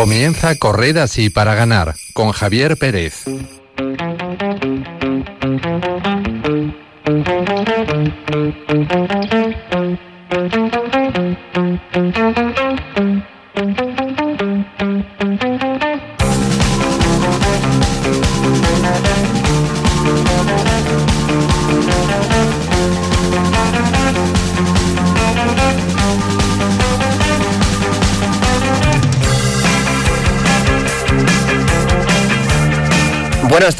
Comienza 0.00 0.56
Correr 0.56 0.98
así 0.98 1.28
para 1.28 1.54
ganar 1.54 1.94
con 2.14 2.32
Javier 2.32 2.78
Pérez. 2.78 3.26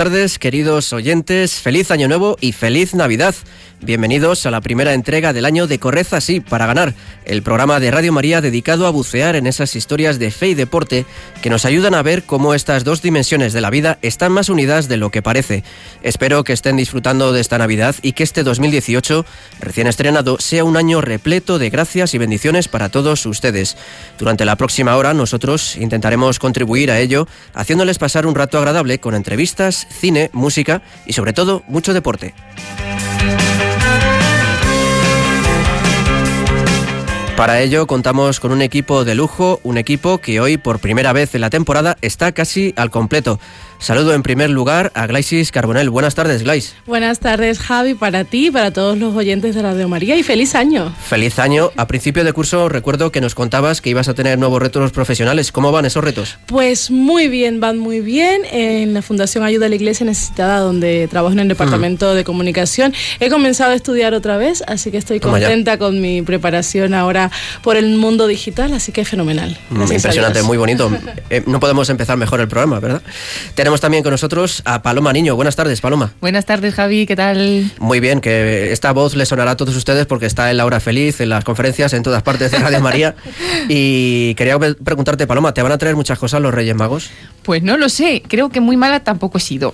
Tardes, 0.04 0.38
queridos 0.38 0.94
oyentes. 0.94 1.60
Feliz 1.60 1.90
Año 1.90 2.08
Nuevo 2.08 2.38
y 2.40 2.52
feliz 2.52 2.94
Navidad. 2.94 3.34
Bienvenidos 3.82 4.44
a 4.44 4.50
la 4.50 4.60
primera 4.60 4.92
entrega 4.92 5.32
del 5.32 5.46
año 5.46 5.66
de 5.66 5.78
Correza 5.78 6.18
así 6.18 6.40
para 6.40 6.66
ganar, 6.66 6.92
el 7.24 7.42
programa 7.42 7.80
de 7.80 7.90
Radio 7.90 8.12
María 8.12 8.42
dedicado 8.42 8.86
a 8.86 8.90
bucear 8.90 9.36
en 9.36 9.46
esas 9.46 9.74
historias 9.74 10.18
de 10.18 10.30
fe 10.30 10.48
y 10.48 10.54
deporte 10.54 11.06
que 11.40 11.48
nos 11.48 11.64
ayudan 11.64 11.94
a 11.94 12.02
ver 12.02 12.24
cómo 12.24 12.52
estas 12.52 12.84
dos 12.84 13.00
dimensiones 13.00 13.54
de 13.54 13.62
la 13.62 13.70
vida 13.70 13.98
están 14.02 14.32
más 14.32 14.50
unidas 14.50 14.86
de 14.88 14.98
lo 14.98 15.08
que 15.10 15.22
parece. 15.22 15.64
Espero 16.02 16.44
que 16.44 16.52
estén 16.52 16.76
disfrutando 16.76 17.32
de 17.32 17.40
esta 17.40 17.56
Navidad 17.56 17.94
y 18.02 18.12
que 18.12 18.22
este 18.22 18.42
2018, 18.42 19.24
recién 19.60 19.86
estrenado, 19.86 20.38
sea 20.38 20.62
un 20.64 20.76
año 20.76 21.00
repleto 21.00 21.58
de 21.58 21.70
gracias 21.70 22.12
y 22.12 22.18
bendiciones 22.18 22.68
para 22.68 22.90
todos 22.90 23.24
ustedes. 23.24 23.78
Durante 24.18 24.44
la 24.44 24.56
próxima 24.56 24.94
hora 24.94 25.14
nosotros 25.14 25.76
intentaremos 25.76 26.38
contribuir 26.38 26.90
a 26.90 27.00
ello, 27.00 27.26
haciéndoles 27.54 27.98
pasar 27.98 28.26
un 28.26 28.34
rato 28.34 28.58
agradable 28.58 29.00
con 29.00 29.14
entrevistas, 29.14 29.86
cine, 29.90 30.28
música 30.34 30.82
y 31.06 31.14
sobre 31.14 31.32
todo 31.32 31.62
mucho 31.66 31.94
deporte. 31.94 32.34
Para 37.36 37.60
ello 37.60 37.86
contamos 37.86 38.38
con 38.38 38.52
un 38.52 38.60
equipo 38.60 39.04
de 39.04 39.14
lujo, 39.14 39.60
un 39.62 39.78
equipo 39.78 40.18
que 40.18 40.40
hoy 40.40 40.58
por 40.58 40.78
primera 40.78 41.12
vez 41.12 41.34
en 41.34 41.40
la 41.40 41.48
temporada 41.48 41.96
está 42.02 42.32
casi 42.32 42.74
al 42.76 42.90
completo. 42.90 43.40
Saludo 43.80 44.12
en 44.12 44.22
primer 44.22 44.50
lugar 44.50 44.92
a 44.94 45.06
Glaisis 45.06 45.50
Carbonel. 45.52 45.88
Buenas 45.88 46.14
tardes, 46.14 46.42
Glais. 46.42 46.74
Buenas 46.86 47.18
tardes, 47.18 47.58
Javi, 47.58 47.94
para 47.94 48.24
ti 48.24 48.50
para 48.50 48.72
todos 48.72 48.98
los 48.98 49.16
oyentes 49.16 49.54
de 49.54 49.62
Radio 49.62 49.88
María 49.88 50.16
y 50.16 50.22
feliz 50.22 50.54
año. 50.54 50.94
Feliz 51.08 51.38
año. 51.38 51.70
A 51.78 51.86
principio 51.86 52.22
de 52.22 52.34
curso 52.34 52.68
recuerdo 52.68 53.10
que 53.10 53.22
nos 53.22 53.34
contabas 53.34 53.80
que 53.80 53.88
ibas 53.88 54.08
a 54.08 54.14
tener 54.14 54.38
nuevos 54.38 54.60
retos 54.60 54.92
profesionales. 54.92 55.50
¿Cómo 55.50 55.72
van 55.72 55.86
esos 55.86 56.04
retos? 56.04 56.36
Pues 56.44 56.90
muy 56.90 57.28
bien, 57.28 57.58
van 57.58 57.78
muy 57.78 58.00
bien. 58.00 58.42
En 58.52 58.92
la 58.92 59.00
Fundación 59.00 59.44
Ayuda 59.44 59.64
a 59.64 59.68
la 59.70 59.76
Iglesia 59.76 60.04
Necesitada, 60.04 60.58
donde 60.58 61.08
trabajo 61.08 61.32
en 61.32 61.40
el 61.40 61.48
Departamento 61.48 62.14
de 62.14 62.22
Comunicación, 62.22 62.92
he 63.18 63.30
comenzado 63.30 63.72
a 63.72 63.74
estudiar 63.74 64.12
otra 64.12 64.36
vez, 64.36 64.62
así 64.66 64.90
que 64.90 64.98
estoy 64.98 65.20
Toma 65.20 65.38
ya. 65.38 65.46
contenta 65.46 65.78
con 65.78 66.02
mi 66.02 66.20
preparación 66.20 66.92
ahora 66.92 67.30
por 67.62 67.78
el 67.78 67.96
mundo 67.96 68.26
digital, 68.26 68.74
así 68.74 68.92
que 68.92 69.06
fenomenal. 69.06 69.56
Mm, 69.70 69.76
Gracias 69.76 69.96
Impresionante, 70.04 70.42
muy 70.42 70.58
bonito. 70.58 70.90
Eh, 71.30 71.44
no 71.46 71.60
podemos 71.60 71.88
empezar 71.90 72.16
mejor 72.16 72.40
el 72.40 72.48
programa, 72.48 72.80
¿verdad? 72.80 73.02
Tenemos 73.54 73.69
también 73.78 74.02
con 74.02 74.10
nosotros 74.10 74.62
a 74.64 74.82
Paloma 74.82 75.12
Niño. 75.12 75.36
Buenas 75.36 75.54
tardes, 75.54 75.80
Paloma. 75.80 76.12
Buenas 76.20 76.46
tardes, 76.46 76.74
Javi, 76.74 77.06
¿qué 77.06 77.14
tal? 77.14 77.70
Muy 77.78 78.00
bien, 78.00 78.20
que 78.20 78.72
esta 78.72 78.90
voz 78.92 79.14
le 79.14 79.26
sonará 79.26 79.52
a 79.52 79.56
todos 79.56 79.76
ustedes 79.76 80.06
porque 80.06 80.26
está 80.26 80.50
en 80.50 80.56
la 80.56 80.64
hora 80.64 80.80
feliz, 80.80 81.20
en 81.20 81.28
las 81.28 81.44
conferencias, 81.44 81.92
en 81.92 82.02
todas 82.02 82.22
partes 82.22 82.50
de 82.50 82.58
Radio 82.58 82.80
María. 82.80 83.14
Y 83.68 84.34
quería 84.34 84.58
pre- 84.58 84.74
preguntarte, 84.74 85.26
Paloma, 85.26 85.52
¿te 85.54 85.62
van 85.62 85.72
a 85.72 85.78
traer 85.78 85.94
muchas 85.94 86.18
cosas 86.18 86.40
los 86.40 86.52
Reyes 86.52 86.74
Magos? 86.74 87.10
Pues 87.42 87.62
no 87.62 87.76
lo 87.76 87.88
sé, 87.88 88.22
creo 88.26 88.48
que 88.48 88.60
muy 88.60 88.76
mala 88.76 89.00
tampoco 89.00 89.38
he 89.38 89.40
sido. 89.40 89.70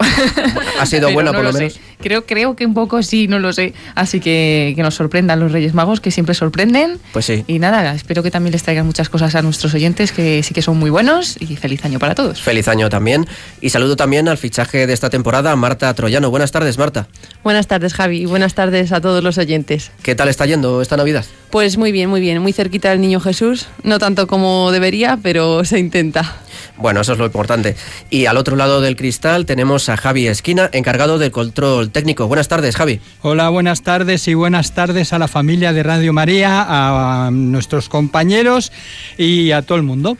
Ha 0.80 0.86
sido 0.86 1.02
Pero 1.08 1.14
buena, 1.14 1.30
no 1.32 1.38
por 1.38 1.44
lo 1.46 1.52
menos. 1.52 1.78
Creo, 2.00 2.26
creo 2.26 2.56
que 2.56 2.66
un 2.66 2.74
poco 2.74 3.02
sí, 3.02 3.28
no 3.28 3.38
lo 3.38 3.52
sé. 3.52 3.72
Así 3.94 4.20
que 4.20 4.72
que 4.76 4.82
nos 4.82 4.94
sorprendan 4.94 5.40
los 5.40 5.52
Reyes 5.52 5.72
Magos, 5.74 6.00
que 6.00 6.10
siempre 6.10 6.34
sorprenden. 6.34 6.98
Pues 7.12 7.24
sí. 7.26 7.44
Y 7.46 7.58
nada, 7.58 7.94
espero 7.94 8.22
que 8.22 8.30
también 8.30 8.52
les 8.52 8.62
traigan 8.64 8.86
muchas 8.86 9.08
cosas 9.08 9.34
a 9.34 9.42
nuestros 9.42 9.72
oyentes, 9.74 10.12
que 10.12 10.42
sí 10.42 10.52
que 10.52 10.62
son 10.62 10.76
muy 10.78 10.90
buenos. 10.90 11.36
Y 11.40 11.56
feliz 11.56 11.84
año 11.84 11.98
para 11.98 12.14
todos. 12.14 12.40
Feliz 12.42 12.68
año 12.68 12.88
también. 12.88 13.26
Y 13.60 13.70
saludo 13.86 13.96
también 13.96 14.26
al 14.26 14.36
fichaje 14.36 14.88
de 14.88 14.92
esta 14.92 15.10
temporada, 15.10 15.54
Marta 15.54 15.94
Troyano. 15.94 16.28
Buenas 16.28 16.50
tardes, 16.50 16.76
Marta. 16.76 17.06
Buenas 17.44 17.68
tardes, 17.68 17.94
Javi, 17.94 18.22
y 18.22 18.26
buenas 18.26 18.52
tardes 18.54 18.90
a 18.90 19.00
todos 19.00 19.22
los 19.22 19.38
oyentes. 19.38 19.92
¿Qué 20.02 20.16
tal 20.16 20.28
está 20.28 20.44
yendo 20.44 20.82
esta 20.82 20.96
Navidad? 20.96 21.24
Pues 21.50 21.76
muy 21.76 21.92
bien, 21.92 22.10
muy 22.10 22.20
bien, 22.20 22.42
muy 22.42 22.52
cerquita 22.52 22.90
del 22.90 23.00
Niño 23.00 23.20
Jesús, 23.20 23.68
no 23.84 24.00
tanto 24.00 24.26
como 24.26 24.72
debería, 24.72 25.20
pero 25.22 25.64
se 25.64 25.78
intenta. 25.78 26.34
Bueno, 26.78 27.00
eso 27.00 27.12
es 27.12 27.18
lo 27.18 27.26
importante. 27.26 27.76
Y 28.10 28.26
al 28.26 28.36
otro 28.36 28.56
lado 28.56 28.80
del 28.80 28.96
cristal 28.96 29.46
tenemos 29.46 29.88
a 29.88 29.96
Javi 29.96 30.26
Esquina, 30.26 30.68
encargado 30.72 31.18
del 31.18 31.30
control 31.30 31.90
técnico. 31.90 32.26
Buenas 32.26 32.48
tardes, 32.48 32.76
Javi. 32.76 33.00
Hola, 33.22 33.48
buenas 33.48 33.82
tardes 33.82 34.28
y 34.28 34.34
buenas 34.34 34.72
tardes 34.72 35.12
a 35.12 35.18
la 35.18 35.28
familia 35.28 35.72
de 35.72 35.82
Radio 35.82 36.12
María, 36.12 36.66
a 36.68 37.30
nuestros 37.30 37.88
compañeros 37.88 38.72
y 39.16 39.52
a 39.52 39.62
todo 39.62 39.78
el 39.78 39.84
mundo. 39.84 40.18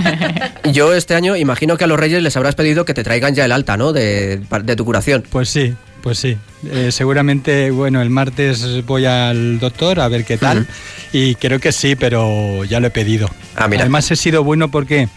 Yo 0.72 0.94
este 0.94 1.14
año 1.14 1.36
imagino 1.36 1.76
que 1.76 1.84
a 1.84 1.86
los 1.86 1.98
Reyes 1.98 2.22
les 2.22 2.36
habrás 2.36 2.54
pedido 2.54 2.84
que 2.84 2.94
te 2.94 3.04
traigan 3.04 3.34
ya 3.34 3.44
el 3.44 3.52
alta, 3.52 3.76
¿no? 3.76 3.92
De, 3.92 4.40
de 4.62 4.76
tu 4.76 4.84
curación. 4.84 5.24
Pues 5.28 5.48
sí, 5.48 5.74
pues 6.02 6.18
sí. 6.18 6.36
Eh, 6.70 6.90
seguramente, 6.92 7.70
bueno, 7.70 8.02
el 8.02 8.10
martes 8.10 8.84
voy 8.86 9.06
al 9.06 9.58
doctor 9.58 10.00
a 10.00 10.08
ver 10.08 10.24
qué 10.24 10.36
tal 10.36 10.66
y 11.12 11.34
creo 11.36 11.58
que 11.58 11.72
sí, 11.72 11.96
pero 11.96 12.64
ya 12.64 12.80
lo 12.80 12.88
he 12.88 12.90
pedido. 12.90 13.30
Ah, 13.56 13.68
mira. 13.68 13.82
Además 13.82 14.10
he 14.10 14.16
sido 14.16 14.44
bueno 14.44 14.70
porque 14.70 15.08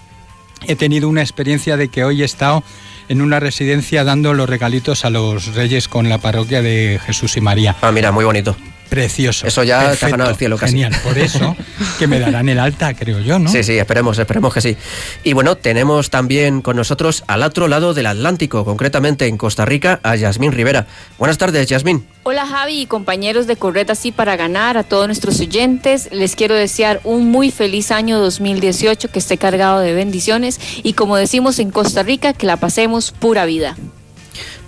he 0.67 0.75
tenido 0.75 1.09
una 1.09 1.21
experiencia 1.21 1.77
de 1.77 1.89
que 1.89 2.03
hoy 2.03 2.21
he 2.21 2.25
estado 2.25 2.63
en 3.09 3.21
una 3.21 3.39
residencia 3.39 4.03
dando 4.03 4.33
los 4.33 4.49
regalitos 4.49 5.05
a 5.05 5.09
los 5.09 5.55
reyes 5.55 5.87
con 5.87 6.09
la 6.09 6.17
parroquia 6.17 6.61
de 6.61 6.99
Jesús 7.05 7.37
y 7.37 7.41
María. 7.41 7.75
Ah, 7.81 7.91
mira, 7.91 8.11
muy 8.11 8.25
bonito. 8.25 8.55
Precioso. 8.93 9.47
Eso 9.47 9.63
ya 9.63 9.79
perfecto, 9.79 10.11
ganado 10.11 10.29
el 10.29 10.35
cielo 10.35 10.55
casi. 10.55 10.73
Genial, 10.73 10.93
por 11.03 11.17
eso 11.17 11.55
que 11.97 12.05
me 12.05 12.19
darán 12.19 12.47
el 12.47 12.59
alta, 12.59 12.93
creo 12.93 13.19
yo, 13.21 13.39
¿no? 13.39 13.49
Sí, 13.49 13.63
sí, 13.63 13.75
esperemos, 13.75 14.19
esperemos 14.19 14.53
que 14.53 14.61
sí. 14.61 14.77
Y 15.23 15.33
bueno, 15.33 15.57
tenemos 15.57 16.11
también 16.11 16.61
con 16.61 16.75
nosotros 16.75 17.23
al 17.25 17.41
otro 17.41 17.67
lado 17.67 17.95
del 17.95 18.05
Atlántico, 18.05 18.63
concretamente 18.63 19.25
en 19.25 19.37
Costa 19.37 19.65
Rica, 19.65 19.99
a 20.03 20.15
Yasmín 20.15 20.51
Rivera. 20.51 20.85
Buenas 21.17 21.39
tardes, 21.39 21.65
Yasmín. 21.65 22.05
Hola 22.21 22.45
Javi 22.45 22.81
y 22.81 22.85
compañeros 22.85 23.47
de 23.47 23.55
Correta 23.55 23.93
Así 23.93 24.11
para 24.11 24.35
Ganar, 24.35 24.77
a 24.77 24.83
todos 24.83 25.07
nuestros 25.07 25.39
oyentes, 25.39 26.09
les 26.11 26.35
quiero 26.35 26.53
desear 26.53 27.01
un 27.03 27.31
muy 27.31 27.49
feliz 27.49 27.89
año 27.89 28.19
2018 28.19 29.09
que 29.09 29.17
esté 29.17 29.39
cargado 29.39 29.79
de 29.79 29.95
bendiciones 29.95 30.59
y 30.83 30.93
como 30.93 31.17
decimos 31.17 31.57
en 31.57 31.71
Costa 31.71 32.03
Rica, 32.03 32.33
que 32.33 32.45
la 32.45 32.57
pasemos 32.57 33.11
pura 33.11 33.45
vida. 33.45 33.75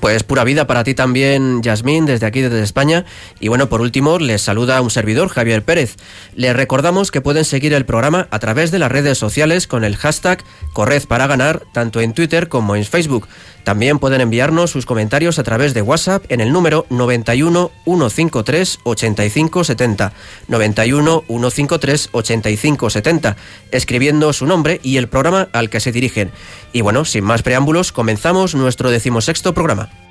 Pues 0.06 0.22
pura 0.22 0.44
vida 0.44 0.68
para 0.68 0.84
ti 0.84 0.94
también, 0.94 1.64
Yasmín, 1.64 2.06
desde 2.06 2.28
aquí, 2.28 2.42
desde 2.42 2.62
España. 2.62 3.06
Y 3.40 3.48
bueno, 3.48 3.70
por 3.70 3.82
último, 3.82 4.20
les 4.20 4.44
saluda 4.44 4.80
un 4.82 4.92
servidor, 4.92 5.30
Javier 5.30 5.64
Pérez. 5.64 5.96
Les 6.36 6.56
recordamos 6.56 7.10
que 7.10 7.22
pueden 7.22 7.44
seguir 7.44 7.74
el 7.74 7.86
programa 7.86 8.28
a 8.30 8.38
través 8.38 8.70
de 8.70 8.78
las 8.78 8.92
redes 8.92 9.18
sociales 9.18 9.66
con 9.66 9.84
el 9.84 9.98
hashtag 9.98 10.44
Corred 10.74 11.08
para 11.08 11.26
Ganar, 11.26 11.64
tanto 11.74 12.02
en 12.02 12.14
Twitter 12.14 12.50
como 12.50 12.76
en 12.76 12.86
Facebook. 12.86 13.28
También 13.66 13.98
pueden 13.98 14.22
enviarnos 14.22 14.70
sus 14.70 14.86
comentarios 14.86 15.40
a 15.40 15.44
través 15.44 15.74
de 15.74 15.82
WhatsApp 15.82 16.24
en 16.30 16.40
el 16.40 16.54
número 16.54 16.86
91 16.92 17.72
153 17.84 18.80
85 18.84 19.64
70. 19.64 20.14
91 20.48 21.24
153 21.28 22.10
85 22.12 22.90
70, 22.92 23.36
escribiendo 23.72 24.32
su 24.34 24.46
nombre 24.46 24.80
y 24.84 24.98
el 24.98 25.08
programa 25.10 25.50
al 25.52 25.72
que 25.72 25.80
se 25.80 25.92
dirigen. 25.92 26.32
Y 26.74 26.82
bueno, 26.82 27.06
sin 27.06 27.24
más 27.24 27.42
preámbulos, 27.42 27.92
comenzamos 27.92 28.54
nuestro 28.54 28.92
decimosexto 28.92 29.56
programa. 29.56 30.05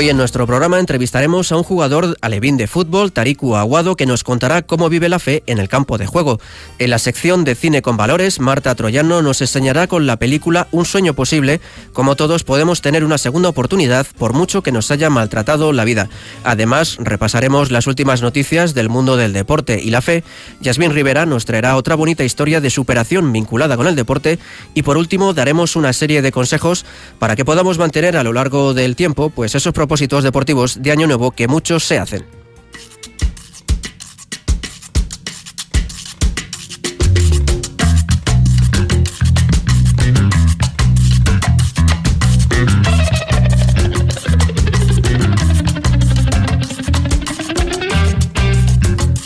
Hoy 0.00 0.10
en 0.10 0.16
nuestro 0.16 0.46
programa 0.46 0.78
entrevistaremos 0.78 1.50
a 1.50 1.56
un 1.56 1.64
jugador 1.64 2.16
alevín 2.20 2.56
de 2.56 2.68
fútbol, 2.68 3.10
Tariku 3.10 3.56
Aguado, 3.56 3.96
que 3.96 4.06
nos 4.06 4.22
contará 4.22 4.62
cómo 4.62 4.88
vive 4.88 5.08
la 5.08 5.18
fe 5.18 5.42
en 5.46 5.58
el 5.58 5.68
campo 5.68 5.98
de 5.98 6.06
juego. 6.06 6.38
En 6.78 6.90
la 6.90 7.00
sección 7.00 7.42
de 7.42 7.56
cine 7.56 7.82
con 7.82 7.96
valores, 7.96 8.38
Marta 8.38 8.76
Troyano 8.76 9.22
nos 9.22 9.40
enseñará 9.40 9.88
con 9.88 10.06
la 10.06 10.16
película 10.16 10.68
Un 10.70 10.84
sueño 10.84 11.14
posible, 11.14 11.60
cómo 11.92 12.14
todos 12.14 12.44
podemos 12.44 12.80
tener 12.80 13.02
una 13.02 13.18
segunda 13.18 13.48
oportunidad 13.48 14.06
por 14.16 14.34
mucho 14.34 14.62
que 14.62 14.70
nos 14.70 14.92
haya 14.92 15.10
maltratado 15.10 15.72
la 15.72 15.84
vida. 15.84 16.08
Además, 16.44 16.96
repasaremos 17.00 17.72
las 17.72 17.88
últimas 17.88 18.22
noticias 18.22 18.74
del 18.74 18.90
mundo 18.90 19.16
del 19.16 19.32
deporte 19.32 19.80
y 19.82 19.90
la 19.90 20.00
fe. 20.00 20.22
Yasmín 20.60 20.92
Rivera 20.92 21.26
nos 21.26 21.44
traerá 21.44 21.74
otra 21.74 21.96
bonita 21.96 22.22
historia 22.22 22.60
de 22.60 22.70
superación 22.70 23.32
vinculada 23.32 23.76
con 23.76 23.88
el 23.88 23.96
deporte 23.96 24.38
y 24.74 24.82
por 24.82 24.96
último 24.96 25.34
daremos 25.34 25.74
una 25.74 25.92
serie 25.92 26.22
de 26.22 26.30
consejos 26.30 26.84
para 27.18 27.34
que 27.34 27.44
podamos 27.44 27.78
mantener 27.78 28.16
a 28.16 28.22
lo 28.22 28.32
largo 28.32 28.74
del 28.74 28.94
tiempo 28.94 29.30
pues 29.30 29.56
esos 29.56 29.72
propósitos 29.72 29.87
propósitos 29.88 30.22
deportivos 30.22 30.82
de 30.82 30.92
Año 30.92 31.06
Nuevo 31.06 31.30
que 31.30 31.48
muchos 31.48 31.82
se 31.82 31.98
hacen. 31.98 32.26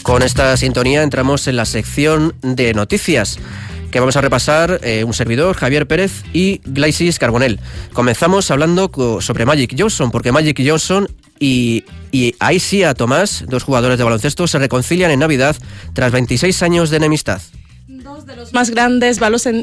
Con 0.04 0.22
esta 0.22 0.56
sintonía 0.56 1.02
entramos 1.02 1.48
en 1.48 1.56
la 1.56 1.64
sección 1.64 2.36
de 2.42 2.72
noticias 2.72 3.40
que 3.92 4.00
vamos 4.00 4.16
a 4.16 4.20
repasar 4.20 4.80
eh, 4.82 5.04
un 5.04 5.14
servidor, 5.14 5.54
Javier 5.54 5.86
Pérez 5.86 6.24
y 6.32 6.60
Glaisis 6.64 7.20
Carbonell. 7.20 7.60
Comenzamos 7.92 8.50
hablando 8.50 8.90
sobre 9.20 9.46
Magic 9.46 9.76
Johnson, 9.78 10.10
porque 10.10 10.32
Magic 10.32 10.60
Johnson 10.66 11.06
y, 11.38 11.84
y 12.10 12.34
Aisia 12.40 12.94
Tomás, 12.94 13.44
dos 13.46 13.62
jugadores 13.62 13.98
de 13.98 14.04
baloncesto, 14.04 14.48
se 14.48 14.58
reconcilian 14.58 15.12
en 15.12 15.20
Navidad 15.20 15.54
tras 15.92 16.10
26 16.10 16.62
años 16.62 16.90
de 16.90 16.96
enemistad 16.96 17.40
de 18.26 18.36
los 18.36 18.52
más 18.52 18.70
grandes 18.70 19.18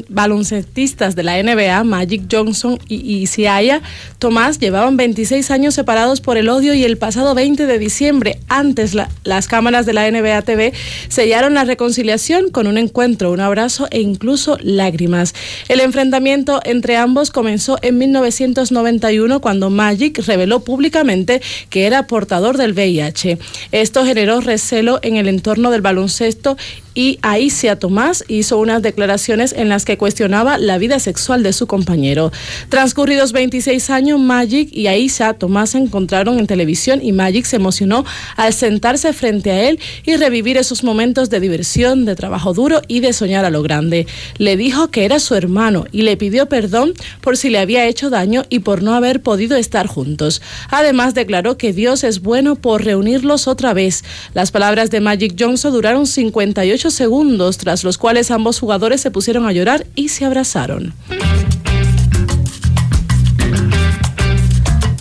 baloncestistas 0.08 1.16
de 1.16 1.22
la 1.22 1.42
NBA, 1.42 1.84
Magic 1.84 2.22
Johnson 2.30 2.78
y 2.88 3.18
Isiaya 3.18 3.82
Tomás, 4.18 4.58
llevaban 4.58 4.96
26 4.96 5.50
años 5.50 5.74
separados 5.74 6.20
por 6.20 6.36
el 6.36 6.48
odio 6.48 6.74
y 6.74 6.84
el 6.84 6.98
pasado 6.98 7.34
20 7.34 7.66
de 7.66 7.78
diciembre, 7.78 8.38
antes 8.48 8.94
las 9.24 9.48
cámaras 9.48 9.86
de 9.86 9.92
la 9.92 10.10
NBA 10.10 10.42
TV 10.42 10.72
sellaron 11.08 11.54
la 11.54 11.64
reconciliación 11.64 12.50
con 12.50 12.66
un 12.66 12.78
encuentro, 12.78 13.32
un 13.32 13.40
abrazo 13.40 13.88
e 13.90 14.00
incluso 14.00 14.58
lágrimas. 14.60 15.34
El 15.68 15.80
enfrentamiento 15.80 16.60
entre 16.64 16.96
ambos 16.96 17.30
comenzó 17.30 17.78
en 17.82 17.98
1991 17.98 19.40
cuando 19.40 19.70
Magic 19.70 20.18
reveló 20.26 20.60
públicamente 20.60 21.40
que 21.68 21.86
era 21.86 22.06
portador 22.06 22.56
del 22.56 22.72
VIH. 22.72 23.38
Esto 23.72 24.04
generó 24.04 24.40
recelo 24.40 24.98
en 25.02 25.16
el 25.16 25.28
entorno 25.28 25.70
del 25.70 25.80
baloncesto 25.80 26.56
y 26.94 27.18
Aisia 27.22 27.78
Tomás 27.78 28.24
hizo 28.28 28.49
unas 28.58 28.82
declaraciones 28.82 29.52
en 29.52 29.68
las 29.68 29.84
que 29.84 29.98
cuestionaba 29.98 30.58
la 30.58 30.78
vida 30.78 30.98
sexual 30.98 31.42
de 31.42 31.52
su 31.52 31.66
compañero. 31.66 32.32
Transcurridos 32.68 33.32
26 33.32 33.90
años, 33.90 34.20
Magic 34.20 34.68
y 34.72 34.86
Aisia 34.86 35.34
Tomás 35.34 35.70
se 35.70 35.78
encontraron 35.78 36.38
en 36.38 36.46
televisión 36.46 37.00
y 37.02 37.12
Magic 37.12 37.44
se 37.44 37.56
emocionó 37.56 38.04
al 38.36 38.52
sentarse 38.52 39.12
frente 39.12 39.50
a 39.50 39.68
él 39.68 39.78
y 40.04 40.16
revivir 40.16 40.56
esos 40.56 40.84
momentos 40.84 41.30
de 41.30 41.40
diversión, 41.40 42.04
de 42.04 42.16
trabajo 42.16 42.54
duro 42.54 42.80
y 42.88 43.00
de 43.00 43.12
soñar 43.12 43.44
a 43.44 43.50
lo 43.50 43.62
grande. 43.62 44.06
Le 44.38 44.56
dijo 44.56 44.88
que 44.88 45.04
era 45.04 45.20
su 45.20 45.34
hermano 45.34 45.84
y 45.92 46.02
le 46.02 46.16
pidió 46.16 46.46
perdón 46.46 46.92
por 47.20 47.36
si 47.36 47.50
le 47.50 47.58
había 47.58 47.86
hecho 47.86 48.10
daño 48.10 48.44
y 48.48 48.60
por 48.60 48.82
no 48.82 48.94
haber 48.94 49.22
podido 49.22 49.56
estar 49.56 49.86
juntos. 49.86 50.42
Además 50.70 51.14
declaró 51.14 51.56
que 51.56 51.72
Dios 51.72 52.04
es 52.04 52.20
bueno 52.20 52.56
por 52.56 52.84
reunirlos 52.84 53.48
otra 53.48 53.72
vez. 53.74 54.04
Las 54.34 54.50
palabras 54.50 54.90
de 54.90 55.00
Magic 55.00 55.34
Johnson 55.38 55.72
duraron 55.72 56.06
58 56.06 56.90
segundos, 56.90 57.58
tras 57.58 57.84
los 57.84 57.98
cuales 57.98 58.30
ambos 58.30 58.39
jugadores 58.60 59.00
se 59.00 59.10
pusieron 59.10 59.46
a 59.46 59.52
llorar 59.52 59.86
y 59.94 60.08
se 60.08 60.24
abrazaron. 60.24 60.94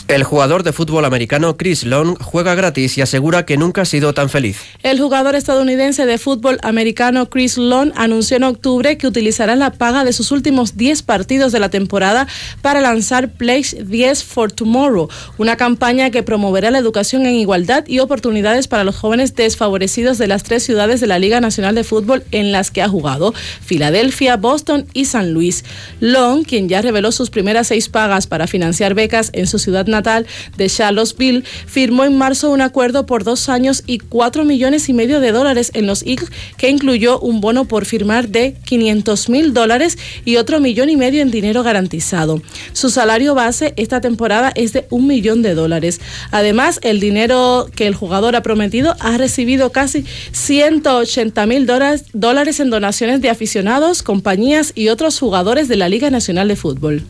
El 0.10 0.24
jugador 0.24 0.64
de 0.64 0.74
fútbol 0.74 1.06
americano 1.06 1.56
Chris 1.56 1.84
Long 1.84 2.18
juega 2.20 2.56
gratis 2.56 2.98
y 2.98 3.02
asegura 3.02 3.46
que 3.46 3.58
nunca 3.58 3.84
ha 3.84 3.86
sido 3.86 4.12
tan 4.12 4.28
feliz. 4.28 4.58
El 4.82 5.00
jugador 5.00 5.36
estadounidense 5.36 6.08
de 6.08 6.18
fútbol 6.18 6.58
americano 6.64 7.30
Chris 7.30 7.60
Long 7.60 7.92
anunció 7.96 8.38
en 8.38 8.44
octubre 8.44 8.98
que 8.98 9.06
utilizará 9.06 9.56
la 9.56 9.70
paga 9.70 10.04
de 10.04 10.12
sus 10.12 10.32
últimos 10.32 10.76
10 10.76 11.04
partidos 11.04 11.52
de 11.52 11.60
la 11.60 11.70
temporada 11.70 12.28
para 12.64 12.82
lanzar 12.82 13.34
Pledge 13.34 13.84
10 13.84 14.24
for 14.24 14.52
Tomorrow, 14.52 15.10
una 15.38 15.58
campaña 15.58 16.10
que 16.10 16.24
promoverá 16.24 16.72
la 16.72 16.80
educación 16.80 17.28
en 17.28 17.36
igualdad 17.36 17.86
y 17.86 18.00
oportunidades 18.00 18.68
para 18.68 18.84
los 18.84 18.96
jóvenes 18.96 19.36
desfavorecidos 19.36 20.18
de 20.18 20.26
las 20.26 20.42
tres 20.42 20.64
ciudades 20.64 21.02
de 21.02 21.08
la 21.08 21.20
Liga 21.20 21.40
Nacional 21.40 21.76
de 21.76 21.84
Fútbol 21.84 22.24
en 22.32 22.52
las 22.52 22.72
que 22.72 22.82
ha 22.82 22.90
jugado, 22.90 23.36
Filadelfia, 23.62 24.38
Boston 24.38 24.88
y 24.96 25.06
San 25.06 25.34
Luis. 25.34 25.64
Long, 26.00 26.46
quien 26.46 26.68
ya 26.68 26.82
reveló 26.82 27.12
sus 27.12 27.30
primeras 27.30 27.68
seis 27.68 27.90
pagas 27.90 28.26
para 28.26 28.48
financiar 28.48 28.96
becas 28.96 29.30
en 29.34 29.46
su 29.46 29.60
ciudad 29.60 29.86
natal, 29.86 29.99
de 30.02 30.70
Charlottesville, 30.70 31.44
firmó 31.44 32.06
en 32.06 32.18
marzo 32.18 32.50
un 32.50 32.62
acuerdo 32.62 33.06
por 33.06 33.24
dos 33.24 33.50
años 33.50 33.84
y 33.86 34.00
cuatro 34.00 34.46
millones 34.46 34.90
y 34.90 34.94
medio 34.94 35.20
de 35.20 35.32
dólares 35.32 35.72
en 35.74 35.88
los 35.88 36.04
Eagles, 36.04 36.32
que 36.58 36.70
incluyó 36.70 37.20
un 37.20 37.42
bono 37.42 37.66
por 37.66 37.86
firmar 37.86 38.30
de 38.30 38.56
500 38.66 39.30
mil 39.30 39.54
dólares 39.54 39.98
y 40.26 40.38
otro 40.38 40.60
millón 40.60 40.90
y 40.90 40.98
medio 40.98 41.22
en 41.22 41.32
dinero 41.32 41.64
garantizado. 41.64 42.42
Su 42.74 42.90
salario 42.90 43.36
base 43.36 43.74
esta 43.78 44.02
temporada 44.02 44.52
es 44.56 44.74
de 44.74 44.88
un 44.90 45.08
millón 45.08 45.42
de 45.42 45.56
dólares. 45.56 46.00
Además, 46.32 46.80
el 46.84 47.00
dinero 47.00 47.70
que 47.76 47.88
el 47.88 47.96
jugador 47.96 48.36
ha 48.36 48.44
prometido 48.44 48.96
ha 49.00 49.18
recibido 49.18 49.72
casi 49.72 50.06
180 50.32 51.46
mil 51.46 51.66
dólares 51.66 52.60
en 52.60 52.70
donaciones 52.70 53.22
de 53.22 53.30
aficionados, 53.30 54.04
compañías 54.04 54.72
y 54.76 54.90
otros 54.90 55.20
jugadores 55.20 55.68
de 55.68 55.76
la 55.76 55.90
Liga 55.90 56.10
Nacional 56.10 56.48
de 56.48 56.56
Fútbol. 56.56 57.04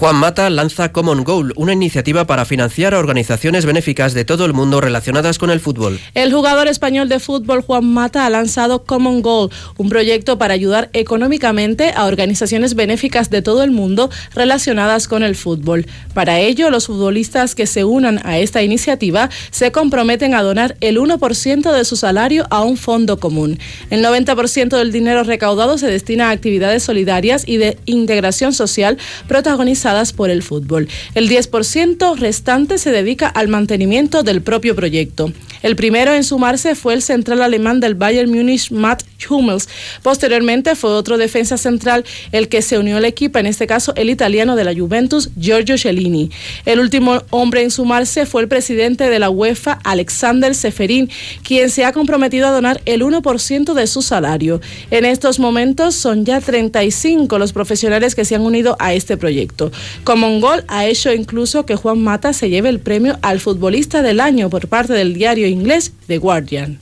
Juan 0.00 0.16
Mata 0.16 0.48
lanza 0.48 0.92
Common 0.92 1.24
Goal, 1.24 1.52
una 1.56 1.74
iniciativa 1.74 2.26
para 2.26 2.46
financiar 2.46 2.94
a 2.94 2.98
organizaciones 2.98 3.66
benéficas 3.66 4.14
de 4.14 4.24
todo 4.24 4.46
el 4.46 4.54
mundo 4.54 4.80
relacionadas 4.80 5.36
con 5.36 5.50
el 5.50 5.60
fútbol. 5.60 6.00
El 6.14 6.32
jugador 6.32 6.68
español 6.68 7.10
de 7.10 7.20
fútbol 7.20 7.60
Juan 7.60 7.84
Mata 7.84 8.24
ha 8.24 8.30
lanzado 8.30 8.84
Common 8.84 9.20
Goal, 9.20 9.50
un 9.76 9.90
proyecto 9.90 10.38
para 10.38 10.54
ayudar 10.54 10.88
económicamente 10.94 11.92
a 11.94 12.06
organizaciones 12.06 12.74
benéficas 12.74 13.28
de 13.28 13.42
todo 13.42 13.62
el 13.62 13.72
mundo 13.72 14.08
relacionadas 14.34 15.06
con 15.06 15.22
el 15.22 15.36
fútbol. 15.36 15.84
Para 16.14 16.40
ello, 16.40 16.70
los 16.70 16.86
futbolistas 16.86 17.54
que 17.54 17.66
se 17.66 17.84
unan 17.84 18.22
a 18.24 18.38
esta 18.38 18.62
iniciativa 18.62 19.28
se 19.50 19.70
comprometen 19.70 20.34
a 20.34 20.42
donar 20.42 20.78
el 20.80 20.96
1% 20.96 21.72
de 21.72 21.84
su 21.84 21.96
salario 21.96 22.46
a 22.48 22.62
un 22.62 22.78
fondo 22.78 23.20
común. 23.20 23.58
El 23.90 24.02
90% 24.02 24.78
del 24.78 24.92
dinero 24.92 25.24
recaudado 25.24 25.76
se 25.76 25.88
destina 25.88 26.28
a 26.28 26.32
actividades 26.32 26.84
solidarias 26.84 27.46
y 27.46 27.58
de 27.58 27.76
integración 27.84 28.54
social 28.54 28.96
protagonizadas 29.28 29.89
por 30.16 30.30
el 30.30 30.42
fútbol. 30.42 30.88
El 31.14 31.28
10% 31.28 32.16
restante 32.16 32.78
se 32.78 32.92
dedica 32.92 33.26
al 33.26 33.48
mantenimiento 33.48 34.22
del 34.22 34.40
propio 34.40 34.76
proyecto. 34.76 35.32
El 35.62 35.76
primero 35.76 36.14
en 36.14 36.24
sumarse 36.24 36.74
fue 36.74 36.94
el 36.94 37.02
central 37.02 37.42
alemán 37.42 37.80
del 37.80 37.94
Bayern 37.94 38.30
Múnich, 38.30 38.70
Matt 38.70 39.02
Hummels. 39.28 39.68
Posteriormente 40.02 40.74
fue 40.74 40.90
otro 40.90 41.18
defensa 41.18 41.58
central 41.58 42.04
el 42.32 42.48
que 42.48 42.62
se 42.62 42.78
unió 42.78 42.96
al 42.96 43.04
equipo, 43.04 43.38
en 43.38 43.46
este 43.46 43.66
caso 43.66 43.92
el 43.96 44.08
italiano 44.08 44.56
de 44.56 44.64
la 44.64 44.74
Juventus, 44.74 45.30
Giorgio 45.36 45.76
Cellini. 45.76 46.30
El 46.64 46.80
último 46.80 47.22
hombre 47.30 47.62
en 47.62 47.70
sumarse 47.70 48.24
fue 48.24 48.42
el 48.42 48.48
presidente 48.48 49.10
de 49.10 49.18
la 49.18 49.28
UEFA, 49.28 49.80
Alexander 49.84 50.54
Seferin, 50.54 51.10
quien 51.42 51.68
se 51.68 51.84
ha 51.84 51.92
comprometido 51.92 52.46
a 52.46 52.52
donar 52.52 52.80
el 52.86 53.02
1% 53.02 53.74
de 53.74 53.86
su 53.86 54.02
salario. 54.02 54.60
En 54.90 55.04
estos 55.04 55.38
momentos 55.38 55.94
son 55.94 56.24
ya 56.24 56.40
35 56.40 57.38
los 57.38 57.52
profesionales 57.52 58.14
que 58.14 58.24
se 58.24 58.34
han 58.34 58.42
unido 58.42 58.76
a 58.78 58.94
este 58.94 59.16
proyecto. 59.16 59.70
Como 60.04 60.28
un 60.28 60.40
gol 60.40 60.64
ha 60.68 60.86
hecho 60.86 61.12
incluso 61.12 61.66
que 61.66 61.76
Juan 61.76 62.00
Mata 62.00 62.32
se 62.32 62.50
lleve 62.50 62.68
el 62.68 62.80
premio 62.80 63.18
al 63.22 63.40
futbolista 63.40 64.02
del 64.02 64.20
año 64.20 64.50
por 64.50 64.68
parte 64.68 64.92
del 64.92 65.14
diario 65.14 65.46
inglés 65.46 65.92
The 66.06 66.18
Guardian. 66.18 66.78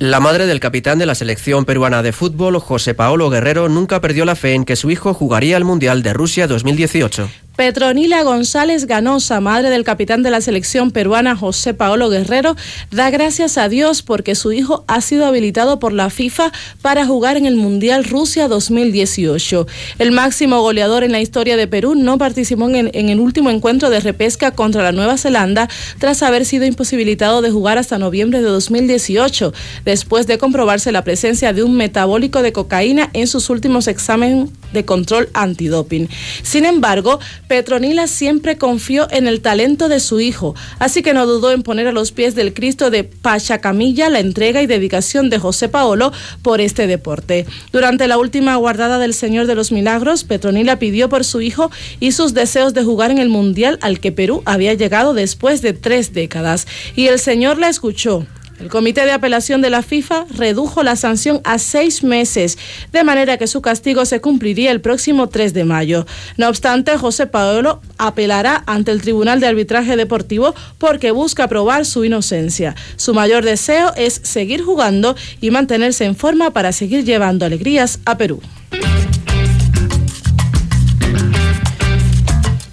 La 0.00 0.18
madre 0.18 0.46
del 0.46 0.60
capitán 0.60 0.98
de 0.98 1.04
la 1.04 1.14
selección 1.14 1.66
peruana 1.66 2.02
de 2.02 2.12
fútbol, 2.12 2.58
José 2.58 2.94
Paolo 2.94 3.28
Guerrero, 3.28 3.68
nunca 3.68 4.00
perdió 4.00 4.24
la 4.24 4.34
fe 4.34 4.54
en 4.54 4.64
que 4.64 4.74
su 4.74 4.90
hijo 4.90 5.12
jugaría 5.12 5.58
el 5.58 5.64
Mundial 5.64 6.02
de 6.02 6.14
Rusia 6.14 6.46
2018. 6.46 7.28
Petronila 7.60 8.22
González 8.22 8.86
Ganosa, 8.86 9.38
madre 9.42 9.68
del 9.68 9.84
capitán 9.84 10.22
de 10.22 10.30
la 10.30 10.40
selección 10.40 10.92
peruana 10.92 11.36
José 11.36 11.74
Paolo 11.74 12.08
Guerrero, 12.08 12.56
da 12.90 13.10
gracias 13.10 13.58
a 13.58 13.68
Dios 13.68 14.00
porque 14.00 14.34
su 14.34 14.50
hijo 14.52 14.82
ha 14.88 15.02
sido 15.02 15.26
habilitado 15.26 15.78
por 15.78 15.92
la 15.92 16.08
FIFA 16.08 16.52
para 16.80 17.04
jugar 17.04 17.36
en 17.36 17.44
el 17.44 17.56
Mundial 17.56 18.04
Rusia 18.04 18.48
2018. 18.48 19.66
El 19.98 20.10
máximo 20.10 20.62
goleador 20.62 21.04
en 21.04 21.12
la 21.12 21.20
historia 21.20 21.58
de 21.58 21.66
Perú 21.66 21.96
no 21.96 22.16
participó 22.16 22.66
en, 22.70 22.88
el 22.94 23.20
último 23.20 23.50
encuentro 23.50 23.90
de 23.90 24.00
repesca 24.00 24.52
contra 24.52 24.82
la 24.82 24.92
Nueva 24.92 25.18
Zelanda 25.18 25.68
tras 25.98 26.22
haber 26.22 26.46
sido 26.46 26.64
imposibilitado 26.64 27.42
de 27.42 27.50
jugar 27.50 27.76
hasta 27.76 27.98
noviembre 27.98 28.40
de 28.40 28.48
2018, 28.48 29.52
después 29.84 30.26
de 30.26 30.38
comprobarse 30.38 30.92
la 30.92 31.04
presencia 31.04 31.52
de 31.52 31.62
un 31.62 31.76
metabólico 31.76 32.40
de 32.40 32.54
cocaína 32.54 33.10
en 33.12 33.26
sus 33.26 33.50
últimos 33.50 33.86
exámenes 33.86 34.48
de 34.72 34.84
control 34.84 35.28
antidoping. 35.34 36.08
Sin 36.42 36.64
embargo, 36.64 37.20
Petronila 37.48 38.06
siempre 38.06 38.58
confió 38.58 39.08
en 39.10 39.26
el 39.26 39.40
talento 39.40 39.88
de 39.88 40.00
su 40.00 40.20
hijo, 40.20 40.54
así 40.78 41.02
que 41.02 41.14
no 41.14 41.26
dudó 41.26 41.52
en 41.52 41.62
poner 41.62 41.86
a 41.86 41.92
los 41.92 42.12
pies 42.12 42.34
del 42.34 42.54
Cristo 42.54 42.90
de 42.90 43.04
Pachacamilla 43.04 44.10
la 44.10 44.20
entrega 44.20 44.62
y 44.62 44.66
dedicación 44.66 45.30
de 45.30 45.38
José 45.38 45.68
Paolo 45.68 46.12
por 46.42 46.60
este 46.60 46.86
deporte. 46.86 47.46
Durante 47.72 48.08
la 48.08 48.18
última 48.18 48.56
guardada 48.56 48.98
del 48.98 49.14
Señor 49.14 49.46
de 49.46 49.54
los 49.54 49.72
Milagros, 49.72 50.24
Petronila 50.24 50.78
pidió 50.78 51.08
por 51.08 51.24
su 51.24 51.40
hijo 51.40 51.70
y 51.98 52.12
sus 52.12 52.34
deseos 52.34 52.74
de 52.74 52.84
jugar 52.84 53.10
en 53.10 53.18
el 53.18 53.28
Mundial 53.28 53.78
al 53.82 54.00
que 54.00 54.12
Perú 54.12 54.42
había 54.44 54.74
llegado 54.74 55.14
después 55.14 55.62
de 55.62 55.72
tres 55.72 56.12
décadas, 56.12 56.66
y 56.96 57.06
el 57.06 57.18
Señor 57.18 57.58
la 57.58 57.68
escuchó. 57.68 58.26
El 58.60 58.68
Comité 58.68 59.06
de 59.06 59.12
Apelación 59.12 59.62
de 59.62 59.70
la 59.70 59.82
FIFA 59.82 60.26
redujo 60.36 60.82
la 60.82 60.94
sanción 60.94 61.40
a 61.44 61.58
seis 61.58 62.04
meses, 62.04 62.58
de 62.92 63.04
manera 63.04 63.38
que 63.38 63.46
su 63.46 63.62
castigo 63.62 64.04
se 64.04 64.20
cumpliría 64.20 64.70
el 64.70 64.82
próximo 64.82 65.28
3 65.30 65.54
de 65.54 65.64
mayo. 65.64 66.06
No 66.36 66.48
obstante, 66.48 66.98
José 66.98 67.26
Paolo 67.26 67.80
apelará 67.96 68.62
ante 68.66 68.90
el 68.90 69.00
Tribunal 69.00 69.40
de 69.40 69.46
Arbitraje 69.46 69.96
Deportivo 69.96 70.54
porque 70.76 71.10
busca 71.10 71.48
probar 71.48 71.86
su 71.86 72.04
inocencia. 72.04 72.76
Su 72.96 73.14
mayor 73.14 73.44
deseo 73.44 73.94
es 73.96 74.20
seguir 74.24 74.62
jugando 74.62 75.16
y 75.40 75.50
mantenerse 75.50 76.04
en 76.04 76.14
forma 76.14 76.50
para 76.50 76.72
seguir 76.72 77.04
llevando 77.04 77.46
alegrías 77.46 77.98
a 78.04 78.18
Perú. 78.18 78.42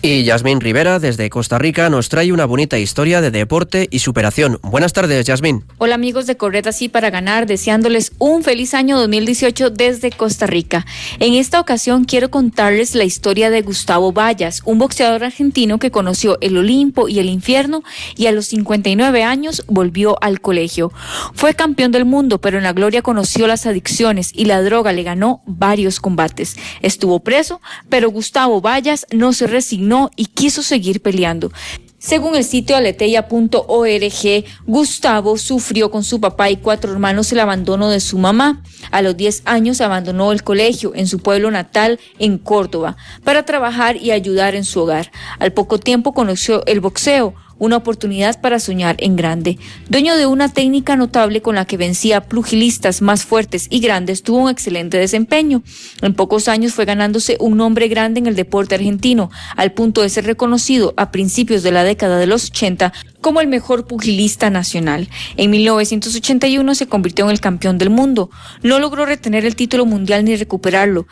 Y 0.09 0.23
Yasmín 0.23 0.61
Rivera, 0.61 0.99
desde 0.99 1.29
Costa 1.29 1.59
Rica, 1.59 1.89
nos 1.89 2.07
trae 2.07 2.31
una 2.31 2.45
bonita 2.45 2.77
historia 2.77 3.19
de 3.19 3.29
deporte 3.29 3.89
y 3.91 3.99
superación. 3.99 4.57
Buenas 4.63 4.93
tardes, 4.93 5.25
Yasmín. 5.25 5.65
Hola 5.79 5.95
amigos 5.95 6.27
de 6.27 6.37
Correta 6.37 6.71
Sí 6.71 6.87
para 6.87 7.09
Ganar, 7.09 7.45
deseándoles 7.45 8.13
un 8.17 8.41
feliz 8.41 8.73
año 8.73 8.97
2018 8.97 9.69
desde 9.69 10.11
Costa 10.11 10.47
Rica. 10.47 10.85
En 11.19 11.33
esta 11.33 11.59
ocasión 11.59 12.05
quiero 12.05 12.31
contarles 12.31 12.95
la 12.95 13.03
historia 13.03 13.49
de 13.49 13.61
Gustavo 13.61 14.13
Vallas, 14.13 14.61
un 14.63 14.77
boxeador 14.77 15.25
argentino 15.25 15.77
que 15.77 15.91
conoció 15.91 16.37
el 16.39 16.55
Olimpo 16.55 17.09
y 17.09 17.19
el 17.19 17.27
infierno 17.27 17.83
y 18.15 18.27
a 18.27 18.31
los 18.31 18.45
59 18.45 19.23
años 19.23 19.65
volvió 19.67 20.15
al 20.23 20.39
colegio. 20.39 20.93
Fue 21.33 21.53
campeón 21.53 21.91
del 21.91 22.05
mundo, 22.05 22.39
pero 22.39 22.57
en 22.57 22.63
la 22.63 22.71
gloria 22.71 23.01
conoció 23.01 23.45
las 23.45 23.65
adicciones 23.65 24.31
y 24.33 24.45
la 24.45 24.61
droga 24.61 24.93
le 24.93 25.03
ganó 25.03 25.41
varios 25.45 25.99
combates. 25.99 26.55
Estuvo 26.81 27.19
preso, 27.19 27.59
pero 27.89 28.09
Gustavo 28.09 28.61
Vallas 28.61 29.05
no 29.11 29.33
se 29.33 29.47
resignó 29.47 29.96
y 30.15 30.25
quiso 30.25 30.61
seguir 30.61 31.01
peleando. 31.01 31.51
Según 31.99 32.35
el 32.35 32.43
sitio 32.43 32.77
aleteya.org, 32.77 34.45
Gustavo 34.67 35.37
sufrió 35.37 35.89
con 35.89 36.03
su 36.03 36.21
papá 36.21 36.51
y 36.51 36.57
cuatro 36.57 36.91
hermanos 36.91 37.31
el 37.31 37.39
abandono 37.39 37.89
de 37.89 37.99
su 37.99 38.19
mamá. 38.19 38.61
A 38.91 39.01
los 39.01 39.17
10 39.17 39.41
años 39.45 39.81
abandonó 39.81 40.31
el 40.31 40.43
colegio 40.43 40.93
en 40.93 41.07
su 41.07 41.19
pueblo 41.19 41.49
natal, 41.49 41.99
en 42.19 42.37
Córdoba, 42.37 42.97
para 43.23 43.45
trabajar 43.45 43.97
y 43.97 44.11
ayudar 44.11 44.53
en 44.53 44.63
su 44.63 44.79
hogar. 44.81 45.11
Al 45.39 45.53
poco 45.53 45.79
tiempo 45.79 46.13
conoció 46.13 46.63
el 46.67 46.81
boxeo 46.81 47.33
una 47.59 47.77
oportunidad 47.77 48.39
para 48.41 48.59
soñar 48.59 48.95
en 48.99 49.15
grande. 49.15 49.57
Dueño 49.89 50.15
de 50.15 50.25
una 50.25 50.49
técnica 50.49 50.95
notable 50.95 51.41
con 51.41 51.55
la 51.55 51.65
que 51.65 51.77
vencía 51.77 52.21
pugilistas 52.21 53.01
más 53.01 53.25
fuertes 53.25 53.67
y 53.69 53.79
grandes, 53.79 54.23
tuvo 54.23 54.39
un 54.39 54.49
excelente 54.49 54.97
desempeño. 54.97 55.63
En 56.01 56.13
pocos 56.13 56.47
años 56.47 56.73
fue 56.73 56.85
ganándose 56.85 57.37
un 57.39 57.57
nombre 57.57 57.87
grande 57.87 58.19
en 58.19 58.27
el 58.27 58.35
deporte 58.35 58.75
argentino, 58.75 59.29
al 59.55 59.73
punto 59.73 60.01
de 60.01 60.09
ser 60.09 60.25
reconocido 60.25 60.93
a 60.97 61.11
principios 61.11 61.63
de 61.63 61.71
la 61.71 61.83
década 61.83 62.17
de 62.17 62.27
los 62.27 62.49
80 62.49 62.93
como 63.21 63.41
el 63.41 63.47
mejor 63.47 63.87
pugilista 63.87 64.49
nacional. 64.49 65.09
En 65.35 65.49
1981 65.51 66.75
se 66.75 66.87
convirtió 66.87 67.25
en 67.25 67.31
el 67.31 67.39
campeón 67.39 67.77
del 67.77 67.89
mundo. 67.89 68.29
No 68.63 68.79
logró 68.79 69.05
retener 69.05 69.45
el 69.45 69.55
título 69.55 69.85
mundial 69.85 70.23
ni 70.23 70.35
recuperarlo 70.35 71.07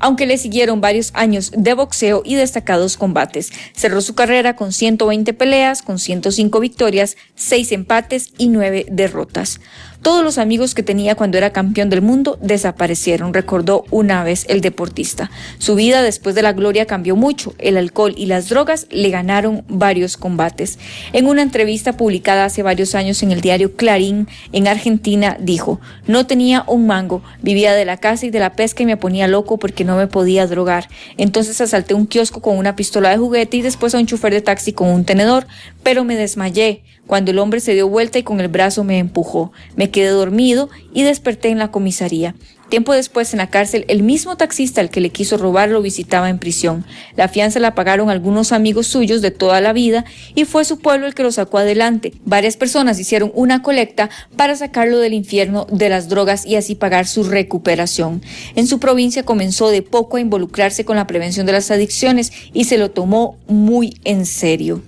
aunque 0.00 0.26
le 0.26 0.38
siguieron 0.38 0.80
varios 0.80 1.12
años 1.14 1.52
de 1.56 1.74
boxeo 1.74 2.22
y 2.24 2.34
destacados 2.34 2.96
combates. 2.96 3.52
Cerró 3.74 4.00
su 4.00 4.14
carrera 4.14 4.56
con 4.56 4.72
120 4.72 5.32
peleas, 5.34 5.82
con 5.82 5.98
105 5.98 6.58
victorias, 6.58 7.16
6 7.36 7.72
empates 7.72 8.32
y 8.36 8.48
9 8.48 8.86
derrotas. 8.90 9.60
Todos 10.02 10.24
los 10.24 10.38
amigos 10.38 10.74
que 10.74 10.82
tenía 10.82 11.14
cuando 11.14 11.36
era 11.36 11.52
campeón 11.52 11.90
del 11.90 12.00
mundo 12.00 12.38
desaparecieron, 12.40 13.34
recordó 13.34 13.84
una 13.90 14.24
vez 14.24 14.46
el 14.48 14.62
deportista. 14.62 15.30
Su 15.58 15.74
vida 15.74 16.00
después 16.00 16.34
de 16.34 16.40
la 16.40 16.54
gloria 16.54 16.86
cambió 16.86 17.16
mucho. 17.16 17.54
El 17.58 17.76
alcohol 17.76 18.14
y 18.16 18.24
las 18.24 18.48
drogas 18.48 18.86
le 18.90 19.10
ganaron 19.10 19.62
varios 19.68 20.16
combates. 20.16 20.78
En 21.12 21.26
una 21.26 21.42
entrevista 21.42 21.98
publicada 21.98 22.46
hace 22.46 22.62
varios 22.62 22.94
años 22.94 23.22
en 23.22 23.30
el 23.30 23.42
diario 23.42 23.76
Clarín, 23.76 24.26
en 24.52 24.68
Argentina, 24.68 25.36
dijo, 25.38 25.80
no 26.06 26.26
tenía 26.26 26.64
un 26.66 26.86
mango, 26.86 27.22
vivía 27.42 27.74
de 27.74 27.84
la 27.84 27.98
casa 27.98 28.24
y 28.24 28.30
de 28.30 28.40
la 28.40 28.54
pesca 28.54 28.82
y 28.82 28.86
me 28.86 28.96
ponía 28.96 29.28
loco 29.28 29.58
porque 29.58 29.84
no 29.84 29.98
me 29.98 30.06
podía 30.06 30.46
drogar. 30.46 30.88
Entonces 31.18 31.60
asalté 31.60 31.92
un 31.92 32.06
kiosco 32.06 32.40
con 32.40 32.56
una 32.56 32.74
pistola 32.74 33.10
de 33.10 33.18
juguete 33.18 33.58
y 33.58 33.62
después 33.62 33.94
a 33.94 33.98
un 33.98 34.06
chofer 34.06 34.32
de 34.32 34.40
taxi 34.40 34.72
con 34.72 34.88
un 34.88 35.04
tenedor, 35.04 35.46
pero 35.82 36.04
me 36.04 36.16
desmayé 36.16 36.84
cuando 37.10 37.32
el 37.32 37.40
hombre 37.40 37.58
se 37.58 37.74
dio 37.74 37.88
vuelta 37.88 38.20
y 38.20 38.22
con 38.22 38.38
el 38.38 38.46
brazo 38.46 38.84
me 38.84 38.98
empujó. 38.98 39.50
Me 39.74 39.90
quedé 39.90 40.10
dormido 40.10 40.70
y 40.94 41.02
desperté 41.02 41.48
en 41.48 41.58
la 41.58 41.72
comisaría. 41.72 42.36
Tiempo 42.68 42.92
después, 42.92 43.32
en 43.34 43.38
la 43.38 43.50
cárcel, 43.50 43.84
el 43.88 44.04
mismo 44.04 44.36
taxista 44.36 44.80
al 44.80 44.90
que 44.90 45.00
le 45.00 45.10
quiso 45.10 45.36
robar 45.36 45.70
lo 45.70 45.82
visitaba 45.82 46.30
en 46.30 46.38
prisión. 46.38 46.86
La 47.16 47.26
fianza 47.26 47.58
la 47.58 47.74
pagaron 47.74 48.10
algunos 48.10 48.52
amigos 48.52 48.86
suyos 48.86 49.22
de 49.22 49.32
toda 49.32 49.60
la 49.60 49.72
vida 49.72 50.04
y 50.36 50.44
fue 50.44 50.64
su 50.64 50.78
pueblo 50.78 51.08
el 51.08 51.14
que 51.14 51.24
lo 51.24 51.32
sacó 51.32 51.58
adelante. 51.58 52.12
Varias 52.24 52.56
personas 52.56 53.00
hicieron 53.00 53.32
una 53.34 53.60
colecta 53.60 54.08
para 54.36 54.54
sacarlo 54.54 55.00
del 55.00 55.14
infierno 55.14 55.66
de 55.68 55.88
las 55.88 56.08
drogas 56.08 56.46
y 56.46 56.54
así 56.54 56.76
pagar 56.76 57.08
su 57.08 57.24
recuperación. 57.24 58.22
En 58.54 58.68
su 58.68 58.78
provincia 58.78 59.24
comenzó 59.24 59.70
de 59.70 59.82
poco 59.82 60.16
a 60.16 60.20
involucrarse 60.20 60.84
con 60.84 60.94
la 60.94 61.08
prevención 61.08 61.44
de 61.46 61.54
las 61.54 61.72
adicciones 61.72 62.30
y 62.52 62.66
se 62.66 62.78
lo 62.78 62.92
tomó 62.92 63.36
muy 63.48 63.98
en 64.04 64.26
serio. 64.26 64.80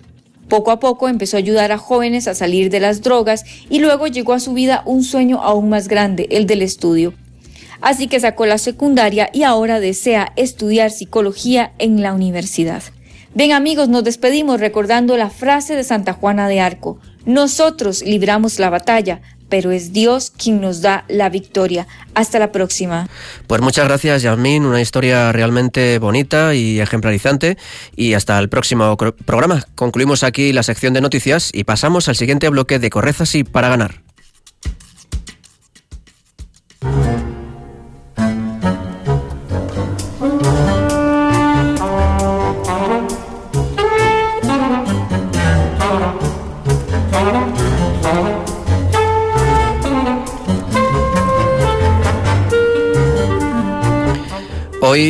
Poco 0.53 0.71
a 0.71 0.81
poco 0.81 1.09
empezó 1.09 1.39
a 1.39 1.41
ayudar 1.41 1.73
a 1.73 1.79
jóvenes 1.79 2.29
a 2.29 2.35
salir 2.35 2.69
de 2.69 2.79
las 2.79 3.01
drogas 3.01 3.47
y 3.71 3.79
luego 3.79 4.07
llegó 4.07 4.35
a 4.35 4.39
su 4.39 4.53
vida 4.53 4.83
un 4.85 5.03
sueño 5.03 5.41
aún 5.43 5.71
más 5.71 5.89
grande, 5.89 6.29
el 6.31 6.47
del 6.47 6.61
estudio. 6.61 7.15
Así 7.81 8.07
que 8.07 8.21
sacó 8.21 8.45
la 8.45 8.59
secundaria 8.59 9.31
y 9.33 9.45
ahora 9.45 9.81
desea 9.81 10.31
estudiar 10.37 10.91
psicología 10.91 11.73
en 11.79 12.03
la 12.03 12.13
universidad. 12.13 12.83
Bien 13.33 13.53
amigos, 13.53 13.89
nos 13.89 14.05
despedimos 14.05 14.61
recordando 14.61 15.17
la 15.17 15.31
frase 15.31 15.75
de 15.75 15.85
Santa 15.85 16.13
Juana 16.13 16.49
de 16.49 16.61
Arco. 16.61 16.99
Nosotros 17.25 18.03
libramos 18.03 18.59
la 18.59 18.69
batalla, 18.69 19.23
pero 19.53 19.71
es 19.71 19.93
Dios 19.93 20.33
quien 20.35 20.63
nos 20.63 20.81
da 20.81 21.05
la 21.09 21.29
victoria. 21.29 21.87
Hasta 22.15 22.39
la 22.39 22.53
próxima. 22.53 23.07
Pues 23.47 23.61
muchas 23.61 23.85
gracias, 23.85 24.23
Yasmín. 24.23 24.65
Una 24.65 24.81
historia 24.81 25.31
realmente 25.31 25.99
bonita 25.99 26.55
y 26.55 26.81
ejemplarizante. 26.81 27.59
Y 27.95 28.15
hasta 28.15 28.39
el 28.39 28.49
próximo 28.49 28.97
programa. 28.97 29.63
Concluimos 29.75 30.23
aquí 30.23 30.55
la 30.55 30.63
sección 30.63 30.95
de 30.95 31.03
noticias 31.03 31.51
y 31.53 31.65
pasamos 31.65 32.09
al 32.09 32.17
siguiente 32.17 32.49
bloque 32.49 32.79
de 32.79 32.89
Correzas 32.89 33.35
y 33.35 33.45
para 33.45 33.69
ganar. 33.69 34.12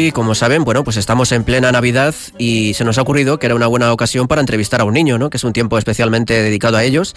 Hoy, 0.02 0.10
como 0.10 0.34
saben, 0.34 0.64
bueno, 0.64 0.82
pues 0.82 0.96
estamos 0.96 1.30
en 1.30 1.44
plena 1.44 1.70
Navidad 1.70 2.12
y 2.36 2.74
se 2.74 2.82
nos 2.84 2.98
ha 2.98 3.02
ocurrido 3.02 3.38
que 3.38 3.46
era 3.46 3.54
una 3.54 3.68
buena 3.68 3.92
ocasión 3.92 4.26
para 4.26 4.40
entrevistar 4.40 4.80
a 4.80 4.84
un 4.84 4.94
niño, 4.94 5.16
¿no? 5.16 5.30
Que 5.30 5.36
es 5.36 5.44
un 5.44 5.52
tiempo 5.52 5.78
especialmente 5.78 6.42
dedicado 6.42 6.76
a 6.76 6.82
ellos. 6.82 7.14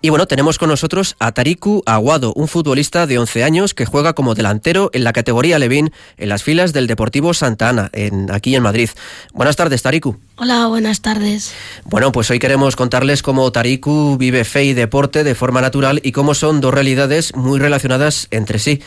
Y 0.00 0.08
bueno, 0.08 0.26
tenemos 0.26 0.58
con 0.58 0.68
nosotros 0.68 1.14
a 1.20 1.30
Tariku 1.30 1.84
Aguado, 1.86 2.32
un 2.34 2.48
futbolista 2.48 3.06
de 3.06 3.18
11 3.18 3.44
años 3.44 3.72
que 3.72 3.86
juega 3.86 4.14
como 4.14 4.34
delantero 4.34 4.90
en 4.94 5.04
la 5.04 5.12
categoría 5.12 5.60
Levín 5.60 5.92
en 6.16 6.28
las 6.28 6.42
filas 6.42 6.72
del 6.72 6.88
Deportivo 6.88 7.34
Santa 7.34 7.68
Ana, 7.68 7.90
en, 7.92 8.28
aquí 8.32 8.56
en 8.56 8.64
Madrid. 8.64 8.90
Buenas 9.32 9.54
tardes, 9.54 9.82
Tariku. 9.82 10.16
Hola, 10.34 10.66
buenas 10.66 11.02
tardes. 11.02 11.52
Bueno, 11.84 12.10
pues 12.10 12.32
hoy 12.32 12.40
queremos 12.40 12.74
contarles 12.74 13.22
cómo 13.22 13.52
Tariku 13.52 14.16
vive 14.18 14.42
fe 14.44 14.64
y 14.64 14.74
deporte 14.74 15.22
de 15.22 15.36
forma 15.36 15.60
natural 15.60 16.00
y 16.02 16.10
cómo 16.10 16.34
son 16.34 16.60
dos 16.60 16.74
realidades 16.74 17.36
muy 17.36 17.60
relacionadas 17.60 18.26
entre 18.32 18.58
sí. 18.58 18.82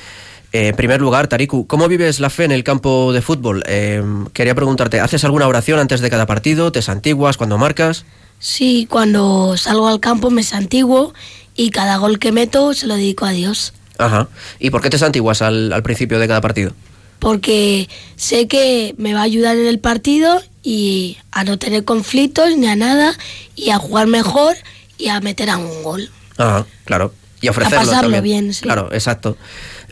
Eh, 0.58 0.70
en 0.70 0.76
primer 0.76 1.00
lugar, 1.00 1.28
Tariku, 1.28 1.68
¿cómo 1.68 1.88
vives 1.88 2.20
la 2.20 2.32
fe 2.32 2.44
en 2.44 2.52
el 2.52 2.64
campo 2.64 3.14
de 3.14 3.22
fútbol? 3.22 3.64
Eh, 3.68 4.02
quería 4.34 4.56
preguntarte, 4.56 5.00
¿haces 5.00 5.24
alguna 5.24 5.48
oración 5.48 5.78
antes 5.78 6.02
de 6.02 6.10
cada 6.10 6.26
partido? 6.26 6.72
¿Te 6.72 6.82
santiguas 6.82 7.38
cuando 7.38 7.60
marcas? 7.60 8.06
Sí, 8.40 8.88
cuando 8.90 9.56
salgo 9.56 9.88
al 9.88 10.00
campo 10.00 10.32
me 10.32 10.42
santiguo 10.42 11.14
y 11.56 11.70
cada 11.70 11.98
gol 11.98 12.18
que 12.18 12.32
meto 12.32 12.74
se 12.74 12.88
lo 12.88 12.96
dedico 12.96 13.26
a 13.26 13.32
Dios. 13.34 13.74
Ajá. 14.00 14.30
¿Y 14.58 14.72
por 14.72 14.82
qué 14.82 14.90
te 14.90 14.98
santiguas 14.98 15.44
al, 15.44 15.72
al 15.72 15.84
principio 15.84 16.18
de 16.18 16.28
cada 16.28 16.42
partido? 16.42 16.72
Porque 17.20 17.88
sé 18.16 18.48
que 18.48 18.96
me 18.98 19.14
va 19.14 19.20
a 19.20 19.24
ayudar 19.24 19.58
en 19.58 19.68
el 19.68 19.78
partido 19.78 20.42
y 20.64 21.18
a 21.30 21.44
no 21.44 21.60
tener 21.60 21.86
conflictos 21.86 22.58
ni 22.58 22.66
a 22.66 22.76
nada 22.76 23.16
y 23.56 23.70
a 23.70 23.78
jugar 23.78 24.08
mejor 24.08 24.56
y 24.98 25.10
a 25.10 25.20
meter 25.20 25.52
a 25.52 25.58
un 25.58 25.84
gol. 25.84 26.10
Ajá, 26.36 26.66
claro. 26.84 27.14
Y 27.42 27.50
ofrecerlo 27.50 27.78
a 27.78 27.86
pasarlo 27.86 28.12
también. 28.14 28.46
bien, 28.46 28.54
sí. 28.56 28.64
Claro, 28.64 28.90
exacto. 28.92 29.38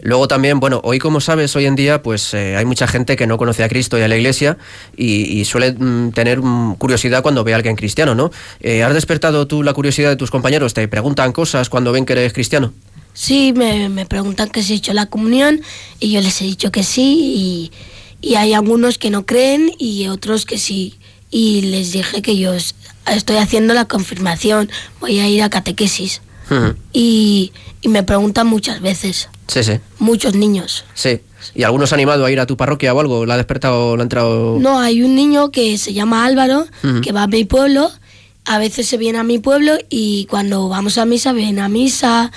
Luego 0.01 0.27
también, 0.27 0.59
bueno, 0.59 0.81
hoy 0.83 0.99
como 0.99 1.21
sabes, 1.21 1.55
hoy 1.55 1.65
en 1.65 1.75
día 1.75 2.01
pues 2.03 2.33
eh, 2.33 2.55
hay 2.57 2.65
mucha 2.65 2.85
gente 2.87 3.15
que 3.15 3.27
no 3.27 3.37
conoce 3.37 3.63
a 3.63 3.69
Cristo 3.69 3.97
y 3.97 4.01
a 4.01 4.07
la 4.07 4.15
Iglesia 4.15 4.57
y, 4.95 5.39
y 5.39 5.45
suele 5.45 5.71
mm, 5.71 6.11
tener 6.11 6.41
mm, 6.41 6.75
curiosidad 6.75 7.23
cuando 7.23 7.43
ve 7.43 7.53
a 7.53 7.55
alguien 7.55 7.75
cristiano, 7.75 8.13
¿no? 8.13 8.29
Eh, 8.59 8.83
¿Has 8.83 8.93
despertado 8.93 9.47
tú 9.47 9.63
la 9.63 9.73
curiosidad 9.73 10.09
de 10.09 10.15
tus 10.15 10.31
compañeros? 10.31 10.73
¿Te 10.73 10.87
preguntan 10.87 11.31
cosas 11.31 11.69
cuando 11.69 11.91
ven 11.91 12.05
que 12.05 12.13
eres 12.13 12.33
cristiano? 12.33 12.73
Sí, 13.13 13.53
me, 13.55 13.87
me 13.89 14.05
preguntan 14.05 14.49
que 14.49 14.61
si 14.61 14.73
he 14.73 14.75
hecho 14.75 14.93
la 14.93 15.05
comunión 15.05 15.61
y 15.99 16.11
yo 16.11 16.19
les 16.21 16.41
he 16.41 16.43
dicho 16.45 16.69
que 16.71 16.83
sí 16.83 17.71
y, 18.21 18.29
y 18.29 18.35
hay 18.35 18.53
algunos 18.53 18.97
que 18.97 19.09
no 19.09 19.25
creen 19.25 19.71
y 19.79 20.07
otros 20.07 20.45
que 20.45 20.57
sí. 20.57 20.95
Y 21.31 21.61
les 21.61 21.93
dije 21.93 22.21
que 22.21 22.37
yo 22.37 22.53
es- 22.53 22.75
estoy 23.07 23.37
haciendo 23.37 23.73
la 23.73 23.85
confirmación, 23.85 24.69
voy 24.99 25.19
a 25.19 25.29
ir 25.29 25.41
a 25.43 25.49
catequesis. 25.49 26.21
Y, 26.93 27.51
y 27.81 27.87
me 27.89 28.03
preguntan 28.03 28.47
muchas 28.47 28.81
veces, 28.81 29.29
Sí, 29.47 29.63
sí, 29.63 29.73
muchos 29.99 30.33
niños. 30.35 30.85
sí. 30.93 31.19
¿Y 31.53 31.61
algunos 31.61 31.93
animado 31.93 32.25
a 32.25 32.31
ir 32.31 32.39
a 32.39 32.47
tu 32.47 32.57
parroquia 32.57 32.91
o 32.91 32.99
algo? 32.99 33.23
¿La 33.27 33.35
ha 33.35 33.37
despertado, 33.37 33.95
la 33.95 34.01
ha 34.01 34.05
entrado...? 34.05 34.57
No, 34.59 34.79
hay 34.79 35.03
un 35.03 35.15
niño 35.15 35.51
que 35.51 35.77
se 35.77 35.93
llama 35.93 36.25
Álvaro, 36.25 36.65
que 37.03 37.11
va 37.11 37.21
a 37.23 37.27
mi 37.27 37.45
pueblo, 37.45 37.91
a 38.45 38.57
veces 38.59 38.87
se 38.87 38.97
viene 38.97 39.17
a 39.17 39.23
mi 39.23 39.39
pueblo 39.39 39.77
y 39.89 40.25
cuando 40.29 40.69
vamos 40.69 40.97
a 40.97 41.05
misa 41.05 41.33
viene 41.33 41.61
a 41.61 41.69
misa 41.69 42.31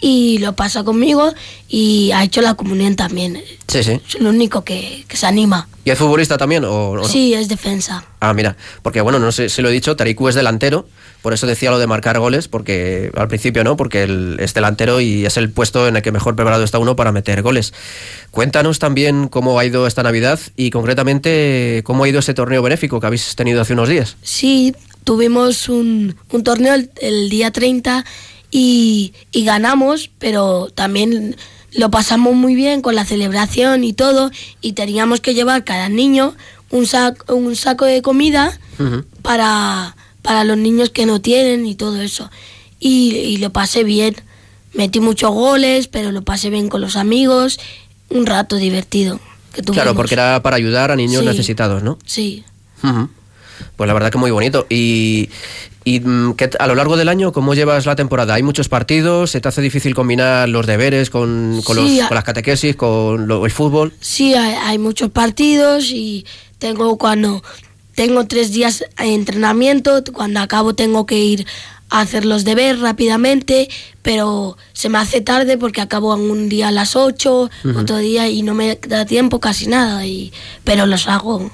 y 0.00 0.38
lo 0.38 0.54
pasa 0.54 0.84
conmigo 0.84 1.32
y 1.68 2.10
ha 2.12 2.22
hecho 2.22 2.42
la 2.42 2.54
comunión 2.54 2.94
también. 2.96 3.42
Sí, 3.66 3.82
sí. 3.82 4.00
Es 4.06 4.14
el 4.16 4.26
único 4.26 4.62
que, 4.62 5.04
que 5.08 5.16
se 5.16 5.26
anima. 5.26 5.68
¿Y 5.84 5.90
es 5.90 5.98
futbolista 5.98 6.36
también? 6.36 6.64
O, 6.64 6.90
o 6.90 6.96
no? 6.96 7.04
Sí, 7.04 7.32
es 7.32 7.48
defensa. 7.48 8.04
Ah, 8.20 8.34
mira, 8.34 8.56
porque 8.82 9.00
bueno, 9.00 9.18
no 9.18 9.32
sé 9.32 9.48
si 9.48 9.62
lo 9.62 9.68
he 9.68 9.72
dicho, 9.72 9.96
Tariku 9.96 10.28
es 10.28 10.34
delantero, 10.34 10.86
por 11.22 11.32
eso 11.32 11.46
decía 11.46 11.70
lo 11.70 11.78
de 11.78 11.86
marcar 11.86 12.18
goles, 12.18 12.48
porque 12.48 13.10
al 13.16 13.28
principio 13.28 13.64
no, 13.64 13.76
porque 13.76 14.02
él 14.02 14.36
es 14.40 14.52
delantero 14.52 15.00
y 15.00 15.24
es 15.26 15.36
el 15.36 15.50
puesto 15.50 15.88
en 15.88 15.96
el 15.96 16.02
que 16.02 16.12
mejor 16.12 16.36
preparado 16.36 16.64
está 16.64 16.78
uno 16.78 16.96
para 16.96 17.12
meter 17.12 17.40
goles. 17.42 17.72
Cuéntanos 18.30 18.78
también 18.78 19.28
cómo 19.28 19.58
ha 19.58 19.64
ido 19.64 19.86
esta 19.86 20.02
Navidad 20.02 20.38
y 20.56 20.70
concretamente 20.70 21.82
cómo 21.84 22.04
ha 22.04 22.08
ido 22.08 22.18
ese 22.18 22.34
torneo 22.34 22.62
benéfico 22.62 23.00
que 23.00 23.06
habéis 23.06 23.34
tenido 23.36 23.60
hace 23.62 23.72
unos 23.72 23.88
días. 23.88 24.16
Sí, 24.22 24.74
tuvimos 25.06 25.68
un, 25.68 26.16
un 26.32 26.42
torneo 26.42 26.74
el, 26.74 26.90
el 27.00 27.30
día 27.30 27.52
30 27.52 28.04
y, 28.50 29.12
y 29.30 29.44
ganamos, 29.44 30.10
pero 30.18 30.68
también 30.74 31.36
lo 31.72 31.90
pasamos 31.92 32.34
muy 32.34 32.56
bien 32.56 32.82
con 32.82 32.96
la 32.96 33.04
celebración 33.04 33.84
y 33.84 33.92
todo 33.92 34.32
y 34.60 34.72
teníamos 34.72 35.20
que 35.20 35.32
llevar 35.34 35.62
cada 35.62 35.88
niño 35.88 36.34
un, 36.70 36.86
sac- 36.86 37.32
un 37.32 37.54
saco 37.54 37.84
de 37.84 38.02
comida 38.02 38.58
para, 39.22 39.94
para 40.22 40.42
los 40.42 40.56
niños 40.58 40.90
que 40.90 41.06
no 41.06 41.20
tienen 41.20 41.66
y 41.66 41.76
todo 41.76 42.00
eso. 42.02 42.28
Y, 42.80 43.14
y 43.14 43.36
lo 43.36 43.50
pasé 43.50 43.84
bien. 43.84 44.16
Metí 44.74 44.98
muchos 45.00 45.30
goles, 45.30 45.86
pero 45.86 46.10
lo 46.12 46.22
pasé 46.22 46.50
bien 46.50 46.68
con 46.68 46.80
los 46.80 46.96
amigos. 46.96 47.58
Un 48.10 48.26
rato 48.26 48.56
divertido. 48.56 49.20
Que 49.54 49.62
Claro, 49.62 49.94
porque 49.94 50.14
era 50.14 50.42
para 50.42 50.56
ayudar 50.56 50.90
a 50.90 50.96
niños 50.96 51.22
Sí. 51.22 51.28
necesitados, 51.28 51.82
¿no? 51.82 51.96
Sí. 52.04 52.42
Pues 53.76 53.88
la 53.88 53.94
verdad 53.94 54.10
que 54.10 54.18
muy 54.18 54.30
bonito. 54.30 54.66
Y, 54.68 55.28
y 55.84 56.00
mm, 56.00 56.34
¿qué 56.34 56.48
t- 56.48 56.56
a 56.60 56.66
lo 56.66 56.74
largo 56.74 56.96
del 56.96 57.08
año, 57.08 57.32
¿cómo 57.32 57.54
llevas 57.54 57.86
la 57.86 57.96
temporada? 57.96 58.34
¿Hay 58.34 58.42
muchos 58.42 58.68
partidos? 58.68 59.30
¿Se 59.30 59.40
te 59.40 59.48
hace 59.48 59.60
difícil 59.62 59.94
combinar 59.94 60.48
los 60.48 60.66
deberes 60.66 61.10
con, 61.10 61.60
con, 61.64 61.76
Sí, 61.76 61.96
los- 61.96 62.04
a- 62.04 62.08
con 62.08 62.14
las 62.14 62.24
catequesis, 62.24 62.76
con 62.76 63.28
lo- 63.28 63.44
el 63.46 63.52
fútbol? 63.52 63.92
Sí, 64.00 64.34
hay, 64.34 64.54
hay 64.54 64.78
muchos 64.78 65.10
partidos 65.10 65.90
y 65.90 66.24
tengo 66.58 66.96
cuando 66.98 67.42
tengo 67.94 68.26
tres 68.26 68.52
días 68.52 68.84
de 68.98 69.14
entrenamiento, 69.14 70.02
cuando 70.12 70.40
acabo 70.40 70.74
tengo 70.74 71.06
que 71.06 71.18
ir 71.18 71.46
a 71.88 72.00
hacer 72.00 72.24
los 72.24 72.44
deberes 72.44 72.80
rápidamente, 72.80 73.68
pero 74.02 74.56
se 74.72 74.88
me 74.88 74.98
hace 74.98 75.20
tarde 75.20 75.56
porque 75.56 75.80
acabo 75.80 76.14
en 76.16 76.28
un 76.30 76.48
día 76.48 76.68
a 76.68 76.72
las 76.72 76.96
8, 76.96 77.48
Ujú. 77.64 77.78
otro 77.78 77.98
día 77.98 78.28
y 78.28 78.42
no 78.42 78.54
me 78.54 78.76
da 78.88 79.06
tiempo 79.06 79.38
casi 79.38 79.68
nada, 79.68 80.04
y, 80.04 80.32
pero 80.64 80.84
los 80.86 81.06
hago. 81.06 81.48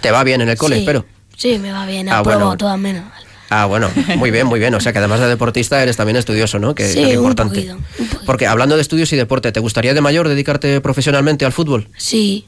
¿Te 0.00 0.10
va 0.10 0.24
bien 0.24 0.40
en 0.40 0.48
el 0.48 0.56
cole, 0.56 0.76
sí, 0.76 0.80
espero? 0.80 1.04
Sí, 1.38 1.58
me 1.58 1.70
va 1.72 1.86
bien, 1.86 2.08
Ah, 2.08 2.18
apruebo 2.18 2.40
bueno. 2.40 2.56
todas 2.58 2.78
menos. 2.78 3.04
Ah, 3.50 3.64
bueno, 3.64 3.88
muy 4.16 4.30
bien, 4.30 4.46
muy 4.46 4.58
bien. 4.60 4.74
O 4.74 4.80
sea 4.80 4.92
que 4.92 4.98
además 4.98 5.20
de 5.20 5.26
deportista 5.28 5.82
eres 5.82 5.96
también 5.96 6.16
estudioso, 6.16 6.58
¿no? 6.58 6.74
Que, 6.74 6.86
Sí, 6.92 6.98
es 6.98 7.06
un 7.06 7.14
importante. 7.14 7.54
poquito, 7.54 7.76
un 7.76 7.82
poquito. 8.08 8.20
Porque 8.26 8.46
hablando 8.46 8.74
de 8.76 8.82
estudios 8.82 9.10
y 9.12 9.16
deporte, 9.16 9.52
¿te 9.52 9.60
gustaría 9.60 9.94
de 9.94 10.00
mayor 10.02 10.28
dedicarte 10.28 10.80
profesionalmente 10.80 11.44
al 11.46 11.52
fútbol? 11.52 11.88
Sí, 11.96 12.46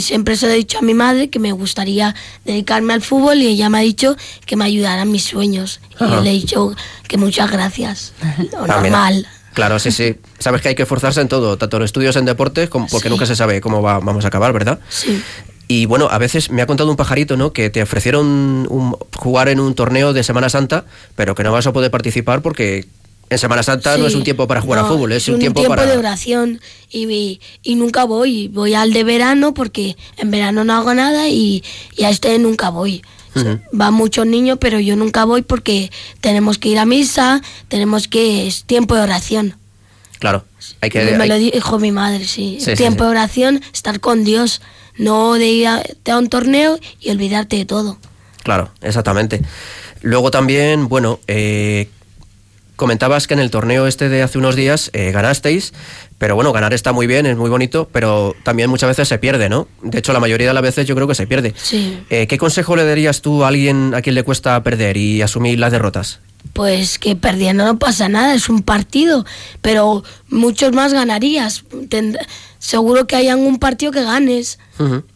siempre 0.00 0.36
se 0.36 0.46
lo 0.46 0.52
he 0.52 0.56
dicho 0.56 0.78
a 0.78 0.82
mi 0.82 0.94
madre 0.94 1.30
que 1.30 1.38
me 1.38 1.50
gustaría 1.52 2.14
dedicarme 2.44 2.92
al 2.94 3.02
fútbol 3.02 3.38
y 3.38 3.46
ella 3.48 3.68
me 3.70 3.78
ha 3.78 3.80
dicho 3.80 4.16
que 4.44 4.54
me 4.56 4.64
ayudara 4.66 5.02
en 5.02 5.10
mis 5.10 5.24
sueños. 5.24 5.80
Y 5.98 6.04
Ajá. 6.04 6.14
yo 6.16 6.20
le 6.20 6.30
he 6.30 6.34
dicho 6.34 6.74
que 7.08 7.16
muchas 7.16 7.50
gracias. 7.50 8.12
Lo 8.52 8.58
Ah, 8.60 8.64
mira. 8.66 8.80
normal. 8.82 9.26
Claro, 9.54 9.78
sí, 9.78 9.90
sí. 9.90 10.16
Sabes 10.38 10.60
que 10.60 10.68
hay 10.68 10.74
que 10.74 10.82
esforzarse 10.82 11.20
en 11.22 11.28
todo, 11.28 11.56
tanto 11.56 11.78
en 11.78 11.82
estudios, 11.84 12.14
en 12.16 12.26
deportes, 12.26 12.68
como 12.68 12.86
porque 12.88 13.08
Sí. 13.08 13.10
nunca 13.10 13.24
se 13.24 13.34
sabe 13.34 13.60
cómo 13.62 13.80
va- 13.80 14.00
vamos 14.00 14.24
a 14.26 14.28
acabar, 14.28 14.52
¿verdad? 14.52 14.78
Sí. 14.90 15.22
Y 15.68 15.86
bueno, 15.86 16.08
a 16.10 16.18
veces 16.18 16.50
me 16.50 16.62
ha 16.62 16.66
contado 16.66 16.90
un 16.90 16.96
pajarito, 16.96 17.36
¿no? 17.36 17.52
Que 17.52 17.70
te 17.70 17.82
ofrecieron 17.82 18.26
un- 18.70 18.96
jugar 19.16 19.48
en 19.48 19.58
un 19.60 19.74
torneo 19.74 20.12
de 20.12 20.22
Semana 20.22 20.48
Santa, 20.48 20.84
pero 21.16 21.34
que 21.34 21.42
no 21.42 21.50
vas 21.52 21.66
a 21.66 21.72
poder 21.72 21.90
participar 21.90 22.40
porque 22.40 22.86
en 23.30 23.38
Semana 23.38 23.64
Santa 23.64 23.96
no 23.98 24.06
es 24.06 24.14
un 24.14 24.22
tiempo 24.22 24.46
para 24.46 24.60
jugar 24.60 24.78
No, 24.82 24.86
al 24.86 24.92
fútbol, 24.92 25.10
es, 25.12 25.26
un, 25.26 25.34
un 25.34 25.40
tiempo, 25.40 25.60
tiempo 25.60 25.74
para... 25.74 25.90
de 25.90 25.98
oración 25.98 26.60
y, 26.90 27.10
y, 27.12 27.40
y 27.64 27.74
nunca 27.74 28.04
voy. 28.04 28.46
Voy 28.46 28.74
al 28.74 28.92
de 28.92 29.02
verano 29.02 29.54
porque 29.54 29.96
en 30.18 30.30
verano 30.30 30.62
no 30.62 30.72
hago 30.74 30.94
nada 30.94 31.28
y, 31.28 31.64
y 31.96 32.04
a 32.04 32.10
este 32.10 32.38
nunca 32.38 32.70
voy. 32.70 33.02
Ujú. 33.34 33.58
Van 33.72 33.92
muchos 33.92 34.24
niños, 34.24 34.58
pero 34.60 34.78
yo 34.78 34.94
nunca 34.94 35.24
voy 35.24 35.42
porque 35.42 35.90
tenemos 36.20 36.58
que 36.58 36.68
ir 36.68 36.78
a 36.78 36.86
misa, 36.86 37.42
tenemos 37.66 38.06
que... 38.06 38.46
es 38.46 38.62
tiempo 38.64 38.94
de 38.94 39.00
oración. 39.02 39.56
Claro, 40.20 40.44
hay 40.80 40.88
que... 40.90 41.04
me 41.16 41.24
hay- 41.24 41.28
lo 41.28 41.34
dijo 41.34 41.78
mi 41.80 41.90
madre, 41.90 42.24
sí. 42.26 42.58
Sí, 42.60 42.66
sí, 42.70 42.74
tiempo 42.76 43.02
sí. 43.02 43.06
de 43.06 43.10
oración, 43.10 43.60
estar 43.74 43.98
con 44.00 44.22
Dios, 44.24 44.62
no 44.98 45.34
de 45.34 45.46
ir 45.46 45.66
a, 45.66 45.82
a 46.10 46.18
un 46.18 46.28
torneo 46.28 46.78
y 47.00 47.10
olvidarte 47.10 47.56
de 47.56 47.64
todo. 47.64 47.98
Claro, 48.42 48.70
exactamente. 48.80 49.42
Luego 50.02 50.30
también, 50.30 50.88
bueno, 50.88 51.18
eh, 51.26 51.88
comentabas 52.76 53.26
que 53.26 53.34
en 53.34 53.40
el 53.40 53.50
torneo 53.50 53.86
este 53.86 54.08
de 54.08 54.22
hace 54.22 54.38
unos 54.38 54.54
días 54.54 54.90
eh, 54.92 55.10
ganasteis, 55.10 55.72
pero 56.18 56.34
bueno, 56.34 56.52
ganar 56.52 56.72
está 56.72 56.92
muy 56.92 57.06
bien, 57.06 57.26
es 57.26 57.36
muy 57.36 57.50
bonito, 57.50 57.88
pero 57.90 58.36
también 58.44 58.70
muchas 58.70 58.88
veces 58.88 59.08
se 59.08 59.18
pierde, 59.18 59.48
¿no? 59.48 59.66
De 59.82 59.98
hecho, 59.98 60.12
la 60.12 60.20
mayoría 60.20 60.46
de 60.46 60.54
las 60.54 60.62
veces 60.62 60.86
yo 60.86 60.94
creo 60.94 61.08
que 61.08 61.14
se 61.14 61.26
pierde. 61.26 61.54
Sí. 61.56 61.98
Eh, 62.10 62.26
¿Qué 62.26 62.38
consejo 62.38 62.76
le 62.76 62.84
darías 62.84 63.20
tú 63.20 63.44
a 63.44 63.48
alguien 63.48 63.94
a 63.94 64.02
quien 64.02 64.14
le 64.14 64.22
cuesta 64.22 64.62
perder 64.62 64.96
y 64.96 65.22
asumir 65.22 65.58
las 65.58 65.72
derrotas? 65.72 66.20
Pues 66.52 66.98
que 66.98 67.16
perdiendo 67.16 67.64
no 67.64 67.78
pasa 67.78 68.08
nada, 68.08 68.34
es 68.34 68.48
un 68.48 68.62
partido, 68.62 69.24
pero 69.60 70.04
muchos 70.28 70.72
más 70.72 70.92
ganarías. 70.92 71.64
Tend- 71.88 72.18
seguro 72.58 73.06
que 73.06 73.14
hay 73.16 73.28
algún 73.28 73.58
partido 73.58 73.92
que 73.92 74.02
ganes. 74.02 74.58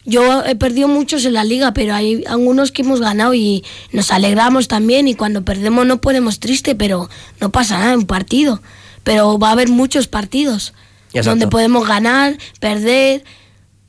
Yo 0.05 0.43
he 0.45 0.55
perdido 0.55 0.87
muchos 0.87 1.25
en 1.25 1.33
la 1.33 1.43
liga, 1.43 1.73
pero 1.73 1.93
hay 1.95 2.23
algunos 2.27 2.71
que 2.71 2.81
hemos 2.83 2.99
ganado 3.01 3.33
y 3.33 3.63
nos 3.91 4.11
alegramos 4.11 4.67
también 4.67 5.07
y 5.07 5.15
cuando 5.15 5.43
perdemos 5.43 5.85
no 5.85 5.99
ponemos 6.01 6.39
triste, 6.39 6.75
pero 6.75 7.09
no 7.39 7.51
pasa 7.51 7.77
nada 7.79 7.93
en 7.93 7.99
un 7.99 8.05
partido. 8.07 8.61
Pero 9.03 9.37
va 9.39 9.49
a 9.49 9.51
haber 9.53 9.69
muchos 9.69 10.07
partidos 10.07 10.73
Exacto. 11.09 11.29
donde 11.31 11.47
podemos 11.47 11.87
ganar, 11.87 12.37
perder, 12.59 13.23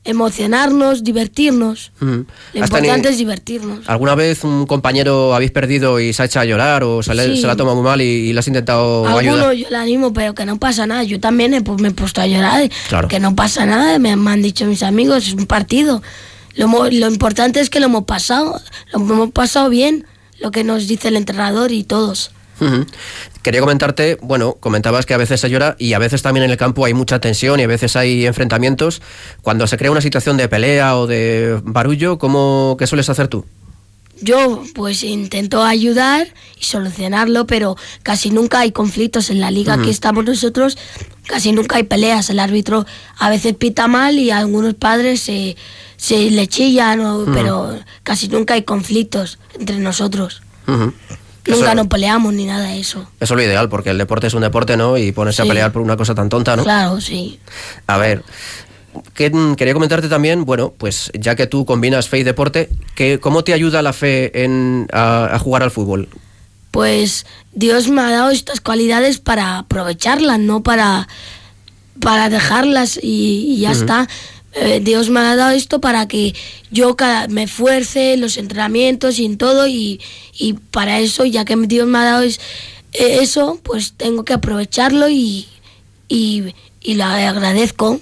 emocionarnos, 0.04 1.04
divertirnos. 1.04 1.92
Ujú. 2.00 2.26
Lo 2.54 2.64
¿Has 2.64 2.70
importante 2.70 3.08
es 3.10 3.18
divertirnos. 3.18 3.88
¿Alguna 3.88 4.14
vez 4.14 4.44
un 4.44 4.66
compañero 4.66 5.34
habéis 5.34 5.50
perdido 5.50 6.00
y 6.00 6.12
se 6.12 6.22
ha 6.22 6.24
hecho 6.26 6.40
a 6.40 6.44
llorar 6.44 6.84
o 6.84 7.02
se, 7.02 7.14
le, 7.14 7.34
Sí. 7.36 7.40
se 7.40 7.46
la 7.46 7.56
toma 7.56 7.74
muy 7.74 7.82
mal 7.84 8.00
y, 8.00 8.04
y 8.04 8.32
le 8.32 8.40
has 8.40 8.46
intentado 8.48 9.06
Algunos 9.06 9.38
ayudar? 9.38 9.54
yo 9.54 9.70
le 9.70 9.76
animo, 9.76 10.12
pero 10.12 10.34
que 10.34 10.44
no 10.44 10.58
pasa 10.58 10.86
nada. 10.86 11.02
Yo 11.04 11.20
también 11.20 11.54
he, 11.54 11.62
pu- 11.62 11.78
me 11.78 11.88
he 11.88 11.92
puesto 11.92 12.20
a 12.20 12.26
llorar. 12.26 12.68
Claro. 12.88 13.08
Que 13.08 13.20
no 13.20 13.34
pasa 13.36 13.66
nada, 13.66 13.98
me, 13.98 14.14
me 14.16 14.30
han 14.30 14.42
dicho 14.42 14.64
mis 14.66 14.82
amigos, 14.82 15.26
es 15.28 15.34
un 15.34 15.46
partido. 15.46 16.02
Lo, 16.54 16.66
lo 16.90 17.08
importante 17.08 17.60
es 17.60 17.70
que 17.70 17.80
lo 17.80 17.86
hemos 17.86 18.04
pasado, 18.04 18.60
lo 18.92 19.00
hemos 19.00 19.30
pasado 19.30 19.70
bien, 19.70 20.06
lo 20.38 20.50
que 20.50 20.64
nos 20.64 20.86
dice 20.88 21.08
el 21.08 21.16
entrenador 21.16 21.72
y 21.72 21.84
todos. 21.84 22.30
Quería 23.42 23.60
comentarte, 23.60 24.18
bueno, 24.22 24.54
comentabas 24.60 25.04
que 25.06 25.14
a 25.14 25.16
veces 25.18 25.40
se 25.40 25.50
llora 25.50 25.74
y 25.78 25.94
a 25.94 25.98
veces 25.98 26.22
también 26.22 26.44
en 26.44 26.50
el 26.50 26.56
campo 26.56 26.84
hay 26.84 26.94
mucha 26.94 27.18
tensión 27.20 27.58
y 27.60 27.64
a 27.64 27.66
veces 27.66 27.96
hay 27.96 28.26
enfrentamientos. 28.26 29.02
Cuando 29.42 29.66
se 29.66 29.76
crea 29.76 29.90
una 29.90 30.00
situación 30.00 30.36
de 30.36 30.48
pelea 30.48 30.96
o 30.96 31.06
de 31.06 31.60
barullo, 31.64 32.18
¿cómo, 32.18 32.76
¿qué 32.78 32.86
sueles 32.86 33.08
hacer 33.10 33.28
tú? 33.28 33.44
Yo 34.20 34.62
pues 34.76 35.02
intento 35.02 35.64
ayudar 35.64 36.28
y 36.60 36.64
solucionarlo, 36.64 37.44
pero 37.48 37.76
casi 38.04 38.30
nunca 38.30 38.60
hay 38.60 38.70
conflictos 38.70 39.30
en 39.30 39.40
la 39.40 39.50
liga 39.50 39.74
Ujú. 39.74 39.84
que 39.84 39.90
estamos 39.90 40.24
nosotros, 40.24 40.78
casi 41.26 41.50
nunca 41.50 41.76
hay 41.76 41.82
peleas. 41.82 42.30
El 42.30 42.38
árbitro 42.38 42.86
a 43.18 43.30
veces 43.30 43.54
pita 43.56 43.88
mal 43.88 44.16
y 44.20 44.30
algunos 44.30 44.74
padres 44.74 45.20
se, 45.22 45.56
se 45.96 46.30
le 46.30 46.46
chillan, 46.46 47.00
o- 47.00 47.24
pero 47.34 47.76
casi 48.04 48.28
nunca 48.28 48.54
hay 48.54 48.62
conflictos 48.62 49.40
entre 49.58 49.78
nosotros. 49.80 50.42
Nunca 51.46 51.66
Eso- 51.66 51.74
nos 51.74 51.86
peleamos 51.88 52.32
ni 52.34 52.44
nada 52.46 52.66
de 52.68 52.78
eso. 52.80 53.00
Eso 53.20 53.34
es 53.34 53.36
lo 53.36 53.42
ideal, 53.42 53.68
porque 53.68 53.90
el 53.90 53.98
deporte 53.98 54.28
es 54.28 54.34
un 54.34 54.42
deporte, 54.42 54.76
¿no? 54.76 54.96
Y 54.96 55.12
ponerse 55.12 55.42
a 55.42 55.44
pelear 55.44 55.72
por 55.72 55.82
una 55.82 55.96
cosa 55.96 56.14
tan 56.14 56.28
tonta, 56.28 56.54
¿no? 56.56 56.62
Claro, 56.62 57.00
sí. 57.00 57.40
A 57.88 57.96
ver, 57.98 58.22
que, 59.14 59.30
mm, 59.30 59.54
quería 59.56 59.74
comentarte 59.74 60.08
también, 60.08 60.44
bueno, 60.44 60.72
pues 60.76 61.10
ya 61.18 61.34
que 61.34 61.46
tú 61.46 61.64
combinas 61.64 62.08
fe 62.08 62.18
y 62.18 62.22
deporte, 62.22 62.68
que, 62.94 63.18
¿cómo 63.18 63.42
te 63.42 63.52
ayuda 63.54 63.82
la 63.82 63.92
fe 63.92 64.44
en, 64.44 64.86
a, 64.92 65.34
a 65.34 65.38
jugar 65.38 65.62
al 65.62 65.70
fútbol? 65.70 66.08
Pues 66.70 67.26
Dios 67.52 67.88
me 67.88 68.00
ha 68.02 68.10
dado 68.10 68.30
estas 68.30 68.60
cualidades 68.60 69.18
para 69.18 69.58
aprovecharlas, 69.58 70.38
no 70.38 70.62
para, 70.62 71.08
para 72.00 72.28
dejarlas 72.30 72.98
y, 73.02 73.46
y 73.56 73.60
ya 73.60 73.72
está. 73.72 74.08
Eh, 74.54 74.80
Dios 74.82 75.08
me 75.08 75.20
ha 75.20 75.34
dado 75.36 75.52
esto 75.52 75.80
para 75.80 76.06
que 76.08 76.34
yo 76.70 76.94
cada- 76.96 77.26
me 77.28 77.44
esfuerce 77.44 78.12
en 78.14 78.20
los 78.20 78.36
entrenamientos 78.36 79.18
y 79.18 79.24
en 79.24 79.38
todo 79.38 79.66
y, 79.66 80.00
y 80.38 80.52
para 80.54 80.98
eso, 81.00 81.24
ya 81.24 81.44
que 81.44 81.56
Dios 81.56 81.86
me 81.86 81.98
ha 81.98 82.04
dado 82.04 82.22
eh, 82.24 82.36
eso, 82.92 83.58
pues 83.62 83.94
tengo 83.94 84.24
que 84.24 84.34
aprovecharlo 84.34 85.08
y, 85.08 85.48
y, 86.08 86.54
y 86.82 86.94
lo 86.94 87.04
agradezco. 87.04 88.00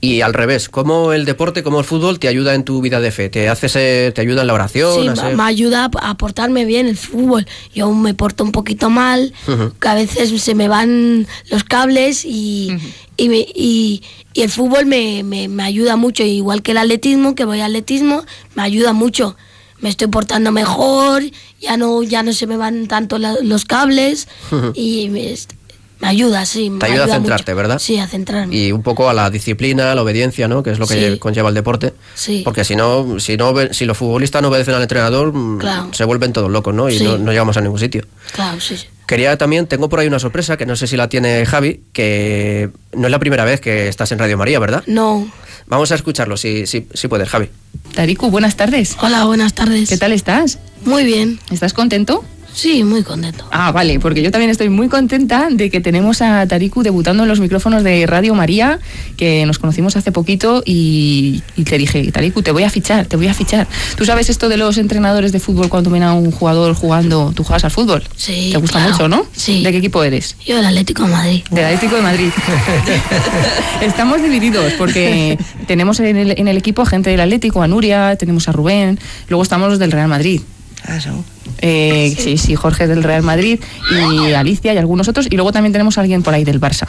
Y 0.00 0.20
al 0.20 0.34
revés, 0.34 0.68
¿cómo 0.68 1.12
el 1.12 1.24
deporte, 1.24 1.62
como 1.62 1.78
el 1.80 1.84
fútbol, 1.84 2.18
te 2.18 2.28
ayuda 2.28 2.54
en 2.54 2.64
tu 2.64 2.80
vida 2.80 3.00
de 3.00 3.10
fe? 3.10 3.28
¿Te 3.28 3.48
hace 3.48 3.68
ser- 3.68 4.12
te 4.12 4.20
ayuda 4.20 4.42
en 4.42 4.46
la 4.46 4.54
oración? 4.54 5.02
Sí, 5.02 5.08
a 5.08 5.10
me- 5.12 5.16
ser- 5.16 5.36
me 5.36 5.42
ayuda 5.42 5.90
a 6.02 6.14
portarme 6.16 6.64
bien 6.64 6.86
el 6.86 6.96
fútbol. 6.96 7.46
Yo 7.74 7.86
aún 7.86 8.02
me 8.02 8.14
porto 8.14 8.44
un 8.44 8.52
poquito 8.52 8.90
mal, 8.90 9.32
que 9.80 9.88
a 9.88 9.94
veces 9.94 10.40
se 10.40 10.54
me 10.54 10.68
van 10.68 11.26
los 11.50 11.64
cables 11.64 12.24
y, 12.24 12.70
y, 13.16 13.28
me- 13.28 13.46
y- 13.54 14.02
y 14.34 14.42
el 14.42 14.50
fútbol 14.50 14.86
me, 14.86 15.22
me- 15.24 15.48
me 15.48 15.62
ayuda 15.64 15.96
mucho, 15.96 16.22
igual 16.22 16.62
que 16.62 16.70
el 16.72 16.78
atletismo, 16.78 17.34
que 17.34 17.44
voy 17.44 17.60
al 17.60 17.70
atletismo, 17.72 18.24
me 18.54 18.62
ayuda 18.62 18.92
mucho. 18.92 19.36
Me 19.80 19.88
estoy 19.88 20.08
portando 20.08 20.50
mejor, 20.50 21.22
ya 21.60 21.76
no, 21.76 22.02
ya 22.02 22.24
no 22.24 22.32
se 22.32 22.46
me 22.48 22.56
van 22.56 22.88
tanto 22.88 23.16
la- 23.18 23.36
los 23.42 23.64
cables 23.64 24.26
y 24.74 25.08
me 25.10 25.32
Me 26.00 26.08
ayuda, 26.08 26.46
sí. 26.46 26.70
me 26.70 26.78
Te 26.78 26.86
ayuda 26.86 27.04
a 27.06 27.08
centrarte, 27.08 27.52
mucho. 27.52 27.56
¿verdad? 27.56 27.78
Sí, 27.80 27.98
a 27.98 28.06
centrarme. 28.06 28.54
Y 28.54 28.70
un 28.72 28.82
poco 28.82 29.08
a 29.08 29.14
la 29.14 29.30
disciplina, 29.30 29.90
a 29.92 29.94
la 29.94 30.02
obediencia, 30.02 30.46
¿no? 30.46 30.62
Que 30.62 30.70
es 30.70 30.78
lo 30.78 30.86
que 30.86 31.12
Sí. 31.14 31.18
conlleva 31.18 31.48
el 31.48 31.54
deporte. 31.56 31.92
Sí. 32.14 32.42
Porque 32.44 32.64
si 32.64 32.76
no, 32.76 33.18
si 33.18 33.36
no, 33.36 33.52
si 33.72 33.84
los 33.84 33.96
futbolistas 33.98 34.40
no 34.42 34.48
obedecen 34.48 34.74
al 34.74 34.82
entrenador, 34.82 35.32
mm, 35.32 35.58
Claro. 35.58 35.88
se 35.92 36.04
vuelven 36.04 36.32
todos 36.32 36.50
locos, 36.50 36.72
¿no? 36.74 36.88
Y 36.88 36.98
Sí. 36.98 37.04
no, 37.04 37.18
no 37.18 37.32
llegamos 37.32 37.56
a 37.56 37.60
ningún 37.60 37.80
sitio. 37.80 38.04
Claro, 38.32 38.60
sí, 38.60 38.76
sí. 38.76 38.86
Quería 39.06 39.36
también, 39.38 39.66
tengo 39.66 39.88
por 39.88 40.00
ahí 40.00 40.06
una 40.06 40.18
sorpresa, 40.18 40.56
que 40.56 40.66
no 40.66 40.76
sé 40.76 40.86
si 40.86 40.96
la 40.96 41.08
tiene 41.08 41.44
Javi, 41.46 41.80
que 41.92 42.70
no 42.92 43.06
es 43.06 43.10
la 43.10 43.18
primera 43.18 43.44
vez 43.44 43.60
que 43.60 43.88
estás 43.88 44.12
en 44.12 44.18
Radio 44.18 44.36
María, 44.36 44.58
¿verdad? 44.58 44.84
No. 44.86 45.28
Vamos 45.66 45.90
a 45.92 45.94
escucharlo, 45.96 46.36
si, 46.36 46.66
si, 46.66 46.86
si 46.94 47.08
puedes, 47.08 47.28
Javi. 47.28 47.48
Tariku, 47.94 48.30
buenas 48.30 48.56
tardes. 48.56 48.96
Hola, 49.02 49.24
buenas 49.24 49.54
tardes. 49.54 49.88
¿Qué 49.88 49.96
tal 49.96 50.12
estás? 50.12 50.58
Muy 50.84 51.04
bien. 51.04 51.40
¿Estás 51.50 51.72
contento? 51.72 52.22
Sí, 52.58 52.82
muy 52.82 53.04
contento. 53.04 53.44
Ah, 53.52 53.70
vale, 53.70 54.00
porque 54.00 54.20
yo 54.20 54.32
también 54.32 54.50
estoy 54.50 54.68
muy 54.68 54.88
contenta 54.88 55.46
de 55.48 55.70
que 55.70 55.80
tenemos 55.80 56.20
a 56.22 56.44
Tariku 56.44 56.82
debutando 56.82 57.22
en 57.22 57.28
los 57.28 57.38
micrófonos 57.38 57.84
de 57.84 58.04
Radio 58.04 58.34
María, 58.34 58.80
que 59.16 59.46
nos 59.46 59.60
conocimos 59.60 59.96
hace 59.96 60.10
poquito 60.10 60.64
y, 60.66 61.40
y 61.54 61.62
te 61.62 61.78
dije, 61.78 62.10
Tariku, 62.10 62.42
te 62.42 62.50
voy 62.50 62.64
a 62.64 62.70
fichar, 62.70 63.06
te 63.06 63.16
voy 63.16 63.28
a 63.28 63.34
fichar. 63.34 63.68
¿Tú 63.96 64.04
sabes 64.04 64.28
esto 64.28 64.48
de 64.48 64.56
los 64.56 64.76
entrenadores 64.76 65.30
de 65.30 65.38
fútbol 65.38 65.68
cuando 65.68 65.90
ven 65.90 66.02
a 66.02 66.14
un 66.14 66.32
jugador 66.32 66.74
jugando, 66.74 67.30
tú 67.32 67.44
juegas 67.44 67.62
al 67.62 67.70
fútbol? 67.70 68.02
Sí, 68.16 68.48
¿Te 68.50 68.58
gusta 68.58 68.80
claro. 68.80 68.92
mucho, 68.92 69.08
no? 69.08 69.24
Sí. 69.36 69.62
¿De 69.62 69.70
qué 69.70 69.78
equipo 69.78 70.02
eres? 70.02 70.34
Yo 70.44 70.58
el 70.58 70.66
Atlético 70.66 71.04
de 71.04 71.10
Madrid. 71.10 71.44
Del 71.52 71.64
Atlético 71.64 71.94
de 71.94 72.02
Madrid. 72.02 72.30
Estamos 73.82 74.20
divididos 74.20 74.72
porque 74.72 75.38
tenemos 75.68 76.00
en 76.00 76.16
el, 76.16 76.34
en 76.36 76.48
el 76.48 76.56
equipo 76.56 76.82
a 76.82 76.86
gente 76.86 77.10
del 77.10 77.20
Atlético, 77.20 77.62
a 77.62 77.68
Nuria, 77.68 78.16
tenemos 78.16 78.48
a 78.48 78.52
Rubén, 78.52 78.98
luego 79.28 79.44
estamos 79.44 79.68
los 79.68 79.78
del 79.78 79.92
Real 79.92 80.08
Madrid. 80.08 80.40
Eh, 81.60 82.14
sí, 82.18 82.38
sí, 82.38 82.54
Jorge 82.54 82.86
del 82.86 83.02
Real 83.02 83.22
Madrid 83.22 83.60
y 83.90 84.32
Alicia 84.32 84.72
y 84.74 84.78
algunos 84.78 85.08
otros. 85.08 85.26
Y 85.30 85.36
luego 85.36 85.52
también 85.52 85.72
tenemos 85.72 85.98
a 85.98 86.02
alguien 86.02 86.22
por 86.22 86.34
ahí 86.34 86.44
del 86.44 86.60
Barça. 86.60 86.86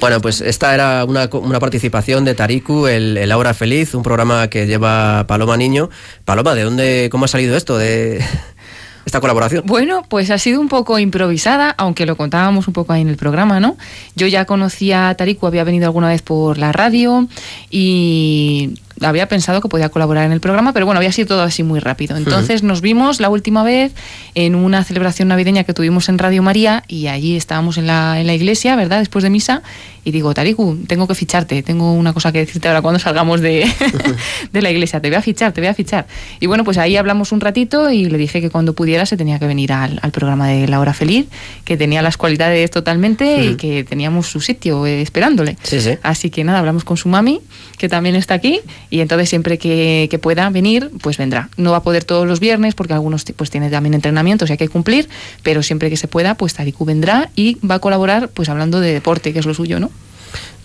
Bueno, 0.00 0.20
pues 0.20 0.40
esta 0.40 0.74
era 0.74 1.04
una, 1.04 1.28
una 1.32 1.60
participación 1.60 2.24
de 2.24 2.34
Tariku, 2.34 2.86
el, 2.86 3.16
el 3.16 3.32
Aura 3.32 3.54
Feliz, 3.54 3.94
un 3.94 4.02
programa 4.02 4.48
que 4.48 4.66
lleva 4.66 5.26
Paloma 5.26 5.56
Niño. 5.56 5.90
Paloma, 6.24 6.54
¿de 6.54 6.62
dónde, 6.62 7.08
cómo 7.10 7.24
ha 7.24 7.28
salido 7.28 7.56
esto 7.56 7.78
de 7.78 8.24
esta 9.04 9.20
colaboración? 9.20 9.64
Bueno, 9.66 10.02
pues 10.08 10.30
ha 10.30 10.38
sido 10.38 10.60
un 10.60 10.68
poco 10.68 10.98
improvisada, 10.98 11.70
aunque 11.70 12.06
lo 12.06 12.16
contábamos 12.16 12.68
un 12.68 12.74
poco 12.74 12.92
ahí 12.92 13.02
en 13.02 13.08
el 13.08 13.16
programa, 13.16 13.60
¿no? 13.60 13.76
Yo 14.14 14.26
ya 14.26 14.44
conocía 14.44 15.08
a 15.08 15.14
Tariku, 15.14 15.46
había 15.46 15.64
venido 15.64 15.86
alguna 15.86 16.08
vez 16.08 16.22
por 16.22 16.58
la 16.58 16.72
radio 16.72 17.26
y 17.70 18.74
había 19.08 19.28
pensado 19.28 19.60
que 19.60 19.68
podía 19.68 19.88
colaborar 19.88 20.24
en 20.24 20.32
el 20.32 20.40
programa, 20.40 20.72
pero 20.72 20.86
bueno, 20.86 20.98
había 20.98 21.12
sido 21.12 21.28
todo 21.28 21.42
así 21.42 21.62
muy 21.62 21.80
rápido. 21.80 22.16
Entonces 22.16 22.62
nos 22.62 22.80
vimos 22.80 23.20
la 23.20 23.28
última 23.28 23.62
vez 23.62 23.92
en 24.34 24.54
una 24.54 24.84
celebración 24.84 25.28
navideña 25.28 25.64
que 25.64 25.74
tuvimos 25.74 26.08
en 26.08 26.18
Radio 26.18 26.42
María 26.42 26.84
y 26.88 27.08
allí 27.08 27.36
estábamos 27.36 27.78
en 27.78 27.86
la, 27.86 28.20
en 28.20 28.26
la 28.26 28.34
iglesia, 28.34 28.76
¿verdad? 28.76 28.98
Después 28.98 29.22
de 29.22 29.30
misa 29.30 29.62
y 30.04 30.10
digo, 30.10 30.34
Tariku, 30.34 30.78
tengo 30.88 31.06
que 31.06 31.14
ficharte, 31.14 31.62
tengo 31.62 31.92
una 31.92 32.12
cosa 32.12 32.32
que 32.32 32.38
decirte 32.40 32.66
ahora 32.66 32.82
cuando 32.82 32.98
salgamos 32.98 33.40
de, 33.40 33.70
de 34.52 34.62
la 34.62 34.70
iglesia, 34.70 35.00
te 35.00 35.08
voy 35.08 35.16
a 35.16 35.22
fichar, 35.22 35.52
te 35.52 35.60
voy 35.60 35.68
a 35.68 35.74
fichar. 35.74 36.06
Y 36.40 36.46
bueno, 36.46 36.64
pues 36.64 36.76
ahí 36.78 36.96
hablamos 36.96 37.30
un 37.30 37.40
ratito 37.40 37.88
y 37.90 38.06
le 38.06 38.18
dije 38.18 38.40
que 38.40 38.50
cuando 38.50 38.72
pudiera 38.72 39.06
se 39.06 39.16
tenía 39.16 39.38
que 39.38 39.46
venir 39.46 39.72
al, 39.72 40.00
al 40.02 40.10
programa 40.10 40.48
de 40.48 40.66
La 40.66 40.80
Hora 40.80 40.92
Feliz, 40.92 41.26
que 41.64 41.76
tenía 41.76 42.02
las 42.02 42.16
cualidades 42.16 42.70
totalmente 42.72 43.44
y 43.44 43.54
que 43.54 43.84
teníamos 43.84 44.26
su 44.26 44.40
sitio 44.40 44.86
eh, 44.86 45.02
esperándole. 45.02 45.56
Sí, 45.62 45.80
sí. 45.80 45.96
Así 46.02 46.30
que 46.30 46.42
nada, 46.42 46.58
hablamos 46.58 46.82
con 46.82 46.96
su 46.96 47.08
mami, 47.08 47.40
que 47.78 47.88
también 47.88 48.16
está 48.16 48.34
aquí, 48.34 48.60
y 48.92 49.00
entonces 49.00 49.30
siempre 49.30 49.56
que, 49.56 50.06
que 50.10 50.18
pueda 50.18 50.50
venir, 50.50 50.90
pues 51.00 51.16
vendrá. 51.16 51.48
No 51.56 51.70
va 51.70 51.78
a 51.78 51.82
poder 51.82 52.04
todos 52.04 52.26
los 52.28 52.40
viernes, 52.40 52.74
porque 52.74 52.92
algunos 52.92 53.24
pues 53.34 53.48
tiene 53.50 53.70
también 53.70 53.94
entrenamientos 53.94 54.50
y 54.50 54.52
hay 54.52 54.58
que 54.58 54.68
cumplir, 54.68 55.08
pero 55.42 55.62
siempre 55.62 55.88
que 55.88 55.96
se 55.96 56.08
pueda, 56.08 56.34
pues 56.34 56.52
Tariku 56.52 56.84
vendrá 56.84 57.30
y 57.34 57.56
va 57.66 57.76
a 57.76 57.78
colaborar 57.78 58.28
pues 58.28 58.50
hablando 58.50 58.80
de 58.80 58.92
deporte, 58.92 59.32
que 59.32 59.38
es 59.38 59.46
lo 59.46 59.54
suyo, 59.54 59.80
¿no? 59.80 59.90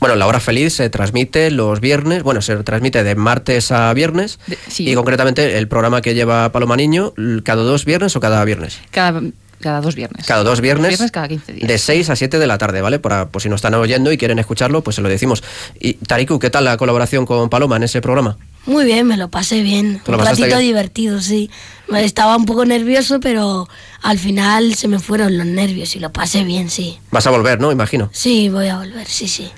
Bueno, 0.01 0.15
La 0.15 0.27
Hora 0.27 0.39
Feliz 0.39 0.73
se 0.73 0.89
transmite 0.89 1.49
los 1.51 1.79
viernes, 1.79 2.21
bueno, 2.21 2.41
se 2.41 2.55
transmite 2.57 3.03
de 3.03 3.15
martes 3.15 3.71
a 3.71 3.91
viernes 3.93 4.39
De- 4.45 4.57
sí. 4.67 4.89
y 4.89 4.93
concretamente 4.93 5.57
el 5.57 5.67
programa 5.69 6.01
que 6.01 6.13
lleva 6.13 6.51
Paloma 6.51 6.75
Niño, 6.75 7.13
cada 7.43 7.63
dos 7.63 7.85
viernes 7.85 8.15
o 8.15 8.19
cada 8.19 8.43
viernes. 8.45 8.79
Cada, 8.91 9.21
cada 9.59 9.81
dos 9.81 9.95
viernes. 9.95 10.25
Cada 10.25 10.43
dos 10.43 10.61
viernes, 10.61 10.89
Viernes 10.89 11.11
cada 11.11 11.27
15 11.27 11.53
días. 11.53 11.67
de 11.67 11.77
6 11.77 12.09
a 12.09 12.15
7 12.15 12.39
de 12.39 12.47
la 12.47 12.57
tarde, 12.57 12.81
¿vale? 12.81 12.99
Para, 12.99 13.29
por 13.29 13.41
si 13.41 13.49
no 13.49 13.55
están 13.55 13.73
oyendo 13.75 14.11
y 14.11 14.17
quieren 14.17 14.39
escucharlo, 14.39 14.81
pues 14.83 14.95
se 14.95 15.01
lo 15.01 15.09
decimos. 15.09 15.43
Y 15.79 15.93
Tariku, 15.95 16.39
¿qué 16.39 16.49
tal 16.49 16.65
la 16.65 16.77
colaboración 16.77 17.25
con 17.25 17.49
Paloma 17.49 17.77
en 17.77 17.83
ese 17.83 18.01
programa? 18.01 18.37
Muy 18.65 18.83
bien, 18.83 19.07
me 19.07 19.15
lo 19.15 19.29
pasé 19.29 19.61
bien. 19.61 20.01
¿Te 20.03 20.11
lo 20.11 20.17
un 20.17 20.25
ratito 20.25 20.47
bien? 20.47 20.59
divertido, 20.59 21.21
sí. 21.21 21.49
Me 21.89 22.03
Estaba 22.03 22.35
un 22.35 22.45
poco 22.45 22.65
nervioso, 22.65 23.19
pero 23.21 23.67
al 24.01 24.19
final 24.19 24.75
se 24.75 24.89
me 24.89 24.99
fueron 24.99 25.37
los 25.37 25.47
nervios 25.47 25.95
y 25.95 25.99
lo 25.99 26.11
pasé 26.11 26.43
bien, 26.43 26.69
sí. 26.69 26.99
Vas 27.11 27.25
a 27.27 27.29
volver, 27.31 27.61
¿no? 27.61 27.71
Imagino. 27.71 28.09
Sí, 28.11 28.49
voy 28.49 28.67
a 28.67 28.77
volver, 28.77 29.07
sí, 29.07 29.27
sí. 29.29 29.49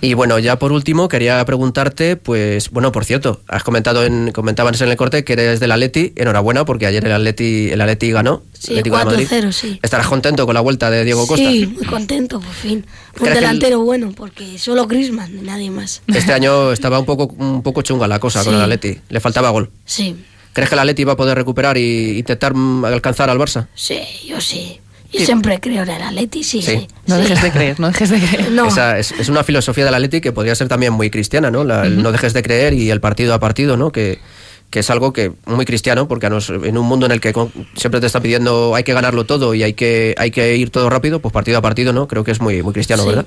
Y 0.00 0.14
bueno, 0.14 0.38
ya 0.38 0.58
por 0.58 0.72
último 0.72 1.08
quería 1.08 1.44
preguntarte, 1.44 2.16
pues, 2.16 2.70
bueno, 2.70 2.92
por 2.92 3.04
cierto, 3.04 3.40
has 3.48 3.62
comentado 3.62 4.04
en, 4.04 4.32
comentabas 4.32 4.80
en 4.80 4.88
el 4.90 4.96
corte 4.96 5.24
que 5.24 5.34
eres 5.34 5.60
del 5.60 5.72
Atleti, 5.72 6.12
enhorabuena 6.16 6.64
porque 6.64 6.86
ayer 6.86 7.04
el 7.04 7.12
Atleti, 7.12 7.70
el 7.70 7.80
Atleti 7.80 8.10
ganó. 8.10 8.42
Sí, 8.58 8.72
Atlético 8.72 8.98
de 8.98 9.04
Madrid. 9.04 9.28
4-0, 9.30 9.52
sí. 9.52 9.78
¿Estarás 9.82 10.06
contento 10.06 10.46
con 10.46 10.54
la 10.54 10.60
vuelta 10.60 10.90
de 10.90 11.04
Diego 11.04 11.26
Costa? 11.26 11.50
Sí, 11.50 11.66
muy 11.66 11.84
contento, 11.84 12.40
por 12.40 12.52
fin. 12.54 12.78
Un 12.78 12.84
¿Crees 13.12 13.22
que 13.22 13.28
el- 13.28 13.34
delantero 13.44 13.80
bueno, 13.82 14.12
porque 14.16 14.58
solo 14.58 14.86
Griezmann, 14.86 15.44
nadie 15.44 15.70
más. 15.70 16.02
Este 16.06 16.32
año 16.32 16.72
estaba 16.72 16.98
un 16.98 17.04
poco, 17.04 17.34
un 17.38 17.62
poco 17.62 17.82
chunga 17.82 18.08
la 18.08 18.18
cosa 18.18 18.42
con 18.44 18.54
el 18.54 18.60
Atleti, 18.62 18.98
le 19.08 19.20
faltaba 19.20 19.50
gol. 19.50 19.70
Sí, 19.84 20.16
¿Crees 20.52 20.68
que 20.70 20.76
el 20.76 20.78
Atleti 20.78 21.02
va 21.02 21.14
a 21.14 21.16
poder 21.16 21.36
recuperar 21.36 21.76
y 21.76 22.18
intentar 22.20 22.54
mm, 22.54 22.84
alcanzar 22.84 23.28
al 23.28 23.38
Barça? 23.38 23.66
sí, 23.74 23.98
yo 24.28 24.40
sí. 24.40 24.78
Yo 25.20 25.24
siempre 25.26 25.60
creo 25.60 25.82
en 25.82 25.88
el 25.90 26.02
Atleti, 26.02 26.42
sí, 26.44 26.62
Sí. 26.62 26.70
sí. 26.78 26.88
No 27.06 27.16
sí. 27.16 27.22
dejes 27.22 27.42
de 27.42 27.50
creer, 27.50 27.80
no 27.80 27.88
dejes 27.88 28.10
de 28.10 28.18
creer. 28.20 28.50
No, 28.52 28.66
Esa 28.66 28.98
es, 28.98 29.12
es 29.12 29.28
una 29.28 29.44
filosofía 29.44 29.84
del 29.84 29.94
Atleti 29.94 30.20
que 30.20 30.32
podría 30.32 30.54
ser 30.54 30.68
también 30.68 30.92
muy 30.92 31.10
cristiana, 31.10 31.50
¿no? 31.50 31.64
La- 31.64 31.84
el 31.86 32.02
no 32.02 32.12
dejes 32.12 32.32
de 32.32 32.42
creer 32.42 32.72
y 32.74 32.90
el 32.90 33.00
partido 33.00 33.34
a 33.34 33.40
partido, 33.40 33.76
¿no? 33.76 33.90
Que, 33.92 34.18
que 34.70 34.80
es 34.80 34.90
algo 34.90 35.12
que 35.12 35.32
muy 35.46 35.64
cristiano, 35.64 36.08
porque 36.08 36.26
a 36.26 36.30
nos- 36.30 36.50
en 36.50 36.76
un 36.76 36.86
mundo 36.86 37.06
en 37.06 37.12
el 37.12 37.20
que 37.20 37.32
siempre 37.76 38.00
te 38.00 38.06
está 38.06 38.20
pidiendo 38.20 38.74
hay 38.74 38.82
que 38.84 38.92
ganarlo 38.92 39.24
todo 39.24 39.54
y 39.54 39.62
hay 39.62 39.74
que, 39.74 40.14
hay 40.18 40.30
que 40.30 40.56
ir 40.56 40.70
todo 40.70 40.90
rápido, 40.90 41.20
pues 41.20 41.32
partido 41.32 41.58
a 41.58 41.62
partido, 41.62 41.92
¿no? 41.92 42.08
Creo 42.08 42.24
que 42.24 42.32
es 42.32 42.40
muy, 42.40 42.62
muy 42.62 42.72
cristiano, 42.72 43.02
Sí. 43.04 43.08
¿verdad? 43.10 43.26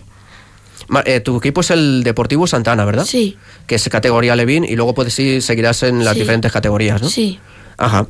Ma- 0.90 1.04
eh, 1.06 1.20
tu 1.20 1.38
equipo 1.38 1.62
es 1.62 1.72
el 1.72 2.04
Deportivo 2.04 2.48
Santana, 2.48 2.86
¿verdad? 2.86 3.06
Sí. 3.06 3.38
Que 3.66 3.76
es 3.76 3.88
categoría 3.90 4.36
Levín 4.36 4.64
y 4.64 4.76
luego 4.76 4.94
puedes 4.94 5.18
ir, 5.20 5.42
seguirás 5.42 5.84
en 5.84 6.04
las 6.06 6.14
Sí. 6.14 6.22
diferentes 6.22 6.52
categorías, 6.52 7.02
¿no? 7.02 7.10
sí. 7.10 7.40
Ajá. 7.80 8.08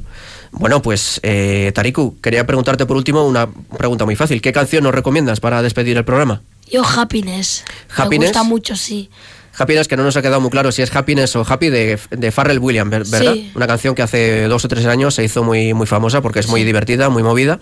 Bueno, 0.51 0.81
pues, 0.81 1.19
eh, 1.23 1.71
Tariku, 1.73 2.19
quería 2.21 2.45
preguntarte 2.45 2.85
por 2.85 2.97
último 2.97 3.25
una 3.25 3.49
pregunta 3.77 4.05
muy 4.05 4.15
fácil. 4.15 4.41
¿Qué 4.41 4.51
canción 4.51 4.83
nos 4.83 4.93
recomiendas 4.93 5.39
para 5.39 5.61
despedir 5.61 5.97
el 5.97 6.05
programa? 6.05 6.41
Yo 6.69 6.83
Happiness. 6.83 7.63
Happiness. 7.95 8.19
Me 8.19 8.25
gusta 8.27 8.43
mucho, 8.43 8.75
sí. 8.75 9.09
Happiness, 9.57 9.87
que 9.87 9.97
no 9.97 10.03
nos 10.03 10.15
ha 10.17 10.21
quedado 10.21 10.39
muy 10.41 10.49
claro 10.49 10.71
si 10.71 10.81
es 10.81 10.95
Happiness 10.95 11.35
o 11.35 11.45
Happy 11.47 11.69
de, 11.69 11.97
de 12.11 12.31
Pharrell 12.31 12.59
Williams, 12.59 12.89
ver- 12.91 13.05
¿verdad? 13.07 13.33
Sí. 13.33 13.51
Una 13.55 13.67
canción 13.67 13.95
que 13.95 14.01
hace 14.03 14.43
dos 14.47 14.63
o 14.65 14.67
tres 14.67 14.85
años 14.85 15.15
se 15.15 15.23
hizo 15.23 15.43
muy, 15.43 15.73
muy 15.73 15.87
famosa 15.87 16.21
porque 16.21 16.39
es 16.39 16.47
muy 16.47 16.63
divertida, 16.63 17.09
muy 17.09 17.23
movida. 17.23 17.59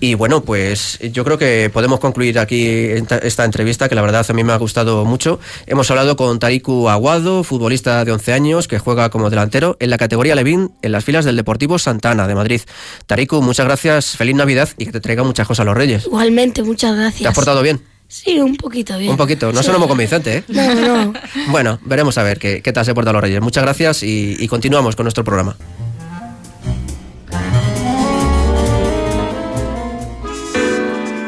Y 0.00 0.14
bueno, 0.14 0.42
pues 0.42 0.98
yo 1.12 1.24
creo 1.24 1.38
que 1.38 1.70
podemos 1.72 2.00
concluir 2.00 2.38
aquí 2.38 2.66
esta, 2.66 3.44
entrevista, 3.44 3.88
que 3.88 3.94
la 3.94 4.02
verdad 4.02 4.26
a 4.28 4.32
mí 4.32 4.42
me 4.44 4.52
ha 4.52 4.56
gustado 4.56 5.04
mucho. 5.04 5.38
Hemos 5.66 5.90
hablado 5.90 6.16
con 6.16 6.38
Tariku 6.38 6.88
Aguado, 6.88 7.44
futbolista 7.44 8.04
de 8.04 8.12
11 8.12 8.32
años, 8.32 8.68
que 8.68 8.78
juega 8.78 9.10
como 9.10 9.30
delantero 9.30 9.76
en 9.80 9.90
la 9.90 9.98
categoría 9.98 10.34
Levín, 10.34 10.72
en 10.82 10.92
las 10.92 11.04
filas 11.04 11.24
del 11.24 11.36
Deportivo 11.36 11.78
Santana 11.78 12.26
de 12.26 12.34
Madrid. 12.34 12.60
Tariku, 13.06 13.40
muchas 13.42 13.66
gracias, 13.66 14.16
feliz 14.16 14.34
Navidad 14.34 14.68
y 14.78 14.86
que 14.86 14.92
te 14.92 15.00
traiga 15.00 15.22
muchas 15.22 15.46
cosas 15.46 15.60
a 15.62 15.64
los 15.64 15.76
Reyes. 15.76 16.06
Igualmente, 16.06 16.62
muchas 16.62 16.96
gracias. 16.96 17.22
¿Te 17.22 17.28
has 17.28 17.34
portado 17.34 17.62
bien? 17.62 17.80
Sí, 18.12 18.40
un 18.40 18.56
poquito 18.56 18.98
bien. 18.98 19.12
Un 19.12 19.16
poquito, 19.16 19.52
no 19.52 19.58
Sí. 19.58 19.64
suena 19.66 19.78
muy 19.78 19.86
convincente, 19.86 20.38
¿eh? 20.38 20.44
No, 20.48 20.74
no. 20.74 21.12
Bueno, 21.50 21.78
veremos 21.84 22.18
a 22.18 22.24
ver 22.24 22.40
qué, 22.40 22.60
qué 22.60 22.72
tal 22.72 22.84
se 22.84 22.92
portan 22.92 23.14
los 23.14 23.22
Reyes. 23.22 23.40
Muchas 23.40 23.62
gracias 23.62 24.02
y, 24.02 24.36
y 24.38 24.48
continuamos 24.48 24.96
con 24.96 25.04
nuestro 25.04 25.22
programa. 25.22 25.56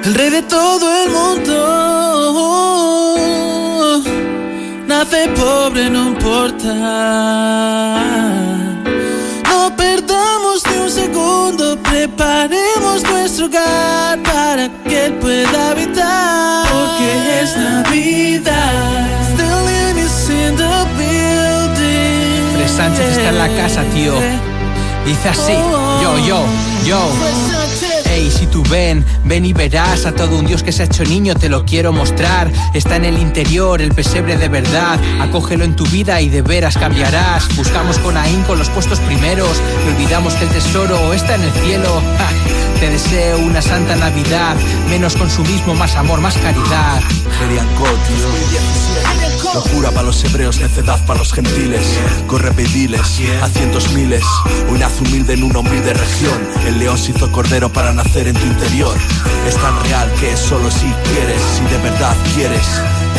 El 0.04 0.14
rey 0.14 0.30
de 0.30 0.42
todo 0.42 1.04
el 1.04 1.10
mundo 1.10 1.58
nace 4.86 5.28
pobre, 5.28 5.88
no 5.90 6.08
importa. 6.08 6.74
No 9.44 9.76
un 9.76 10.02
segundo, 10.92 11.78
preparemos 11.78 13.02
nuestro 13.02 13.46
hogar 13.46 14.18
para 14.22 14.68
que 14.84 15.06
él 15.06 15.14
pueda 15.14 15.70
habitar. 15.70 16.66
Porque 16.70 17.40
es 17.40 17.56
Navidad. 17.56 19.06
Still 19.32 20.04
is 20.04 20.28
in 20.28 20.56
the 20.56 20.84
building. 20.98 22.54
Fred 22.54 22.68
Sánchez 22.68 23.16
está 23.16 23.28
en 23.30 23.38
la 23.38 23.48
casa, 23.48 23.82
tío. 23.94 24.14
Dice 25.06 25.28
así, 25.30 25.52
yo, 26.02 26.18
yo, 26.26 26.44
yo. 26.84 27.08
Si 28.42 28.48
tú 28.48 28.64
ven, 28.64 29.04
ven 29.24 29.44
y 29.44 29.52
verás 29.52 30.04
a 30.04 30.10
todo 30.10 30.36
un 30.36 30.44
Dios 30.44 30.64
que 30.64 30.72
se 30.72 30.82
ha 30.82 30.86
hecho 30.86 31.04
niño, 31.04 31.36
te 31.36 31.48
lo 31.48 31.64
quiero 31.64 31.92
mostrar. 31.92 32.50
Está 32.74 32.96
en 32.96 33.04
el 33.04 33.16
interior, 33.18 33.80
el 33.80 33.94
pesebre 33.94 34.36
de 34.36 34.48
verdad. 34.48 34.98
Acógelo 35.20 35.64
en 35.64 35.76
tu 35.76 35.86
vida 35.86 36.20
y 36.20 36.28
de 36.28 36.42
veras 36.42 36.76
cambiarás. 36.76 37.54
Buscamos 37.54 37.98
con 38.00 38.16
ahínco 38.16 38.56
los 38.56 38.68
puestos 38.70 38.98
primeros 38.98 39.62
y 39.86 39.94
olvidamos 39.94 40.34
que 40.34 40.42
el 40.42 40.50
tesoro 40.50 41.12
está 41.12 41.36
en 41.36 41.42
el 41.42 41.52
cielo. 41.52 42.02
Te 42.80 42.90
deseo 42.90 43.38
una 43.38 43.62
santa 43.62 43.94
Navidad, 43.94 44.56
menos 44.90 45.14
consumismo, 45.14 45.74
más 45.74 45.94
amor, 45.94 46.20
más 46.20 46.36
caridad. 46.38 47.00
Locura 49.54 49.90
para 49.90 50.04
los 50.04 50.24
hebreos, 50.24 50.58
necedad 50.60 51.04
para 51.04 51.18
los 51.18 51.32
gentiles. 51.32 51.98
Corre 52.26 52.52
pediles 52.52 53.20
a 53.42 53.48
cientos 53.48 53.92
miles. 53.92 54.24
Un 54.68 54.78
nace 54.78 55.02
humilde 55.02 55.34
en 55.34 55.42
una 55.42 55.58
humilde 55.58 55.92
región. 55.92 56.40
El 56.66 56.78
león 56.78 56.96
se 56.96 57.12
hizo 57.12 57.30
cordero 57.30 57.70
para 57.70 57.92
nacer 57.92 58.28
en 58.28 58.34
tu 58.34 58.46
interior. 58.46 58.96
Es 59.46 59.56
tan 59.56 59.82
real 59.84 60.10
que 60.18 60.36
solo 60.36 60.70
si 60.70 60.86
quieres, 61.10 61.42
si 61.56 61.64
de 61.64 61.82
verdad 61.82 62.16
quieres, 62.34 62.66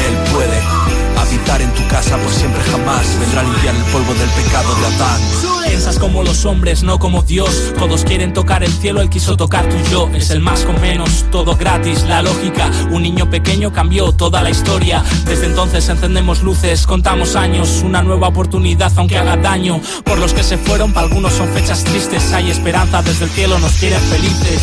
él 0.08 0.34
puede 0.34 0.93
habitar 1.24 1.62
en 1.62 1.74
tu 1.74 1.88
casa 1.88 2.18
por 2.18 2.32
siempre 2.32 2.62
jamás. 2.64 3.20
Vendrá 3.20 3.42
a 3.42 3.44
limpiar 3.44 3.76
el 3.76 3.84
polvo 3.84 4.14
del 4.14 4.30
pecado 4.30 4.76
de 4.76 4.86
Adán. 4.88 5.22
Piensas 5.68 5.98
como 5.98 6.24
los 6.24 6.46
hombres, 6.46 6.84
no 6.84 7.00
como 7.00 7.24
Dios. 7.24 7.74
Todos 7.80 8.04
quieren 8.04 8.34
tocar 8.34 8.64
el 8.64 8.72
cielo, 8.72 9.02
él 9.02 9.10
quiso 9.10 9.36
tocar 9.36 9.68
tu 9.68 9.76
yo. 9.90 10.10
Es 10.14 10.30
el 10.30 10.40
más 10.40 10.66
con 10.66 10.80
menos, 10.82 11.26
todo 11.32 11.56
gratis, 11.56 12.04
la 12.04 12.22
lógica. 12.22 12.70
Un 12.92 13.02
niño 13.04 13.30
pequeño 13.30 13.74
cambió 13.74 14.12
toda 14.12 14.42
la 14.42 14.50
historia. 14.50 15.04
Desde 15.26 15.48
entonces 15.48 15.88
encendemos 15.90 16.44
luces, 16.44 16.86
contamos 16.86 17.36
años. 17.36 17.82
Una 17.84 18.04
nueva 18.04 18.28
oportunidad, 18.28 18.92
aunque 18.98 19.18
haga 19.18 19.38
daño. 19.38 19.82
Por 20.04 20.20
los 20.20 20.34
que 20.34 20.44
se 20.44 20.58
fueron, 20.58 20.94
para 20.94 21.08
algunos 21.08 21.34
son 21.34 21.48
fechas 21.50 21.84
tristes. 21.84 22.34
Hay 22.34 22.52
esperanza, 22.52 23.02
desde 23.02 23.26
el 23.26 23.32
cielo 23.32 23.58
nos 23.60 23.74
quieren 23.74 24.02
felices. 24.02 24.62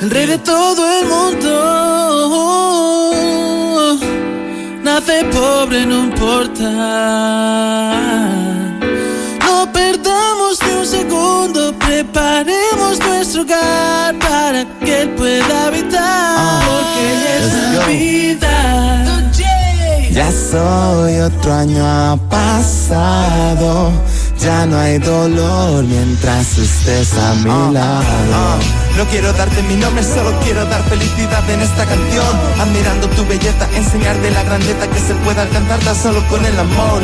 El 0.00 0.10
rey 0.10 0.26
de 0.26 0.38
todo 0.38 1.00
el 1.00 1.08
mundo 1.08 2.28
nace 4.88 5.24
pobre 5.24 5.84
no 5.84 6.04
importa. 6.04 6.68
No 9.44 9.56
perdamos 9.72 10.52
ni 10.64 10.72
un 10.80 10.86
segundo, 10.86 11.74
preparemos 11.86 12.98
nuestro 13.06 13.42
hogar 13.42 14.14
para 14.18 14.64
que 14.84 15.02
él 15.02 15.10
pueda 15.10 15.66
habitar. 15.66 16.00
Ah, 16.02 16.60
porque 16.68 17.04
es 17.34 17.46
Navidad. 17.74 19.22
Ya 20.10 20.30
soy 20.32 21.20
otro 21.20 21.52
año 21.52 21.84
ha 21.86 22.16
pasado 22.28 23.92
ya 24.38 24.66
no 24.66 24.78
hay 24.78 24.98
dolor 24.98 25.84
mientras 25.84 26.58
estés 26.58 27.12
a 27.14 27.34
mi 27.34 27.50
ah, 27.50 27.70
lado. 27.72 28.04
Ah, 28.32 28.58
no 28.96 29.04
quiero 29.06 29.32
darte 29.32 29.62
mi 29.62 29.76
nombre, 29.76 30.02
solo 30.02 30.32
quiero 30.44 30.64
dar 30.66 30.82
felicidad 30.84 31.48
en 31.50 31.60
esta 31.60 31.84
canción. 31.84 32.26
Admirando 32.60 33.08
tu 33.10 33.26
belleza, 33.26 33.68
enseñarte 33.74 34.30
la 34.30 34.42
grandeza 34.44 34.88
que 34.88 35.00
se 35.00 35.14
puede 35.24 35.40
alcanzar 35.40 35.80
tan 35.80 35.94
solo 35.94 36.26
con 36.28 36.44
el 36.44 36.58
amor. 36.58 37.02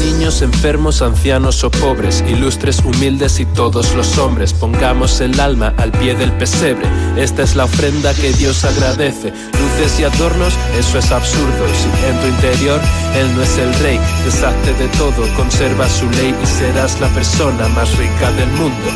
Niños 0.00 0.40
enfermos, 0.40 1.02
ancianos 1.02 1.62
o 1.62 1.70
pobres, 1.70 2.24
ilustres, 2.26 2.80
humildes 2.84 3.38
y 3.38 3.44
todos 3.44 3.94
los 3.94 4.16
hombres, 4.16 4.54
pongamos 4.54 5.20
el 5.20 5.38
alma 5.38 5.74
al 5.76 5.92
pie 5.92 6.14
del 6.14 6.32
pesebre. 6.32 6.88
Esta 7.16 7.42
es 7.42 7.54
la 7.54 7.64
ofrenda 7.64 8.14
que 8.14 8.32
Dios 8.32 8.64
agradece. 8.64 9.28
Luces 9.30 10.00
y 10.00 10.04
adornos, 10.04 10.54
eso 10.78 10.98
es 10.98 11.10
absurdo. 11.12 11.66
Si 11.74 12.06
en 12.06 12.18
tu 12.20 12.26
interior 12.28 12.80
Él 13.14 13.36
no 13.36 13.42
es 13.42 13.58
el 13.58 13.74
rey, 13.80 14.00
deshazte 14.24 14.72
de 14.74 14.88
todo, 14.96 15.26
conserva 15.36 15.86
su 15.88 16.08
ley 16.10 16.34
y 16.42 16.46
serás 16.46 16.98
la 17.00 17.08
persona 17.08 17.68
más 17.68 17.94
rica 17.98 18.30
del 18.32 18.48
mundo. 18.52 18.88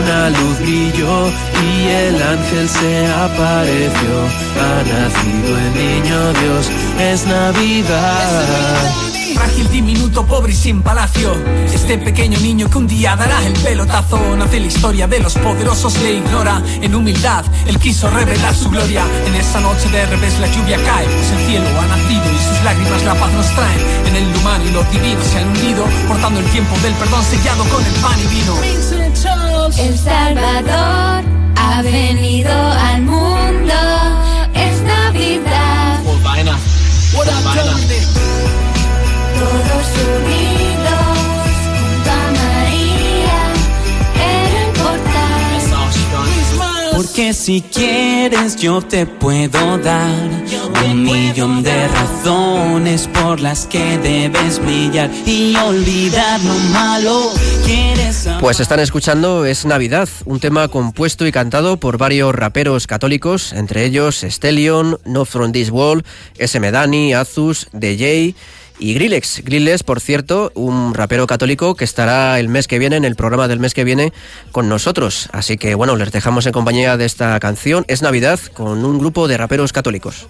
Una 0.00 0.30
luz 0.30 0.58
brilló 0.60 1.28
y 1.28 1.88
el 1.88 2.22
ángel 2.22 2.68
se 2.68 3.06
apareció. 3.08 4.14
Ha 4.60 4.82
nacido 4.84 5.58
el 5.58 5.74
niño 5.74 6.32
Dios, 6.34 6.70
Es 7.00 7.26
Navidad. 7.26 9.21
Frágil, 9.34 9.70
diminuto, 9.70 10.26
pobre 10.26 10.52
y 10.52 10.56
sin 10.56 10.82
palacio. 10.82 11.34
Este 11.72 11.98
pequeño 11.98 12.38
niño 12.40 12.68
que 12.68 12.78
un 12.78 12.86
día 12.86 13.16
dará 13.16 13.44
el 13.46 13.52
pelotazo. 13.54 14.18
Nace 14.36 14.60
la 14.60 14.66
historia 14.66 15.06
de 15.06 15.20
los 15.20 15.34
poderosos, 15.34 15.98
le 16.00 16.14
ignora. 16.14 16.62
En 16.80 16.94
humildad, 16.94 17.44
él 17.66 17.78
quiso 17.78 18.10
revelar 18.10 18.54
su 18.54 18.70
gloria. 18.70 19.04
En 19.26 19.34
esa 19.34 19.60
noche 19.60 19.88
de 19.88 20.06
revés 20.06 20.38
la 20.38 20.46
lluvia 20.48 20.76
cae, 20.84 21.06
pues 21.06 21.30
el 21.30 21.46
cielo 21.46 21.66
ha 21.80 21.86
nacido 21.86 22.24
y 22.32 22.38
sus 22.38 22.64
lágrimas 22.64 23.02
la 23.04 23.14
paz 23.14 23.32
nos 23.32 23.54
traen. 23.54 23.80
En 24.06 24.16
el 24.16 24.36
humano 24.36 24.64
y 24.64 24.70
lo 24.72 24.82
divino 24.84 25.22
se 25.22 25.38
han 25.38 25.48
hundido, 25.48 25.84
portando 26.08 26.40
el 26.40 26.46
tiempo 26.46 26.76
del 26.82 26.92
perdón 26.94 27.24
sellado 27.24 27.64
con 27.64 27.84
el 27.84 27.92
pan 27.94 28.18
y 28.20 28.26
vino. 28.26 28.56
El 29.78 29.98
Salvador 29.98 31.24
ha 31.56 31.82
venido 31.82 32.52
al 32.52 33.02
mundo. 33.02 33.74
Es 34.54 34.82
Navidad. 34.82 36.00
What 37.14 38.21
Porque 47.12 47.34
si 47.34 47.60
quieres 47.60 48.56
yo 48.56 48.80
te 48.80 49.04
puedo 49.04 49.76
dar 49.78 50.30
un 50.86 51.02
millón 51.02 51.62
de 51.62 51.88
razones 51.88 53.06
por 53.08 53.38
las 53.38 53.66
que 53.66 53.98
debes 53.98 54.58
brillar 54.58 55.10
y 55.26 55.54
olvidar 55.56 56.40
lo 56.40 56.54
malo. 56.72 57.32
Pues 58.40 58.60
están 58.60 58.80
escuchando 58.80 59.44
Es 59.44 59.66
Navidad, 59.66 60.08
un 60.24 60.40
tema 60.40 60.68
compuesto 60.68 61.26
y 61.26 61.32
cantado 61.32 61.76
por 61.76 61.98
varios 61.98 62.34
raperos 62.34 62.86
católicos, 62.86 63.52
entre 63.52 63.84
ellos 63.84 64.24
Stellion, 64.26 64.98
No 65.04 65.24
From 65.24 65.52
This 65.52 65.70
Wall, 65.70 66.04
SM 66.38 66.70
Dani, 66.70 67.14
Azus, 67.14 67.68
DJ 67.72 68.34
y 68.78 68.94
Grillex. 68.94 69.42
Grillex, 69.44 69.82
por 69.82 70.00
cierto, 70.00 70.52
un 70.54 70.94
rapero 70.94 71.26
católico 71.26 71.74
que 71.74 71.84
estará 71.84 72.38
el 72.38 72.48
mes 72.48 72.68
que 72.68 72.78
viene, 72.78 72.96
en 72.96 73.04
el 73.04 73.16
programa 73.16 73.48
del 73.48 73.60
mes 73.60 73.74
que 73.74 73.84
viene, 73.84 74.12
con 74.50 74.68
nosotros. 74.68 75.28
Así 75.32 75.56
que 75.56 75.74
bueno, 75.74 75.96
les 75.96 76.12
dejamos 76.12 76.46
en 76.46 76.52
compañía 76.52 76.96
de 76.96 77.04
esta 77.04 77.38
canción. 77.40 77.84
Es 77.88 78.02
Navidad 78.02 78.40
con 78.54 78.84
un 78.84 78.98
grupo 78.98 79.28
de 79.28 79.36
raperos 79.36 79.72
católicos. 79.72 80.26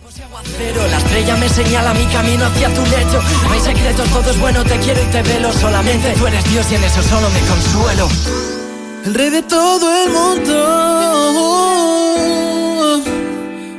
La 0.90 0.98
estrella 0.98 1.36
me 1.36 1.48
señala 1.48 1.94
mi 1.94 2.04
camino 2.06 2.44
hacia 2.44 2.68
tu 2.74 2.82
lecho. 2.82 3.22
No 3.44 3.52
hay 3.52 3.60
secretos, 3.60 4.08
todo 4.10 4.30
es 4.30 4.38
bueno, 4.38 4.62
te 4.64 4.76
quiero 4.78 5.02
y 5.02 5.06
te 5.06 5.22
velo. 5.22 5.52
Solamente 5.52 6.12
tú 6.18 6.26
eres 6.26 6.44
Dios 6.50 6.70
y 6.70 6.74
en 6.74 6.84
eso 6.84 7.02
solo 7.02 7.30
me 7.30 7.40
consuelo. 7.40 8.08
El 9.04 9.14
rey 9.14 9.30
de 9.30 9.42
todo 9.42 10.04
el 10.04 10.10
mundo 10.12 10.62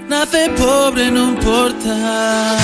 nace 0.07 0.49
pobre, 0.49 1.11
no 1.11 1.29
importa. 1.29 2.57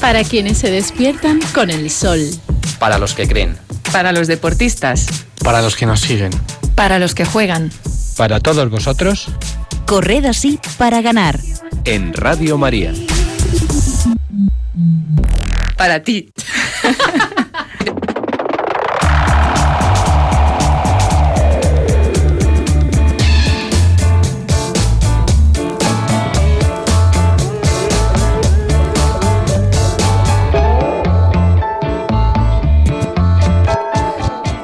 Para 0.00 0.24
quienes 0.24 0.58
se 0.58 0.70
despiertan 0.70 1.40
con 1.54 1.70
el 1.70 1.90
sol. 1.90 2.20
Para 2.78 2.98
los 2.98 3.14
que 3.14 3.28
creen. 3.28 3.56
Para 3.92 4.12
los 4.12 4.26
deportistas. 4.26 5.06
Para 5.44 5.60
los 5.60 5.76
que 5.76 5.84
nos 5.84 6.00
siguen. 6.00 6.30
Para 6.74 6.98
los 6.98 7.14
que 7.14 7.24
juegan. 7.26 7.70
Para 8.16 8.40
todos 8.40 8.70
vosotros. 8.70 9.28
Corred 9.86 10.24
así 10.24 10.58
para 10.78 11.02
ganar. 11.02 11.38
En 11.84 12.14
Radio 12.14 12.56
María. 12.56 12.94
Para 15.76 16.02
ti. 16.02 16.32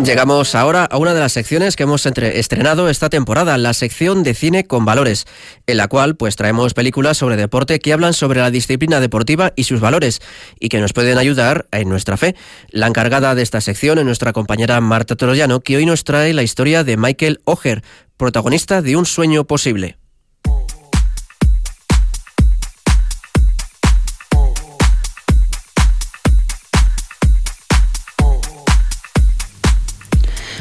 Llegamos 0.07 0.55
ahora 0.55 0.85
a 0.85 0.99
una 0.99 1.15
de 1.15 1.19
las 1.21 1.33
secciones 1.33 1.75
que 1.75 1.83
hemos 1.83 2.07
estrenado 2.07 2.89
esta 2.89 3.09
temporada, 3.09 3.59
la 3.59 3.75
sección 3.75 4.23
de 4.23 4.35
cine 4.35 4.65
con 4.65 4.85
valores, 4.85 5.27
en 5.67 5.79
la 5.79 5.89
cual 5.89 6.15
pues 6.15 6.37
traemos 6.37 6.75
películas 6.75 7.17
sobre 7.17 7.35
deporte 7.35 7.81
que 7.81 7.93
hablan 7.93 8.15
sobre 8.15 8.39
la 8.39 8.53
disciplina 8.53 9.01
deportiva 9.01 9.53
y 9.57 9.65
sus 9.65 9.81
valores 9.81 10.21
y 10.61 10.69
que 10.69 10.79
nos 10.79 10.93
pueden 10.93 11.19
ayudar 11.19 11.67
en 11.73 11.89
nuestra 11.89 12.17
fe. 12.17 12.37
La 12.71 12.87
encargada 12.87 13.35
de 13.35 13.43
esta 13.43 13.61
sección 13.61 13.99
es 13.99 14.05
nuestra 14.05 14.33
compañera 14.33 14.81
Marta 14.81 15.17
Troyano, 15.17 15.59
que 15.59 15.77
hoy 15.77 15.87
nos 15.87 16.05
trae 16.05 16.33
la 16.35 16.45
historia 16.45 16.85
de 16.85 16.97
Michael 16.97 17.41
Oger, 17.43 17.83
protagonista 18.17 18.83
de 18.83 18.95
Un 18.95 19.07
sueño 19.07 19.43
posible. 19.43 19.97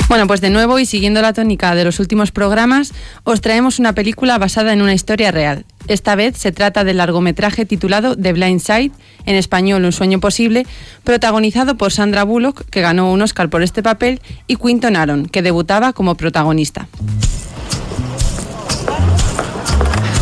Bueno, 0.07 0.27
pues 0.27 0.39
de 0.39 0.51
nuevo 0.51 0.77
y 0.77 0.85
siguiendo 0.85 1.21
la 1.23 1.33
tónica 1.33 1.73
de 1.73 1.83
los 1.83 1.99
últimos 1.99 2.31
programas, 2.31 2.93
os 3.23 3.41
traemos 3.41 3.79
una 3.79 3.93
película 3.93 4.37
basada 4.37 4.71
en 4.71 4.83
una 4.83 4.93
historia 4.93 5.31
real. 5.31 5.65
Esta 5.87 6.15
vez 6.15 6.37
se 6.37 6.51
trata 6.51 6.83
del 6.83 6.97
largometraje 6.97 7.65
titulado 7.65 8.15
The 8.15 8.33
Blind 8.33 8.61
Side, 8.61 8.91
en 9.25 9.35
español 9.35 9.83
Un 9.83 9.91
sueño 9.91 10.19
posible, 10.19 10.67
protagonizado 11.03 11.75
por 11.75 11.91
Sandra 11.91 12.23
Bullock, 12.23 12.65
que 12.69 12.81
ganó 12.81 13.11
un 13.11 13.23
Oscar 13.23 13.49
por 13.49 13.63
este 13.63 13.81
papel, 13.81 14.21
y 14.45 14.57
Quinton 14.57 14.95
Aaron, 14.95 15.25
que 15.25 15.41
debutaba 15.41 15.91
como 15.91 16.13
protagonista. 16.13 16.87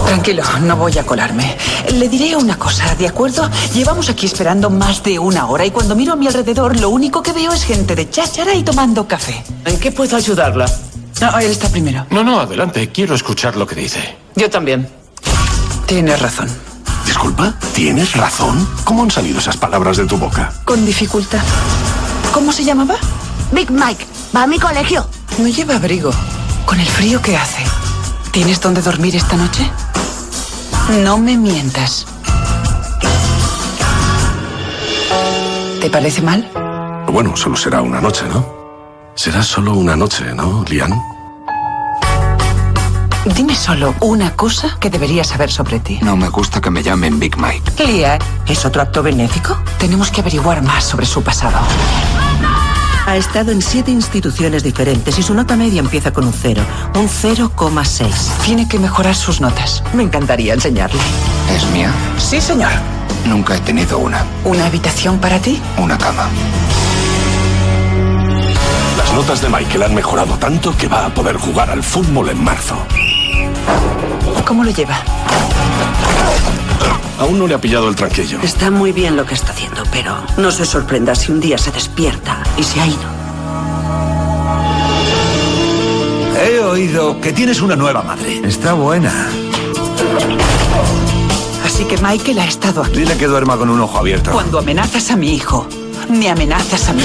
Tranquilo, 0.06 0.44
no 0.62 0.76
voy 0.78 0.98
a 0.98 1.06
colarme. 1.06 1.58
Le 1.94 2.10
diré 2.10 2.36
una 2.36 2.58
cosa, 2.58 2.94
¿de 2.96 3.08
acuerdo? 3.08 3.50
Llevamos 3.74 4.10
aquí 4.10 4.26
esperando 4.26 4.70
más 4.70 5.02
de 5.04 5.18
una 5.20 5.48
hora 5.48 5.66
y 5.66 5.72
cuando 5.72 5.96
miro 5.96 6.14
a 6.14 6.16
mi 6.16 6.28
alrededor 6.28 6.80
lo 6.80 6.90
único 6.90 7.24
que 7.24 7.34
veo 7.34 7.52
es 7.52 7.64
gente 7.64 7.96
de 7.96 8.10
cháchara 8.10 8.54
y 8.54 8.64
tomando 8.64 9.08
café. 9.08 9.44
¿En 9.66 9.80
qué 9.80 9.92
puedo 9.92 10.16
ayudarla? 10.16 10.66
No, 11.22 11.40
él 11.40 11.52
está 11.52 11.70
primero. 11.70 12.06
No, 12.10 12.24
no, 12.24 12.40
adelante. 12.40 12.90
Quiero 12.90 13.16
escuchar 13.16 13.56
lo 13.56 13.66
que 13.66 13.76
dice. 13.76 14.16
Yo 14.36 14.50
también. 14.50 14.88
Tienes 15.86 16.22
razón. 16.22 16.50
Disculpa, 17.06 17.54
¿tienes 17.74 18.14
razón? 18.14 18.68
¿Cómo 18.84 19.04
han 19.04 19.12
salido 19.12 19.40
esas 19.40 19.58
palabras 19.58 19.98
de 19.98 20.06
tu 20.06 20.18
boca? 20.18 20.52
Con 20.66 20.86
dificultad. 20.86 21.42
¿Cómo 22.34 22.52
se 22.52 22.64
llamaba? 22.64 22.96
Big 23.52 23.70
Mike, 23.72 24.06
va 24.36 24.44
a 24.44 24.48
mi 24.48 24.58
colegio. 24.60 25.08
No 25.38 25.48
lleva 25.48 25.76
abrigo. 25.76 26.12
Con 26.66 26.80
el 26.80 26.88
frío 26.88 27.22
que 27.22 27.38
hace. 27.38 27.64
¿Tienes 28.34 28.60
dónde 28.60 28.82
dormir 28.82 29.16
esta 29.16 29.38
noche? 29.38 29.70
No 31.04 31.20
me 31.20 31.38
mientas. 31.38 32.08
¿Te 35.80 35.88
parece 35.92 36.24
mal? 36.24 36.50
Bueno, 37.12 37.38
solo 37.38 37.56
será 37.56 37.84
una 37.84 38.02
noche, 38.02 38.24
¿no? 38.34 38.44
Será 39.14 39.44
solo 39.44 39.74
una 39.76 39.96
noche, 39.96 40.34
¿no, 40.34 40.66
Lian? 40.68 41.00
Dime 43.36 43.54
solo 43.54 43.94
una 44.02 44.36
cosa 44.36 44.78
que 44.80 44.90
debería 44.90 45.24
saber 45.24 45.52
sobre 45.52 45.80
ti. 45.80 46.00
No 46.02 46.18
me 46.18 46.30
gusta 46.30 46.60
que 46.60 46.72
me 46.72 46.82
llamen 46.82 47.20
Big 47.20 47.38
Mike. 47.38 47.86
Lian, 47.86 48.18
¿es 48.48 48.66
otro 48.66 48.82
acto 48.82 49.04
benéfico? 49.04 49.60
Tenemos 49.78 50.10
que 50.10 50.22
averiguar 50.22 50.64
más 50.64 50.84
sobre 50.84 51.06
su 51.06 51.22
pasado. 51.22 51.60
Ha 53.06 53.18
estado 53.18 53.52
en 53.52 53.62
siete 53.62 53.92
instituciones 53.92 54.64
diferentes 54.64 55.20
y 55.20 55.24
su 55.24 55.34
nota 55.34 55.58
media 55.58 55.82
empieza 55.82 56.14
con 56.14 56.26
un 56.26 56.34
cero, 56.34 56.62
un 56.96 57.10
0,6. 57.10 58.08
Tiene 58.46 58.68
que 58.68 58.80
mejorar 58.80 59.14
sus 59.14 59.42
notas. 59.42 59.84
Me 59.94 60.04
encantaría 60.04 60.54
enseñarle. 60.54 61.00
¿Es 61.54 61.66
mía? 61.72 61.92
Sí, 62.18 62.40
señor. 62.40 62.72
Nunca 63.26 63.58
he 63.58 63.60
tenido 63.60 64.00
una. 64.00 64.26
¿Una 64.46 64.68
habitación 64.68 65.20
para 65.20 65.40
ti? 65.40 65.62
Una 65.78 65.98
cama. 65.98 66.28
Las 68.98 69.14
notas 69.14 69.42
de 69.42 69.50
Michael 69.50 69.84
han 69.84 69.96
mejorado 69.96 70.38
tanto 70.38 70.76
que 70.78 70.88
va 70.88 71.06
a 71.06 71.14
poder 71.14 71.36
jugar 71.36 71.70
al 71.70 71.84
fútbol 71.84 72.30
en 72.30 72.42
marzo. 72.42 72.78
¿Cómo 74.46 74.64
lo 74.64 74.72
lleva? 74.72 75.04
Aún 77.24 77.40
no 77.40 77.48
le 77.48 77.54
ha 77.54 77.62
pillado 77.62 77.88
el 77.88 77.96
tranquillo. 77.96 78.42
Está 78.44 78.70
muy 78.70 78.92
bien 78.92 79.16
lo 79.16 79.26
que 79.26 79.34
está 79.34 79.54
haciendo, 79.54 79.84
pero 79.94 80.14
no 80.36 80.52
se 80.52 80.66
sorprenda 80.66 81.16
si 81.16 81.32
un 81.32 81.40
día 81.40 81.58
se 81.58 81.72
despierta 81.72 82.44
y 82.58 82.64
se 82.64 82.82
ha 82.82 82.86
ido. 82.86 83.00
He 86.46 86.60
oído 86.60 87.22
que 87.22 87.32
tienes 87.32 87.62
una 87.62 87.78
nueva 87.78 88.04
madre. 88.04 88.42
Está 88.44 88.74
buena. 88.74 89.30
Así 91.66 91.86
que 91.86 91.96
Michael 92.00 92.40
ha 92.40 92.46
estado 92.46 92.84
aquí. 92.84 93.00
Dile 93.00 93.16
que 93.16 93.28
duerma 93.28 93.56
con 93.56 93.70
un 93.70 93.80
ojo 93.80 94.00
abierto. 94.00 94.32
Cuando 94.34 94.60
amenazas 94.60 95.10
a 95.10 95.16
mi 95.16 95.34
hijo, 95.34 95.66
me 96.10 96.30
amenazas 96.30 96.90
a 96.90 96.94
mí. 96.94 97.04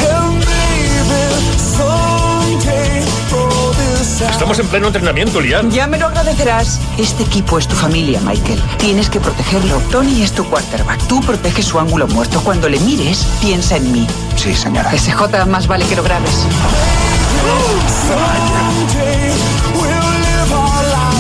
Estamos 4.21 4.59
en 4.59 4.67
pleno 4.67 4.89
entrenamiento, 4.89 5.41
Lian. 5.41 5.71
Ya 5.71 5.87
me 5.87 5.97
lo 5.97 6.07
agradecerás. 6.07 6.81
Este 6.97 7.23
equipo 7.23 7.59
es 7.59 7.69
tu 7.69 7.77
familia, 7.77 8.21
Michael. 8.21 8.61
Tienes 8.79 9.09
que 9.09 9.21
protegerlo. 9.21 9.79
Tony 9.93 10.23
es 10.23 10.33
tu 10.33 10.45
quarterback. 10.45 11.01
Tú 11.07 11.21
proteges 11.21 11.67
su 11.67 11.79
ángulo 11.79 12.09
muerto. 12.09 12.41
Cuando 12.41 12.69
le 12.69 12.81
mires, 12.81 13.25
piensa 13.41 13.77
en 13.77 13.93
mí. 13.93 14.07
Sí, 14.35 14.55
señora. 14.55 14.91
SJ, 14.91 15.47
más 15.47 15.69
vale 15.69 15.85
que 15.87 15.95
lo 15.95 16.03
grabes. 16.03 16.47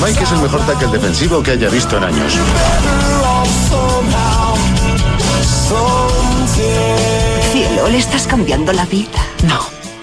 Mike 0.02 0.24
es 0.24 0.32
el 0.32 0.38
mejor 0.38 0.60
tackle 0.66 0.88
defensivo 0.88 1.42
que 1.42 1.52
haya 1.52 1.68
visto 1.68 1.96
en 1.98 2.04
años. 2.04 2.32
Cielo, 7.52 7.88
le 7.88 7.98
estás 7.98 8.26
cambiando 8.26 8.72
la 8.72 8.86
vida. 8.86 9.24
No, 9.44 9.60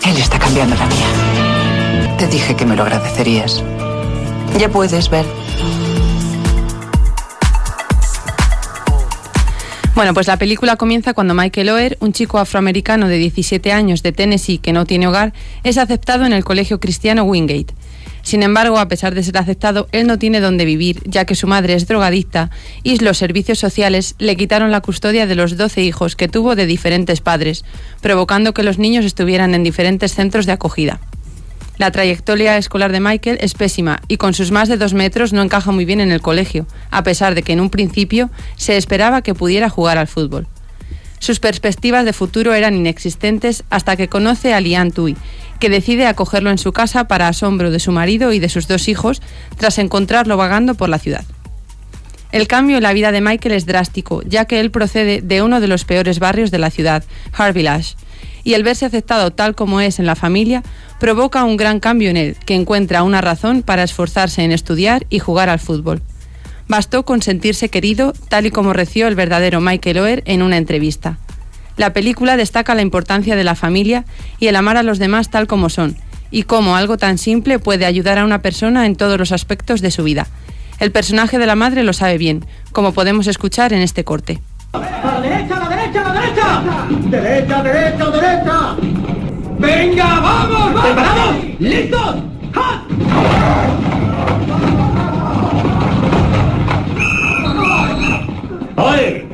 él 0.09 0.17
está 0.17 0.39
cambiando 0.39 0.75
la 0.75 0.85
mía. 0.85 1.54
Te 2.17 2.27
dije 2.27 2.55
que 2.55 2.65
me 2.65 2.77
lo 2.77 2.83
agradecerías. 2.83 3.61
Ya 4.57 4.69
puedes 4.69 5.09
ver. 5.09 5.25
Bueno, 9.95 10.13
pues 10.13 10.27
la 10.27 10.37
película 10.37 10.77
comienza 10.77 11.13
cuando 11.13 11.33
Michael 11.33 11.69
Oher, 11.69 11.97
un 11.99 12.13
chico 12.13 12.37
afroamericano 12.39 13.09
de 13.09 13.17
17 13.17 13.73
años 13.73 14.01
de 14.01 14.13
Tennessee 14.13 14.59
que 14.59 14.71
no 14.71 14.85
tiene 14.85 15.07
hogar, 15.07 15.33
es 15.65 15.77
aceptado 15.77 16.25
en 16.25 16.31
el 16.31 16.45
colegio 16.45 16.79
cristiano 16.79 17.23
Wingate. 17.23 17.73
Sin 18.21 18.43
embargo, 18.43 18.79
a 18.79 18.87
pesar 18.87 19.13
de 19.13 19.21
ser 19.21 19.37
aceptado, 19.37 19.87
él 19.91 20.07
no 20.07 20.17
tiene 20.17 20.39
dónde 20.39 20.63
vivir, 20.63 21.01
ya 21.05 21.25
que 21.25 21.35
su 21.35 21.47
madre 21.47 21.73
es 21.73 21.85
drogadicta 21.85 22.49
y 22.81 22.97
los 22.99 23.17
servicios 23.17 23.59
sociales 23.59 24.15
le 24.19 24.37
quitaron 24.37 24.71
la 24.71 24.81
custodia 24.81 25.27
de 25.27 25.35
los 25.35 25.57
12 25.57 25.83
hijos 25.83 26.15
que 26.15 26.29
tuvo 26.29 26.55
de 26.55 26.65
diferentes 26.65 27.19
padres, 27.19 27.65
provocando 28.01 28.53
que 28.53 28.63
los 28.63 28.79
niños 28.79 29.03
estuvieran 29.03 29.53
en 29.53 29.63
diferentes 29.63 30.13
centros 30.13 30.45
de 30.45 30.53
acogida. 30.53 31.01
La 31.77 31.91
trayectoria 31.91 32.57
escolar 32.57 32.91
de 32.91 33.01
Michael 33.01 33.37
es 33.41 33.53
pésima 33.53 34.01
y 34.07 34.17
con 34.17 34.33
sus 34.33 34.51
más 34.51 34.69
de 34.69 34.77
dos 34.77 34.93
metros 34.93 35.33
no 35.33 35.41
encaja 35.41 35.71
muy 35.71 35.83
bien 35.83 35.99
en 35.99 36.11
el 36.11 36.21
colegio, 36.21 36.65
a 36.89 37.03
pesar 37.03 37.35
de 37.35 37.43
que 37.43 37.53
en 37.53 37.59
un 37.59 37.69
principio 37.69 38.29
se 38.55 38.77
esperaba 38.77 39.21
que 39.21 39.35
pudiera 39.35 39.69
jugar 39.69 39.97
al 39.97 40.07
fútbol. 40.07 40.47
Sus 41.19 41.39
perspectivas 41.39 42.05
de 42.05 42.13
futuro 42.13 42.53
eran 42.53 42.75
inexistentes 42.75 43.63
hasta 43.69 43.95
que 43.97 44.07
conoce 44.07 44.53
a 44.53 44.61
Lian 44.61 44.91
Tui, 44.91 45.17
que 45.59 45.69
decide 45.69 46.07
acogerlo 46.07 46.49
en 46.49 46.57
su 46.57 46.71
casa 46.71 47.07
para 47.07 47.27
asombro 47.27 47.71
de 47.71 47.79
su 47.79 47.91
marido 47.91 48.31
y 48.31 48.39
de 48.39 48.49
sus 48.49 48.67
dos 48.67 48.87
hijos, 48.87 49.21
tras 49.57 49.77
encontrarlo 49.77 50.37
vagando 50.37 50.75
por 50.75 50.87
la 50.87 50.99
ciudad. 50.99 51.25
El 52.35 52.49
cambio 52.49 52.75
en 52.75 52.83
la 52.83 52.91
vida 52.91 53.13
de 53.13 53.21
Michael 53.21 53.55
es 53.55 53.65
drástico, 53.65 54.21
ya 54.23 54.43
que 54.43 54.59
él 54.59 54.69
procede 54.69 55.21
de 55.21 55.41
uno 55.41 55.61
de 55.61 55.69
los 55.69 55.85
peores 55.85 56.19
barrios 56.19 56.51
de 56.51 56.57
la 56.57 56.69
ciudad, 56.69 57.05
Harvillage, 57.31 57.95
y 58.43 58.55
el 58.55 58.63
verse 58.63 58.85
aceptado 58.85 59.31
tal 59.31 59.55
como 59.55 59.79
es 59.79 59.99
en 59.99 60.05
la 60.05 60.17
familia 60.17 60.61
provoca 60.99 61.45
un 61.45 61.55
gran 61.55 61.79
cambio 61.79 62.09
en 62.09 62.17
él, 62.17 62.35
que 62.45 62.53
encuentra 62.53 63.03
una 63.03 63.21
razón 63.21 63.61
para 63.61 63.83
esforzarse 63.83 64.43
en 64.43 64.51
estudiar 64.51 65.05
y 65.09 65.19
jugar 65.19 65.47
al 65.47 65.59
fútbol. 65.59 66.01
Bastó 66.67 67.05
con 67.05 67.21
sentirse 67.21 67.69
querido, 67.69 68.11
tal 68.27 68.47
y 68.47 68.51
como 68.51 68.73
reció 68.73 69.07
el 69.07 69.15
verdadero 69.15 69.61
Michael 69.61 69.99
Oher 69.99 70.23
en 70.25 70.41
una 70.41 70.57
entrevista. 70.57 71.19
La 71.77 71.93
película 71.93 72.35
destaca 72.35 72.75
la 72.75 72.81
importancia 72.81 73.37
de 73.37 73.45
la 73.45 73.55
familia 73.55 74.03
y 74.41 74.47
el 74.47 74.57
amar 74.57 74.75
a 74.75 74.83
los 74.83 74.99
demás 74.99 75.29
tal 75.29 75.47
como 75.47 75.69
son, 75.69 75.95
y 76.31 76.43
cómo 76.43 76.75
algo 76.75 76.97
tan 76.97 77.17
simple 77.17 77.59
puede 77.59 77.85
ayudar 77.85 78.17
a 78.17 78.25
una 78.25 78.41
persona 78.41 78.87
en 78.87 78.97
todos 78.97 79.17
los 79.17 79.31
aspectos 79.31 79.79
de 79.79 79.91
su 79.91 80.03
vida. 80.03 80.27
El 80.79 80.91
personaje 80.91 81.37
de 81.37 81.45
la 81.45 81.55
madre 81.55 81.83
lo 81.83 81.93
sabe 81.93 82.17
bien, 82.17 82.45
como 82.71 82.93
podemos 82.93 83.27
escuchar 83.27 83.71
en 83.73 83.81
este 83.81 84.03
corte. 84.03 84.41
¡A 84.73 84.79
la 84.79 85.21
derecha, 85.21 85.55
a 85.55 85.59
la 85.59 85.69
derecha, 85.69 86.01
a 86.01 86.13
la 86.13 86.21
derecha! 86.21 86.63
¡Derecha, 87.09 87.63
derecha, 87.63 88.09
derecha! 88.09 88.75
¡Venga, 89.57 90.19
vamos, 90.19 90.73
vamos! 90.73 90.81
¿Preparados? 90.81 91.35
¿Listos? 91.59 92.15
¡Ja! 92.51 92.83
¡Oye! 98.75 99.25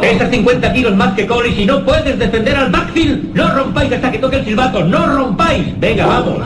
Pesas 0.00 0.30
50 0.30 0.72
kilos 0.72 0.96
más 0.96 1.14
que 1.14 1.26
Collins 1.26 1.58
y 1.60 1.66
no 1.66 1.84
puedes 1.84 2.18
defender 2.18 2.56
al 2.56 2.70
backfield. 2.70 3.34
No 3.34 3.54
rompáis 3.54 3.92
hasta 3.92 4.10
que 4.10 4.18
toque 4.18 4.36
el 4.36 4.44
silbato. 4.44 4.84
No 4.84 5.06
rompáis. 5.06 5.78
Venga, 5.78 6.06
vamos. 6.06 6.38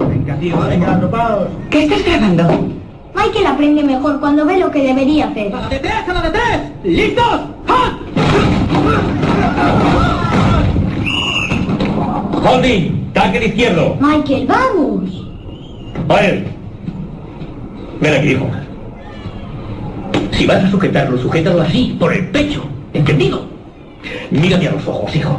Venga, 0.00 0.36
tío, 0.36 0.60
venga, 0.60 0.94
arropaos. 0.96 1.48
¿Qué 1.70 1.84
estás 1.84 2.04
grabando? 2.04 2.81
Michael 3.14 3.46
aprende 3.46 3.82
mejor 3.82 4.20
cuando 4.20 4.44
ve 4.44 4.58
lo 4.58 4.70
que 4.70 4.82
debería 4.82 5.28
hacer. 5.28 5.54
¡A 5.54 5.60
la 5.60 5.68
de 5.68 5.78
tres, 5.78 5.94
a 6.08 6.12
la 6.12 6.22
de 6.22 6.30
tres! 6.30 6.60
¿Listos? 6.84 7.40
¡Ja! 7.66 7.98
Holding, 12.44 13.10
tackle 13.12 13.46
izquierdo. 13.46 13.96
Michael, 14.00 14.46
vamos. 14.46 15.10
Oye, 16.08 16.44
ven 18.00 18.14
aquí, 18.14 18.28
hijo. 18.30 18.46
Si 20.32 20.46
vas 20.46 20.64
a 20.64 20.70
sujetarlo, 20.70 21.18
sujétalo 21.18 21.62
así, 21.62 21.96
por 21.98 22.12
el 22.12 22.26
pecho. 22.28 22.64
¿Entendido? 22.92 23.46
Mírame 24.30 24.68
a 24.68 24.72
los 24.72 24.86
ojos, 24.88 25.14
hijo. 25.14 25.38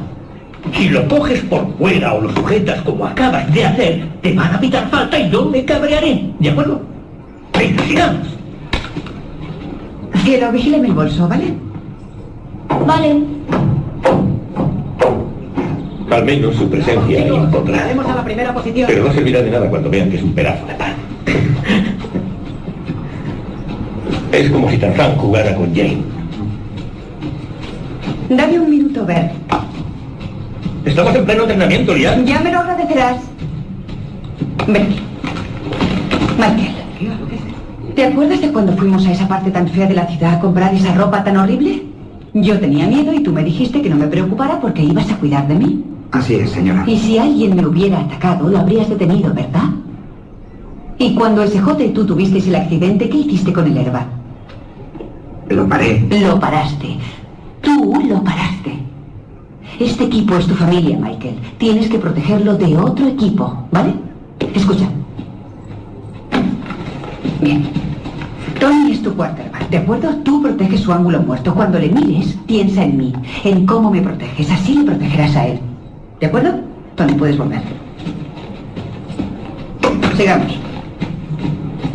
Si 0.73 0.89
lo 0.89 1.07
coges 1.07 1.41
por 1.41 1.77
fuera 1.77 2.13
o 2.13 2.21
lo 2.21 2.33
sujetas 2.33 2.81
como 2.83 3.05
acabas 3.05 3.51
de 3.53 3.65
hacer, 3.65 4.07
te 4.21 4.33
van 4.33 4.55
a 4.55 4.59
pitar 4.59 4.89
falta 4.89 5.19
y 5.19 5.29
yo 5.29 5.45
me 5.45 5.65
cabrearé. 5.65 6.25
¿De 6.39 6.49
acuerdo? 6.49 6.92
Venga, 7.57 7.83
sigamos. 7.83 8.27
Cielo, 10.23 10.51
vigíleme 10.51 10.87
el 10.87 10.93
bolso, 10.93 11.27
¿vale? 11.27 11.53
Vale. 12.85 13.23
Al 16.11 16.25
menos 16.25 16.55
su 16.55 16.69
presencia 16.69 17.27
impondrá. 17.27 17.77
Daremos 17.77 18.05
a 18.05 18.15
la 18.15 18.23
primera 18.23 18.53
posición. 18.53 18.87
Pero 18.87 19.03
no 19.03 19.13
servirá 19.13 19.41
de 19.41 19.51
nada 19.51 19.69
cuando 19.69 19.89
vean 19.89 20.09
que 20.09 20.17
es 20.17 20.23
un 20.23 20.33
pedazo 20.33 20.65
de 20.67 20.73
pan. 20.75 20.93
Es 24.31 24.49
como 24.49 24.69
si 24.69 24.77
Tarzán 24.77 25.15
jugara 25.17 25.55
con 25.55 25.73
Jane. 25.75 25.97
Dame 28.29 28.59
un 28.59 28.69
minuto, 28.69 29.05
Bert. 29.05 29.31
Estamos 30.85 31.15
en 31.15 31.25
pleno 31.25 31.43
entrenamiento, 31.43 31.93
Lian. 31.93 32.25
Ya 32.25 32.39
me 32.39 32.51
lo 32.51 32.59
agradecerás. 32.59 33.17
Ven. 34.67 34.87
Michael. 36.37 36.73
¿Te 37.95 38.05
acuerdas 38.05 38.41
de 38.41 38.51
cuando 38.51 38.73
fuimos 38.73 39.05
a 39.05 39.11
esa 39.11 39.27
parte 39.27 39.51
tan 39.51 39.67
fea 39.67 39.85
de 39.85 39.93
la 39.93 40.07
ciudad 40.07 40.35
a 40.35 40.39
comprar 40.39 40.73
esa 40.73 40.95
ropa 40.95 41.23
tan 41.23 41.37
horrible? 41.37 41.83
Yo 42.33 42.59
tenía 42.59 42.87
miedo 42.87 43.13
y 43.13 43.21
tú 43.21 43.31
me 43.31 43.43
dijiste 43.43 43.81
que 43.81 43.89
no 43.89 43.95
me 43.95 44.07
preocupara 44.07 44.59
porque 44.59 44.81
ibas 44.83 45.11
a 45.11 45.17
cuidar 45.17 45.47
de 45.47 45.55
mí. 45.55 45.83
Así 46.11 46.35
es, 46.35 46.49
señora. 46.49 46.83
Y 46.87 46.97
si 46.97 47.19
alguien 47.19 47.55
me 47.55 47.65
hubiera 47.65 47.99
atacado, 47.99 48.49
lo 48.49 48.57
habrías 48.57 48.89
detenido, 48.89 49.31
¿verdad? 49.33 49.69
Y 50.97 51.13
cuando 51.13 51.45
SJ 51.45 51.85
y 51.85 51.89
tú 51.89 52.05
tuvisteis 52.05 52.47
el 52.47 52.55
accidente, 52.55 53.09
¿qué 53.09 53.17
hiciste 53.17 53.53
con 53.53 53.67
el 53.67 53.77
herba? 53.77 54.07
Lo 55.49 55.67
paré. 55.67 55.99
Lo 56.09 56.39
paraste. 56.39 56.97
Tú 57.61 58.01
lo 58.07 58.23
paraste. 58.23 58.73
Este 59.79 60.05
equipo 60.05 60.35
es 60.37 60.47
tu 60.47 60.55
familia, 60.55 60.97
Michael. 60.97 61.35
Tienes 61.59 61.89
que 61.89 61.99
protegerlo 61.99 62.55
de 62.55 62.75
otro 62.77 63.07
equipo, 63.07 63.67
¿vale? 63.71 63.93
Escucha. 64.55 64.89
Bien. 67.41 67.82
Tony 68.63 68.93
es 68.93 69.03
tu 69.03 69.13
quarterback, 69.13 69.69
¿de 69.69 69.77
acuerdo? 69.77 70.15
Tú 70.23 70.41
proteges 70.41 70.79
su 70.79 70.93
ángulo 70.93 71.21
muerto. 71.21 71.53
Cuando 71.53 71.77
le 71.77 71.89
mires, 71.89 72.37
piensa 72.47 72.85
en 72.85 72.95
mí, 72.95 73.13
en 73.43 73.65
cómo 73.65 73.91
me 73.91 74.01
proteges. 74.01 74.49
Así 74.49 74.75
le 74.75 74.85
protegerás 74.85 75.35
a 75.35 75.47
él. 75.47 75.59
¿De 76.21 76.27
acuerdo? 76.27 76.61
Tony, 76.95 77.13
puedes 77.13 77.37
volver. 77.37 77.61
Sigamos. 80.15 80.57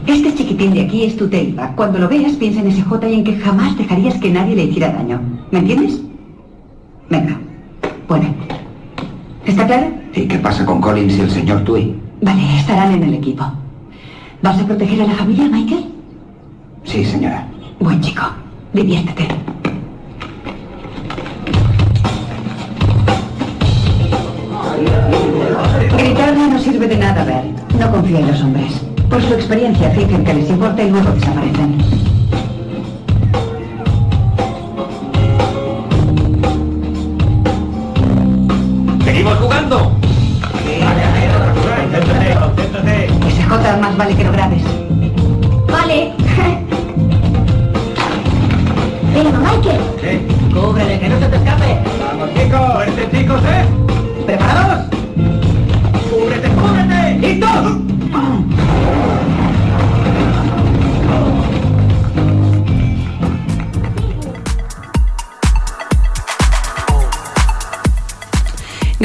Este 0.06 0.34
chiquitín 0.34 0.74
de 0.74 0.82
aquí 0.82 1.04
es 1.04 1.16
tu 1.16 1.26
tailback. 1.26 1.74
Cuando 1.74 2.00
lo 2.00 2.06
veas, 2.06 2.32
piensa 2.32 2.60
en 2.60 2.66
ese 2.66 2.82
J 2.82 3.08
y 3.08 3.14
en 3.14 3.24
que 3.24 3.38
jamás 3.38 3.78
dejarías 3.78 4.16
que 4.16 4.30
nadie 4.30 4.54
le 4.54 4.64
hiciera 4.64 4.92
daño. 4.92 5.22
¿Me 5.50 5.60
entiendes? 5.60 6.02
Venga. 7.08 7.40
Bueno. 8.06 8.26
¿Está 9.46 9.66
claro? 9.66 9.86
¿Y 10.14 10.28
qué 10.28 10.36
pasa 10.36 10.66
con 10.66 10.82
Collins 10.82 11.16
y 11.16 11.20
el 11.22 11.30
señor 11.30 11.64
Tui? 11.64 11.98
Vale, 12.20 12.58
estarán 12.58 12.92
en 12.92 13.04
el 13.04 13.14
equipo. 13.14 13.50
¿Vas 14.42 14.60
a 14.60 14.66
proteger 14.66 15.00
a 15.00 15.06
la 15.06 15.14
familia, 15.14 15.48
Michael? 15.48 15.87
Sí, 16.88 17.04
señora. 17.04 17.46
Buen 17.80 18.00
chico. 18.00 18.22
Diviértete. 18.72 19.28
Gritarle 25.98 26.48
no 26.48 26.58
sirve 26.58 26.88
de 26.88 26.96
nada, 26.96 27.24
Bert. 27.24 27.72
No 27.78 27.90
confía 27.90 28.20
en 28.20 28.28
los 28.28 28.40
hombres. 28.40 28.72
Por 29.10 29.20
su 29.20 29.34
experiencia, 29.34 29.90
fingen 29.90 30.24
que 30.24 30.32
les 30.32 30.48
importa 30.48 30.82
y 30.82 30.90
luego 30.90 31.10
desaparecen. 31.10 31.97
Cúbrele, 50.00 51.00
que 51.00 51.08
no 51.08 51.18
se 51.18 51.26
te 51.26 51.36
escape. 51.36 51.78
Vamos, 52.00 52.30
chicos. 52.32 52.72
Fuerte, 52.72 53.08
chicos, 53.10 53.40
¿eh? 53.42 53.64
¿Preparados? 54.26 54.86
¡Cúbrete, 56.08 56.48
cúbrete! 56.50 57.18
¡Listos! 57.18 58.57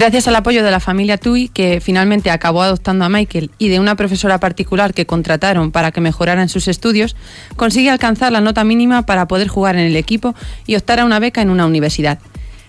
Gracias 0.04 0.28
al 0.28 0.36
apoyo 0.36 0.66
de 0.66 0.70
la 0.70 0.82
familia 0.82 1.18
Tui, 1.18 1.48
que 1.48 1.80
finalmente 1.80 2.30
acabó 2.30 2.62
adoptando 2.62 3.06
a 3.06 3.10
Michael, 3.10 3.52
y 3.58 3.70
de 3.70 3.80
una 3.80 3.96
profesora 3.96 4.38
particular 4.38 4.94
que 4.94 5.06
contrataron 5.06 5.72
para 5.72 5.94
que 5.94 6.02
mejorara 6.02 6.42
en 6.42 6.50
sus 6.50 6.68
estudios, 6.68 7.16
consigue 7.56 7.90
alcanzar 7.90 8.34
la 8.34 8.42
nota 8.42 8.66
mínima 8.66 9.06
para 9.06 9.30
poder 9.30 9.48
jugar 9.48 9.78
en 9.78 9.86
el 9.86 9.96
equipo 9.96 10.36
y 10.68 10.76
optar 10.76 11.00
a 11.00 11.06
una 11.06 11.20
beca 11.20 11.42
en 11.42 11.50
una 11.50 11.66
universidad. 11.66 12.20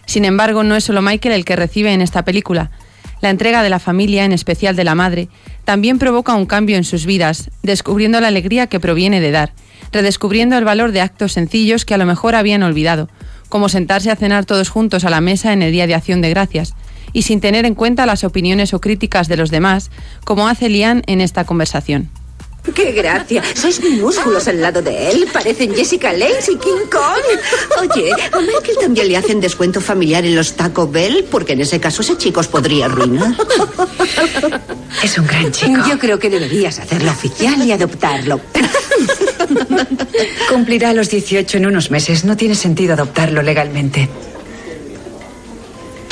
Sin 0.06 0.24
embargo, 0.24 0.62
no 0.62 0.76
es 0.76 0.84
solo 0.84 1.02
Michael 1.02 1.34
el 1.34 1.44
que 1.44 1.56
recibe 1.56 1.92
en 1.92 2.02
esta 2.02 2.24
película. 2.24 2.70
La 3.20 3.30
entrega 3.30 3.64
de 3.64 3.68
la 3.68 3.80
familia, 3.80 4.24
en 4.24 4.30
especial 4.30 4.76
de 4.76 4.84
la 4.84 4.94
madre, 4.94 5.28
también 5.64 5.98
provoca 5.98 6.36
un 6.36 6.46
cambio 6.46 6.76
en 6.76 6.84
sus 6.84 7.04
vidas, 7.04 7.50
descubriendo 7.64 8.20
la 8.20 8.28
alegría 8.28 8.68
que 8.68 8.78
proviene 8.78 9.20
de 9.20 9.32
dar, 9.32 9.54
redescubriendo 9.90 10.56
el 10.56 10.64
valor 10.64 10.92
de 10.92 11.00
actos 11.00 11.32
sencillos 11.32 11.84
que 11.84 11.94
a 11.94 11.98
lo 11.98 12.06
mejor 12.06 12.36
habían 12.36 12.62
olvidado, 12.62 13.08
como 13.48 13.68
sentarse 13.68 14.12
a 14.12 14.16
cenar 14.16 14.44
todos 14.44 14.68
juntos 14.68 15.04
a 15.04 15.10
la 15.10 15.20
mesa 15.20 15.52
en 15.52 15.62
el 15.62 15.72
Día 15.72 15.88
de 15.88 15.96
Acción 15.96 16.20
de 16.20 16.30
Gracias, 16.30 16.76
y 17.14 17.22
sin 17.22 17.40
tener 17.40 17.64
en 17.64 17.74
cuenta 17.74 18.04
las 18.04 18.24
opiniones 18.24 18.74
o 18.74 18.80
críticas 18.82 19.28
de 19.28 19.38
los 19.38 19.50
demás, 19.50 19.90
como 20.24 20.48
hace 20.48 20.68
Lian 20.68 21.02
en 21.06 21.22
esta 21.22 21.44
conversación. 21.44 22.10
¡Qué 22.72 22.92
gracia! 22.92 23.42
Sois 23.54 23.82
minúsculos 23.82 24.48
al 24.48 24.60
lado 24.60 24.80
de 24.80 25.10
él. 25.10 25.28
Parecen 25.30 25.74
Jessica 25.74 26.12
Lange 26.14 26.52
y 26.52 26.56
King 26.56 26.86
Kong. 26.90 27.82
Oye, 27.82 28.10
¿a 28.10 28.40
Michael 28.40 28.78
también 28.80 29.08
le 29.08 29.16
hacen 29.18 29.38
descuento 29.38 29.82
familiar 29.82 30.24
en 30.24 30.34
los 30.34 30.54
Taco 30.54 30.88
Bell? 30.88 31.26
Porque 31.30 31.52
en 31.52 31.60
ese 31.60 31.78
caso 31.78 32.00
ese 32.00 32.16
chico 32.16 32.40
os 32.40 32.48
podría 32.48 32.86
arruinar. 32.86 33.34
Es 35.02 35.18
un 35.18 35.26
gran 35.26 35.52
chico. 35.52 35.82
Yo 35.88 35.98
creo 35.98 36.18
que 36.18 36.30
deberías 36.30 36.78
hacerlo 36.78 37.10
oficial 37.10 37.62
y 37.66 37.72
adoptarlo. 37.72 38.40
Cumplirá 40.48 40.94
los 40.94 41.10
18 41.10 41.58
en 41.58 41.66
unos 41.66 41.90
meses. 41.90 42.24
No 42.24 42.34
tiene 42.36 42.54
sentido 42.54 42.94
adoptarlo 42.94 43.42
legalmente. 43.42 44.08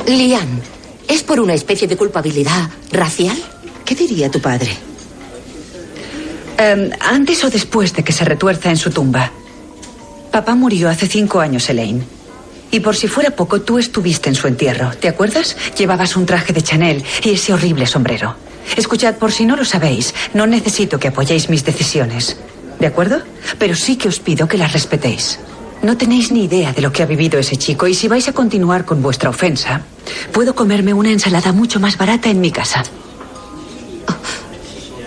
Liam, 0.06 0.60
¿es 1.08 1.22
por 1.22 1.40
una 1.40 1.54
especie 1.54 1.88
de 1.88 1.96
culpabilidad 1.96 2.70
racial? 2.90 3.36
¿Qué 3.84 3.94
diría 3.94 4.30
tu 4.30 4.40
padre? 4.40 4.70
Em, 6.58 6.90
antes 7.00 7.42
o 7.44 7.50
después 7.50 7.92
de 7.92 8.04
que 8.04 8.12
se 8.12 8.24
retuerza 8.24 8.70
en 8.70 8.76
su 8.76 8.90
tumba. 8.90 9.32
Papá 10.30 10.54
murió 10.54 10.88
hace 10.88 11.06
cinco 11.06 11.40
años, 11.40 11.68
Elaine. 11.68 12.04
Y 12.70 12.80
por 12.80 12.96
si 12.96 13.06
fuera 13.06 13.30
poco, 13.30 13.60
tú 13.60 13.78
estuviste 13.78 14.28
en 14.28 14.34
su 14.34 14.46
entierro. 14.46 14.92
¿Te 14.98 15.08
acuerdas? 15.08 15.56
Llevabas 15.76 16.16
un 16.16 16.24
traje 16.24 16.52
de 16.52 16.62
Chanel 16.62 17.04
y 17.22 17.30
ese 17.30 17.52
horrible 17.52 17.86
sombrero. 17.86 18.36
Escuchad, 18.76 19.16
por 19.16 19.32
si 19.32 19.44
no 19.44 19.56
lo 19.56 19.64
sabéis, 19.64 20.14
no 20.32 20.46
necesito 20.46 20.98
que 20.98 21.08
apoyéis 21.08 21.50
mis 21.50 21.64
decisiones. 21.64 22.36
¿De 22.78 22.86
acuerdo? 22.86 23.20
Pero 23.58 23.74
sí 23.74 23.96
que 23.96 24.08
os 24.08 24.20
pido 24.20 24.48
que 24.48 24.56
las 24.56 24.72
respetéis. 24.72 25.38
No 25.82 25.96
tenéis 25.96 26.30
ni 26.30 26.44
idea 26.44 26.72
de 26.72 26.80
lo 26.80 26.92
que 26.92 27.02
ha 27.02 27.06
vivido 27.06 27.38
ese 27.40 27.56
chico 27.56 27.88
y 27.88 27.94
si 27.94 28.06
vais 28.06 28.28
a 28.28 28.32
continuar 28.32 28.84
con 28.84 29.02
vuestra 29.02 29.30
ofensa, 29.30 29.82
puedo 30.32 30.54
comerme 30.54 30.94
una 30.94 31.10
ensalada 31.10 31.52
mucho 31.52 31.80
más 31.80 31.98
barata 31.98 32.30
en 32.30 32.40
mi 32.40 32.52
casa. 32.52 32.84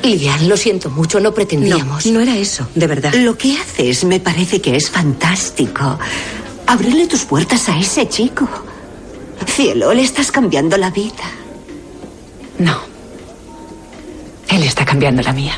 Lian, 0.04 0.48
lo 0.48 0.56
siento 0.56 0.90
mucho, 0.90 1.20
no 1.20 1.34
pretendíamos. 1.34 2.06
No, 2.06 2.12
no 2.14 2.20
era 2.20 2.38
eso, 2.38 2.68
de 2.76 2.88
verdad. 2.88 3.14
Lo 3.16 3.38
que 3.38 3.58
haces 3.58 4.04
me 4.04 4.20
parece 4.20 4.62
que 4.62 4.76
es 4.76 4.90
fantástico. 4.90 5.98
Abrirle 6.68 7.08
tus 7.08 7.26
puertas 7.26 7.70
a 7.70 7.80
ese 7.80 8.08
chico. 8.08 8.48
Cielo, 9.48 9.94
le 9.94 10.04
estás 10.04 10.32
cambiando 10.32 10.78
la 10.78 10.92
vida. 10.92 11.24
No. 12.60 12.80
Él 14.50 14.64
está 14.64 14.86
cambiando 14.86 15.22
la 15.22 15.34
mía. 15.34 15.58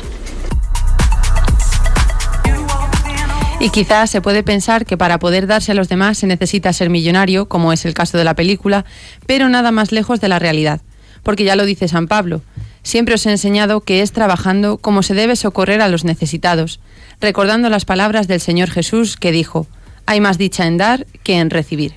Y 3.60 3.70
quizás 3.70 4.10
se 4.10 4.20
puede 4.20 4.44
pensar 4.44 4.86
que 4.86 4.96
para 4.96 5.18
poder 5.18 5.48
darse 5.48 5.72
a 5.72 5.74
los 5.74 5.88
demás 5.88 6.18
se 6.18 6.28
necesita 6.28 6.72
ser 6.72 6.90
millonario, 6.90 7.48
como 7.48 7.72
es 7.72 7.84
el 7.84 7.94
caso 7.94 8.16
de 8.16 8.22
la 8.22 8.34
película, 8.34 8.84
pero 9.26 9.48
nada 9.48 9.72
más 9.72 9.90
lejos 9.90 10.20
de 10.20 10.28
la 10.28 10.38
realidad. 10.38 10.80
Porque 11.24 11.42
ya 11.42 11.56
lo 11.56 11.66
dice 11.66 11.88
San 11.88 12.06
Pablo, 12.06 12.40
siempre 12.84 13.16
os 13.16 13.26
he 13.26 13.30
enseñado 13.30 13.80
que 13.80 14.00
es 14.00 14.12
trabajando 14.12 14.78
como 14.78 15.02
se 15.02 15.14
debe 15.14 15.34
socorrer 15.34 15.80
a 15.80 15.88
los 15.88 16.04
necesitados, 16.04 16.78
recordando 17.20 17.68
las 17.68 17.84
palabras 17.84 18.28
del 18.28 18.40
Señor 18.40 18.70
Jesús 18.70 19.16
que 19.16 19.32
dijo, 19.32 19.66
hay 20.06 20.20
más 20.20 20.38
dicha 20.38 20.64
en 20.64 20.76
dar 20.76 21.06
que 21.24 21.38
en 21.38 21.50
recibir. 21.50 21.94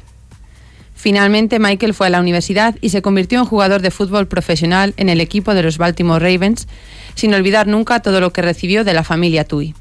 Finalmente, 0.95 1.59
Michael 1.59 1.93
fue 1.93 2.07
a 2.07 2.12
la 2.12 2.20
universidad 2.20 2.76
y 2.82 2.89
se 2.89 3.03
convirtió 3.03 3.39
en 3.39 3.45
jugador 3.45 3.82
de 3.82 3.91
fútbol 3.91 4.28
profesional 4.28 4.95
en 4.97 5.09
el 5.09 5.22
equipo 5.22 5.53
de 5.53 5.64
los 5.64 5.78
Baltimore 5.78 6.24
Ravens, 6.24 6.68
sin 7.14 7.34
olvidar 7.36 7.68
nunca 7.68 8.01
todo 8.01 8.20
lo 8.20 8.34
que 8.34 8.41
recibió 8.41 8.84
de 8.84 8.93
la 8.93 9.03
familia 9.03 9.43
Tui. 9.43 9.76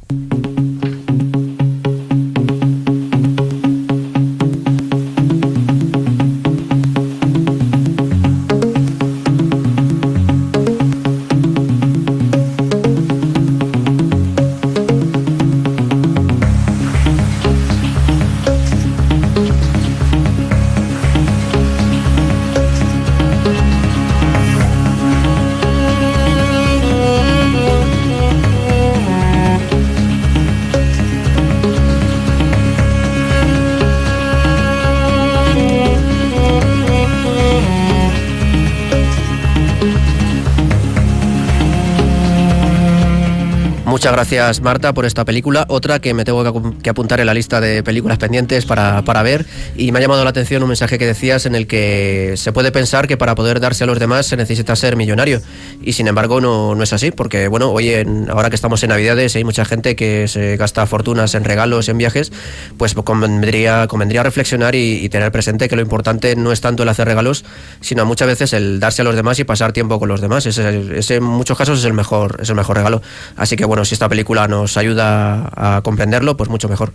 Muchas 44.01 44.12
gracias 44.14 44.61
Marta 44.62 44.94
por 44.94 45.05
esta 45.05 45.26
película. 45.26 45.66
Otra 45.68 45.98
que 45.98 46.14
me 46.14 46.24
tengo 46.24 46.42
que 46.42 46.48
apu- 46.48 46.80
que 46.80 46.88
apuntar 46.88 47.20
en 47.20 47.26
la 47.26 47.34
lista 47.34 47.61
de 47.61 47.82
películas 47.82 48.16
pendientes 48.16 48.64
para, 48.64 49.03
para 49.03 49.22
ver. 49.22 49.44
Y 49.76 49.92
me 49.92 49.98
ha 49.98 50.01
llamado 50.01 50.24
la 50.24 50.30
atención 50.30 50.62
un 50.62 50.70
mensaje 50.70 50.98
que 50.98 51.05
decías 51.05 51.44
en 51.44 51.55
el 51.55 51.66
que 51.66 52.32
se 52.38 52.51
puede 52.51 52.72
pensar 52.72 53.07
que 53.07 53.18
para 53.18 53.34
poder 53.34 53.61
darse 53.61 53.84
a 53.84 53.86
los 53.86 53.98
demás 53.98 54.24
se 54.24 54.38
necesita 54.38 54.74
ser 54.74 54.96
millonario. 54.96 55.42
Y 55.82 55.92
sin 55.92 56.09
embargo 56.09 56.40
no, 56.40 56.74
no 56.74 56.82
es 56.82 56.94
así, 56.94 57.11
porque 57.11 57.46
bueno, 57.48 57.72
hoy 57.72 57.90
en, 57.90 58.30
ahora 58.30 58.48
que 58.48 58.57
estamos 58.57 58.82
en 58.82 58.88
Navidades 58.88 59.36
hay 59.36 59.44
mucha 59.44 59.66
gente 59.66 59.94
que 59.96 60.28
se 60.28 60.57
gasta 60.57 60.86
fortunas 60.86 61.34
en 61.34 61.44
regalos, 61.44 61.90
en 61.90 61.98
viajes, 61.98 62.32
pues 62.78 62.94
convendría, 62.94 63.86
convendría 63.86 64.22
reflexionar 64.22 64.76
y, 64.76 65.05
y 65.05 65.11
tener 65.11 65.30
presente 65.30 65.68
que 65.68 65.76
lo 65.76 65.82
importante 65.82 66.36
no 66.36 66.53
es 66.53 66.62
tanto 66.62 66.84
el 66.84 66.88
hacer 66.88 67.07
regalos, 67.07 67.44
sino 67.82 68.07
muchas 68.07 68.28
veces 68.28 68.55
el 68.55 68.80
darse 68.80 69.03
a 69.03 69.05
los 69.05 69.14
demás 69.14 69.38
y 69.40 69.44
pasar 69.44 69.74
tiempo 69.74 69.98
con 69.98 70.09
los 70.09 70.22
demás. 70.22 70.46
Ese, 70.46 70.96
ese 70.96 71.16
en 71.16 71.24
muchos 71.24 71.59
casos 71.59 71.80
es 71.80 71.84
el 71.84 71.92
mejor, 71.92 72.38
es 72.40 72.48
el 72.48 72.55
mejor 72.55 72.78
regalo. 72.78 73.03
Así 73.36 73.57
que 73.57 73.66
bueno, 73.66 73.84
si 73.91 73.95
esta 73.95 74.09
película 74.09 74.47
nos 74.47 74.76
ayuda 74.76 75.51
a 75.57 75.82
comprenderlo, 75.82 76.36
pues 76.36 76.49
mucho 76.49 76.68
mejor. 76.68 76.93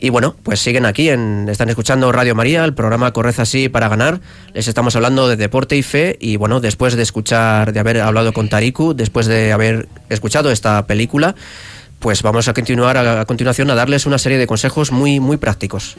Y 0.00 0.08
bueno, 0.08 0.34
pues 0.42 0.58
siguen 0.58 0.86
aquí, 0.86 1.10
en, 1.10 1.46
están 1.50 1.68
escuchando 1.68 2.10
Radio 2.12 2.34
María, 2.34 2.64
el 2.64 2.72
programa 2.72 3.12
Corred 3.12 3.38
así 3.38 3.68
para 3.68 3.88
ganar. 3.88 4.20
Les 4.54 4.66
estamos 4.66 4.96
hablando 4.96 5.28
de 5.28 5.36
deporte 5.36 5.76
y 5.76 5.82
fe. 5.82 6.16
Y 6.20 6.36
bueno, 6.36 6.60
después 6.60 6.96
de 6.96 7.02
escuchar, 7.02 7.74
de 7.74 7.80
haber 7.80 8.00
hablado 8.00 8.32
con 8.32 8.48
Tariku, 8.48 8.94
después 8.94 9.26
de 9.26 9.52
haber 9.52 9.86
escuchado 10.08 10.50
esta 10.50 10.86
película, 10.86 11.34
pues 11.98 12.22
vamos 12.22 12.48
a 12.48 12.54
continuar 12.54 12.96
a, 12.96 13.20
a 13.20 13.24
continuación 13.26 13.70
a 13.70 13.74
darles 13.74 14.06
una 14.06 14.16
serie 14.16 14.38
de 14.38 14.46
consejos 14.46 14.92
muy, 14.92 15.20
muy 15.20 15.36
prácticos. 15.36 15.98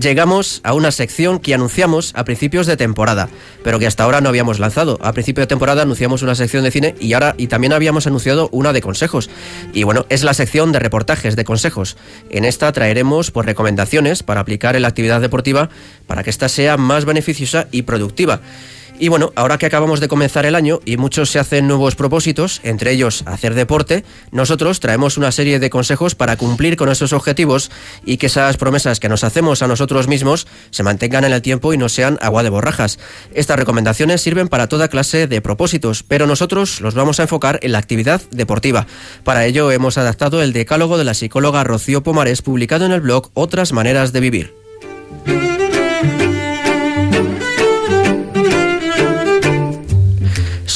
Llegamos 0.00 0.60
a 0.64 0.72
una 0.72 0.90
sección 0.90 1.38
que 1.38 1.54
anunciamos 1.54 2.12
a 2.16 2.24
principios 2.24 2.66
de 2.66 2.76
temporada, 2.76 3.28
pero 3.62 3.78
que 3.78 3.86
hasta 3.86 4.04
ahora 4.04 4.20
no 4.20 4.28
habíamos 4.28 4.58
lanzado. 4.58 4.98
A 5.02 5.12
principio 5.12 5.42
de 5.42 5.46
temporada 5.46 5.82
anunciamos 5.82 6.22
una 6.22 6.34
sección 6.34 6.64
de 6.64 6.70
cine 6.70 6.94
y 6.98 7.12
ahora 7.12 7.34
y 7.36 7.46
también 7.48 7.72
habíamos 7.72 8.06
anunciado 8.06 8.48
una 8.52 8.72
de 8.72 8.80
consejos. 8.80 9.30
Y 9.72 9.84
bueno, 9.84 10.06
es 10.08 10.24
la 10.24 10.34
sección 10.34 10.72
de 10.72 10.78
reportajes 10.78 11.36
de 11.36 11.44
consejos. 11.44 11.96
En 12.30 12.44
esta 12.44 12.72
traeremos 12.72 13.30
pues 13.30 13.46
recomendaciones 13.46 14.22
para 14.22 14.40
aplicar 14.40 14.76
en 14.76 14.82
la 14.82 14.88
actividad 14.88 15.20
deportiva 15.20 15.68
para 16.06 16.22
que 16.22 16.30
ésta 16.30 16.48
sea 16.48 16.76
más 16.76 17.04
beneficiosa 17.04 17.68
y 17.70 17.82
productiva. 17.82 18.40
Y 19.00 19.08
bueno, 19.08 19.32
ahora 19.34 19.56
que 19.56 19.64
acabamos 19.64 19.98
de 19.98 20.08
comenzar 20.08 20.44
el 20.44 20.54
año 20.54 20.80
y 20.84 20.98
muchos 20.98 21.30
se 21.30 21.38
hacen 21.38 21.66
nuevos 21.66 21.94
propósitos, 21.94 22.60
entre 22.64 22.92
ellos 22.92 23.24
hacer 23.24 23.54
deporte, 23.54 24.04
nosotros 24.30 24.78
traemos 24.78 25.16
una 25.16 25.32
serie 25.32 25.58
de 25.58 25.70
consejos 25.70 26.14
para 26.14 26.36
cumplir 26.36 26.76
con 26.76 26.90
esos 26.90 27.14
objetivos 27.14 27.70
y 28.04 28.18
que 28.18 28.26
esas 28.26 28.58
promesas 28.58 29.00
que 29.00 29.08
nos 29.08 29.24
hacemos 29.24 29.62
a 29.62 29.68
nosotros 29.68 30.06
mismos 30.06 30.46
se 30.70 30.82
mantengan 30.82 31.24
en 31.24 31.32
el 31.32 31.40
tiempo 31.40 31.72
y 31.72 31.78
no 31.78 31.88
sean 31.88 32.18
agua 32.20 32.42
de 32.42 32.50
borrajas. 32.50 32.98
Estas 33.32 33.58
recomendaciones 33.58 34.20
sirven 34.20 34.48
para 34.48 34.68
toda 34.68 34.88
clase 34.88 35.26
de 35.26 35.40
propósitos, 35.40 36.02
pero 36.02 36.26
nosotros 36.26 36.82
los 36.82 36.92
vamos 36.92 37.20
a 37.20 37.22
enfocar 37.22 37.58
en 37.62 37.72
la 37.72 37.78
actividad 37.78 38.20
deportiva. 38.30 38.86
Para 39.24 39.46
ello 39.46 39.70
hemos 39.70 39.96
adaptado 39.96 40.42
el 40.42 40.52
decálogo 40.52 40.98
de 40.98 41.04
la 41.04 41.14
psicóloga 41.14 41.64
Rocío 41.64 42.02
Pomares 42.02 42.42
publicado 42.42 42.84
en 42.84 42.92
el 42.92 43.00
blog 43.00 43.30
Otras 43.32 43.72
Maneras 43.72 44.12
de 44.12 44.20
Vivir. 44.20 44.59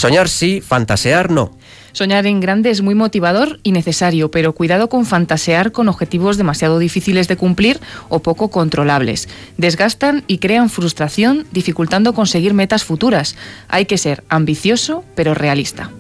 Soñar 0.05 0.29
sí, 0.29 0.61
fantasear 0.61 1.31
no. 1.31 1.51
Soñar 1.93 2.27
en 2.27 2.39
grande 2.39 2.69
es 2.69 2.83
muy 2.83 2.95
motivador 2.95 3.59
y 3.63 3.73
necesario, 3.73 4.31
pero 4.31 4.55
cuidado 4.55 4.91
con 4.91 5.07
fantasear 5.07 5.73
con 5.73 5.89
objetivos 5.89 6.37
demasiado 6.37 6.79
difíciles 6.79 7.27
de 7.27 7.39
cumplir 7.39 7.81
o 8.11 8.19
poco 8.19 8.49
controlables. 8.51 9.31
Desgastan 9.57 10.23
y 10.27 10.41
crean 10.41 10.69
frustración, 10.69 11.47
dificultando 11.53 12.13
conseguir 12.13 12.53
metas 12.53 12.85
futuras. 12.85 13.35
Hay 13.69 13.87
que 13.87 13.97
ser 13.97 14.25
ambicioso, 14.29 15.07
pero 15.15 15.33
realista. 15.33 15.91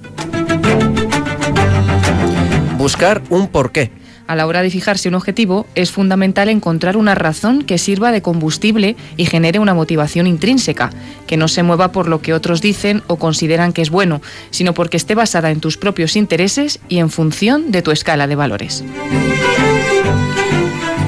Buscar 2.77 3.23
un 3.31 3.49
porqué. 3.49 3.91
A 4.27 4.37
la 4.37 4.47
hora 4.47 4.63
de 4.63 4.71
fijarse 4.71 5.09
un 5.09 5.15
objetivo, 5.15 5.67
es 5.75 5.91
fundamental 5.91 6.49
encontrar 6.49 6.97
una 6.97 7.15
razón 7.15 7.63
que 7.63 7.77
sirva 7.77 8.11
de 8.11 8.23
combustible 8.23 8.97
y 9.19 9.27
genere 9.27 9.59
una 9.59 9.75
motivación 9.75 10.27
intrínseca, 10.27 10.91
que 11.27 11.37
no 11.37 11.47
se 11.47 11.63
mueva 11.63 11.93
por 11.93 12.09
lo 12.09 12.23
que 12.23 12.33
otros 12.33 12.63
dicen 12.63 13.03
o 13.07 13.17
consideran 13.17 13.75
que 13.75 13.83
es 13.83 13.91
bueno, 13.91 14.23
sino 14.51 14.73
porque 14.73 14.97
esté 14.97 15.15
basada 15.15 15.51
en 15.51 15.61
tus 15.61 15.77
propios 15.77 16.17
intereses 16.17 16.81
y 16.89 16.99
en 16.99 17.11
función 17.11 17.71
de 17.71 17.83
tu 17.83 17.91
escala 17.91 18.27
de 18.27 18.35
valores. 18.35 18.83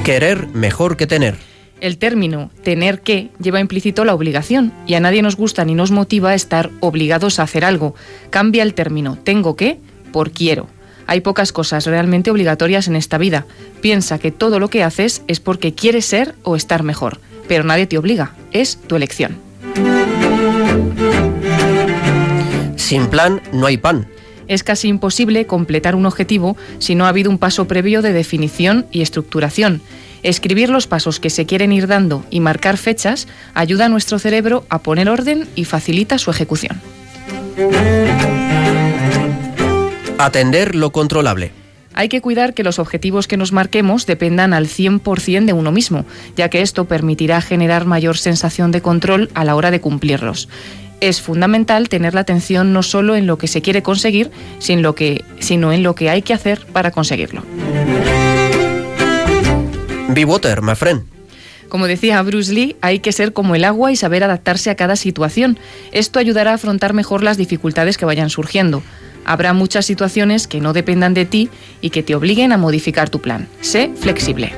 Querer 0.03 0.47
mejor 0.49 0.95
que 0.95 1.07
tener. 1.07 1.35
El 1.81 1.97
término 1.97 2.51
tener 2.63 3.01
que 3.01 3.29
lleva 3.39 3.59
implícito 3.59 4.05
la 4.05 4.15
obligación 4.15 4.73
y 4.85 4.93
a 4.93 4.99
nadie 4.99 5.21
nos 5.21 5.35
gusta 5.35 5.65
ni 5.65 5.75
nos 5.75 5.91
motiva 5.91 6.33
estar 6.33 6.69
obligados 6.79 7.39
a 7.39 7.43
hacer 7.43 7.65
algo. 7.65 7.95
Cambia 8.29 8.63
el 8.63 8.73
término 8.73 9.17
tengo 9.23 9.55
que 9.55 9.79
por 10.11 10.31
quiero. 10.31 10.67
Hay 11.07 11.21
pocas 11.21 11.53
cosas 11.53 11.85
realmente 11.85 12.29
obligatorias 12.29 12.87
en 12.87 12.97
esta 12.97 13.17
vida. 13.17 13.45
Piensa 13.81 14.19
que 14.19 14.31
todo 14.31 14.59
lo 14.59 14.69
que 14.69 14.83
haces 14.83 15.23
es 15.27 15.39
porque 15.39 15.73
quieres 15.73 16.05
ser 16.05 16.35
o 16.43 16.55
estar 16.55 16.83
mejor, 16.83 17.19
pero 17.47 17.63
nadie 17.63 17.87
te 17.87 17.97
obliga, 17.97 18.35
es 18.51 18.77
tu 18.77 18.97
elección. 18.97 19.37
Sin 22.75 23.07
plan 23.07 23.41
no 23.51 23.65
hay 23.65 23.77
pan. 23.77 24.07
Es 24.47 24.63
casi 24.63 24.87
imposible 24.87 25.45
completar 25.45 25.95
un 25.95 26.05
objetivo 26.05 26.55
si 26.79 26.95
no 26.95 27.05
ha 27.05 27.09
habido 27.09 27.29
un 27.29 27.37
paso 27.37 27.67
previo 27.67 28.01
de 28.01 28.13
definición 28.13 28.85
y 28.91 29.01
estructuración. 29.01 29.81
Escribir 30.23 30.69
los 30.69 30.87
pasos 30.87 31.19
que 31.19 31.29
se 31.29 31.45
quieren 31.45 31.71
ir 31.71 31.87
dando 31.87 32.25
y 32.29 32.39
marcar 32.39 32.77
fechas 32.77 33.27
ayuda 33.53 33.85
a 33.85 33.89
nuestro 33.89 34.19
cerebro 34.19 34.65
a 34.69 34.79
poner 34.79 35.09
orden 35.09 35.47
y 35.55 35.65
facilita 35.65 36.17
su 36.17 36.31
ejecución. 36.31 36.81
Atender 40.19 40.75
lo 40.75 40.91
controlable. 40.91 41.51
Hay 41.93 42.09
que 42.09 42.21
cuidar 42.21 42.55
que 42.55 42.63
los 42.63 42.79
objetivos 42.79 43.27
que 43.27 43.37
nos 43.37 43.51
marquemos 43.51 44.07
dependan 44.07 44.53
al 44.53 44.67
100% 44.67 45.45
de 45.45 45.53
uno 45.53 45.71
mismo, 45.71 46.05
ya 46.35 46.49
que 46.49 46.61
esto 46.61 46.85
permitirá 46.85 47.39
generar 47.41 47.85
mayor 47.85 48.17
sensación 48.17 48.71
de 48.71 48.81
control 48.81 49.29
a 49.35 49.45
la 49.45 49.55
hora 49.55 49.69
de 49.69 49.79
cumplirlos. 49.79 50.49
Es 51.01 51.21
fundamental 51.21 51.89
tener 51.89 52.15
la 52.15 52.21
atención 52.21 52.73
no 52.73 52.81
solo 52.81 53.15
en 53.15 53.27
lo 53.27 53.37
que 53.37 53.47
se 53.47 53.61
quiere 53.61 53.83
conseguir, 53.83 54.31
sino, 54.59 55.71
en 55.71 55.83
lo 55.83 55.95
que 55.95 56.09
hay 56.09 56.23
que 56.23 56.33
hacer 56.33 56.65
para 56.73 56.89
conseguirlo. 56.89 57.43
Be 60.09 60.25
water, 60.25 60.63
my 60.63 60.73
friend. 60.73 61.03
Como 61.69 61.85
decía 61.85 62.21
Bruce 62.23 62.53
Lee, 62.53 62.75
hay 62.81 62.99
que 62.99 63.11
ser 63.11 63.33
como 63.33 63.53
el 63.53 63.65
agua 63.65 63.91
y 63.91 63.95
saber 63.95 64.23
adaptarse 64.23 64.71
a 64.71 64.75
cada 64.75 64.95
situación. 64.95 65.59
Esto 65.91 66.17
ayudará 66.17 66.51
a 66.51 66.55
afrontar 66.55 66.93
mejor 66.93 67.23
las 67.23 67.37
dificultades 67.37 67.97
que 67.97 68.05
vayan 68.05 68.31
surgiendo. 68.31 68.81
Habrá 69.27 69.51
muchas 69.53 69.85
situaciones 69.85 70.47
que 70.47 70.61
no 70.61 70.71
dependan 70.73 71.13
de 71.13 71.25
ti 71.25 71.49
y 71.81 71.91
que 71.91 72.01
te 72.01 72.15
obliguen 72.15 72.53
a 72.53 72.57
modificar 72.57 73.09
tu 73.09 73.21
plan. 73.21 73.47
Sé 73.61 73.91
flexible. 73.99 74.53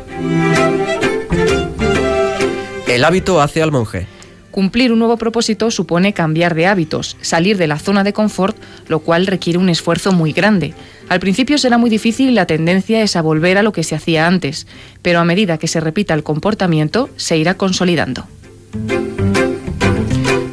El 2.88 3.04
hábito 3.04 3.42
hace 3.42 3.64
al 3.64 3.72
monje. 3.72 4.08
Cumplir 4.52 4.92
un 4.92 5.00
nuevo 5.00 5.18
propósito 5.18 5.72
supone 5.72 6.14
cambiar 6.14 6.54
de 6.54 6.68
hábitos, 6.68 7.18
salir 7.22 7.58
de 7.58 7.68
la 7.68 7.80
zona 7.80 8.04
de 8.04 8.14
confort, 8.14 8.58
lo 8.88 9.00
cual 9.00 9.26
requiere 9.26 9.58
un 9.58 9.70
esfuerzo 9.70 10.12
muy 10.12 10.34
grande. 10.34 10.74
Al 11.08 11.20
principio 11.20 11.58
será 11.58 11.80
muy 11.80 11.90
difícil 11.90 12.30
y 12.30 12.34
la 12.34 12.46
tendencia 12.46 13.02
es 13.02 13.16
a 13.16 13.22
volver 13.22 13.58
a 13.58 13.64
lo 13.64 13.72
que 13.72 13.84
se 13.84 13.96
hacía 13.96 14.28
antes, 14.28 14.68
pero 15.02 15.20
a 15.20 15.26
medida 15.26 15.58
que 15.58 15.68
se 15.68 15.80
repita 15.80 16.14
el 16.14 16.24
comportamiento, 16.24 17.10
se 17.16 17.38
irá 17.38 17.56
consolidando. 17.56 18.28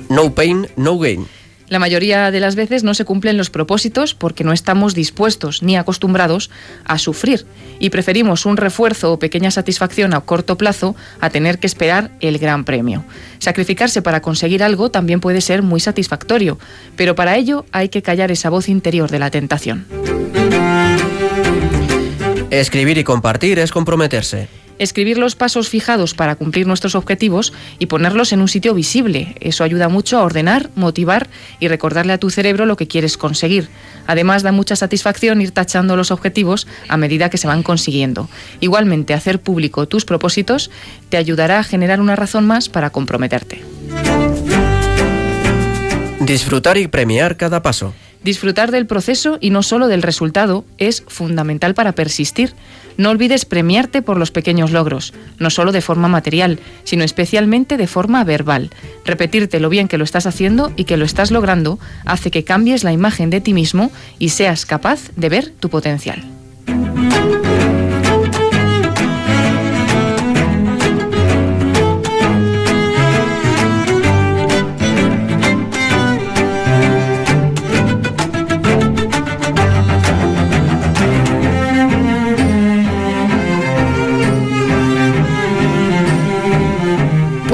No 0.08 0.34
pain, 0.34 0.68
no 0.76 0.98
gain. 0.98 1.26
La 1.68 1.78
mayoría 1.78 2.30
de 2.30 2.40
las 2.40 2.54
veces 2.54 2.84
no 2.84 2.94
se 2.94 3.04
cumplen 3.04 3.36
los 3.36 3.50
propósitos 3.50 4.14
porque 4.14 4.44
no 4.44 4.52
estamos 4.52 4.94
dispuestos 4.94 5.62
ni 5.62 5.76
acostumbrados 5.76 6.50
a 6.84 6.98
sufrir 6.98 7.44
y 7.80 7.90
preferimos 7.90 8.46
un 8.46 8.56
refuerzo 8.56 9.12
o 9.12 9.18
pequeña 9.18 9.50
satisfacción 9.50 10.14
a 10.14 10.20
corto 10.20 10.56
plazo 10.56 10.94
a 11.20 11.30
tener 11.30 11.58
que 11.58 11.66
esperar 11.66 12.12
el 12.20 12.38
gran 12.38 12.64
premio. 12.64 13.04
Sacrificarse 13.38 14.00
para 14.00 14.22
conseguir 14.22 14.62
algo 14.62 14.90
también 14.90 15.20
puede 15.20 15.40
ser 15.40 15.62
muy 15.62 15.80
satisfactorio, 15.80 16.58
pero 16.96 17.14
para 17.14 17.36
ello 17.36 17.66
hay 17.72 17.88
que 17.88 18.02
callar 18.02 18.30
esa 18.30 18.50
voz 18.50 18.68
interior 18.68 19.10
de 19.10 19.18
la 19.18 19.30
tentación. 19.30 19.86
Escribir 22.50 22.98
y 22.98 23.04
compartir 23.04 23.58
es 23.58 23.72
comprometerse. 23.72 24.48
Escribir 24.78 25.18
los 25.18 25.36
pasos 25.36 25.68
fijados 25.68 26.14
para 26.14 26.36
cumplir 26.36 26.66
nuestros 26.66 26.94
objetivos 26.94 27.52
y 27.78 27.86
ponerlos 27.86 28.32
en 28.32 28.40
un 28.40 28.48
sitio 28.48 28.74
visible. 28.74 29.34
Eso 29.40 29.64
ayuda 29.64 29.88
mucho 29.88 30.18
a 30.18 30.22
ordenar, 30.22 30.70
motivar 30.74 31.28
y 31.60 31.68
recordarle 31.68 32.12
a 32.12 32.18
tu 32.18 32.30
cerebro 32.30 32.66
lo 32.66 32.76
que 32.76 32.86
quieres 32.86 33.16
conseguir. 33.16 33.68
Además, 34.06 34.42
da 34.42 34.52
mucha 34.52 34.76
satisfacción 34.76 35.40
ir 35.40 35.50
tachando 35.50 35.96
los 35.96 36.10
objetivos 36.10 36.66
a 36.88 36.96
medida 36.96 37.30
que 37.30 37.38
se 37.38 37.46
van 37.46 37.62
consiguiendo. 37.62 38.28
Igualmente, 38.60 39.14
hacer 39.14 39.40
público 39.40 39.86
tus 39.88 40.04
propósitos 40.04 40.70
te 41.08 41.16
ayudará 41.16 41.58
a 41.58 41.64
generar 41.64 42.00
una 42.00 42.16
razón 42.16 42.46
más 42.46 42.68
para 42.68 42.90
comprometerte. 42.90 43.62
Disfrutar 46.20 46.76
y 46.76 46.88
premiar 46.88 47.36
cada 47.36 47.62
paso. 47.62 47.94
Disfrutar 48.24 48.72
del 48.72 48.86
proceso 48.86 49.38
y 49.40 49.50
no 49.50 49.62
solo 49.62 49.86
del 49.86 50.02
resultado 50.02 50.64
es 50.78 51.04
fundamental 51.06 51.74
para 51.74 51.92
persistir. 51.92 52.54
No 52.96 53.10
olvides 53.10 53.44
premiarte 53.44 54.02
por 54.02 54.18
los 54.18 54.30
pequeños 54.30 54.70
logros, 54.70 55.12
no 55.38 55.50
solo 55.50 55.72
de 55.72 55.80
forma 55.80 56.08
material, 56.08 56.58
sino 56.84 57.04
especialmente 57.04 57.76
de 57.76 57.86
forma 57.86 58.24
verbal. 58.24 58.70
Repetirte 59.04 59.60
lo 59.60 59.68
bien 59.68 59.88
que 59.88 59.98
lo 59.98 60.04
estás 60.04 60.26
haciendo 60.26 60.72
y 60.76 60.84
que 60.84 60.96
lo 60.96 61.04
estás 61.04 61.30
logrando 61.30 61.78
hace 62.04 62.30
que 62.30 62.44
cambies 62.44 62.84
la 62.84 62.92
imagen 62.92 63.30
de 63.30 63.40
ti 63.40 63.52
mismo 63.52 63.90
y 64.18 64.30
seas 64.30 64.66
capaz 64.66 65.10
de 65.16 65.28
ver 65.28 65.52
tu 65.60 65.68
potencial. 65.68 66.24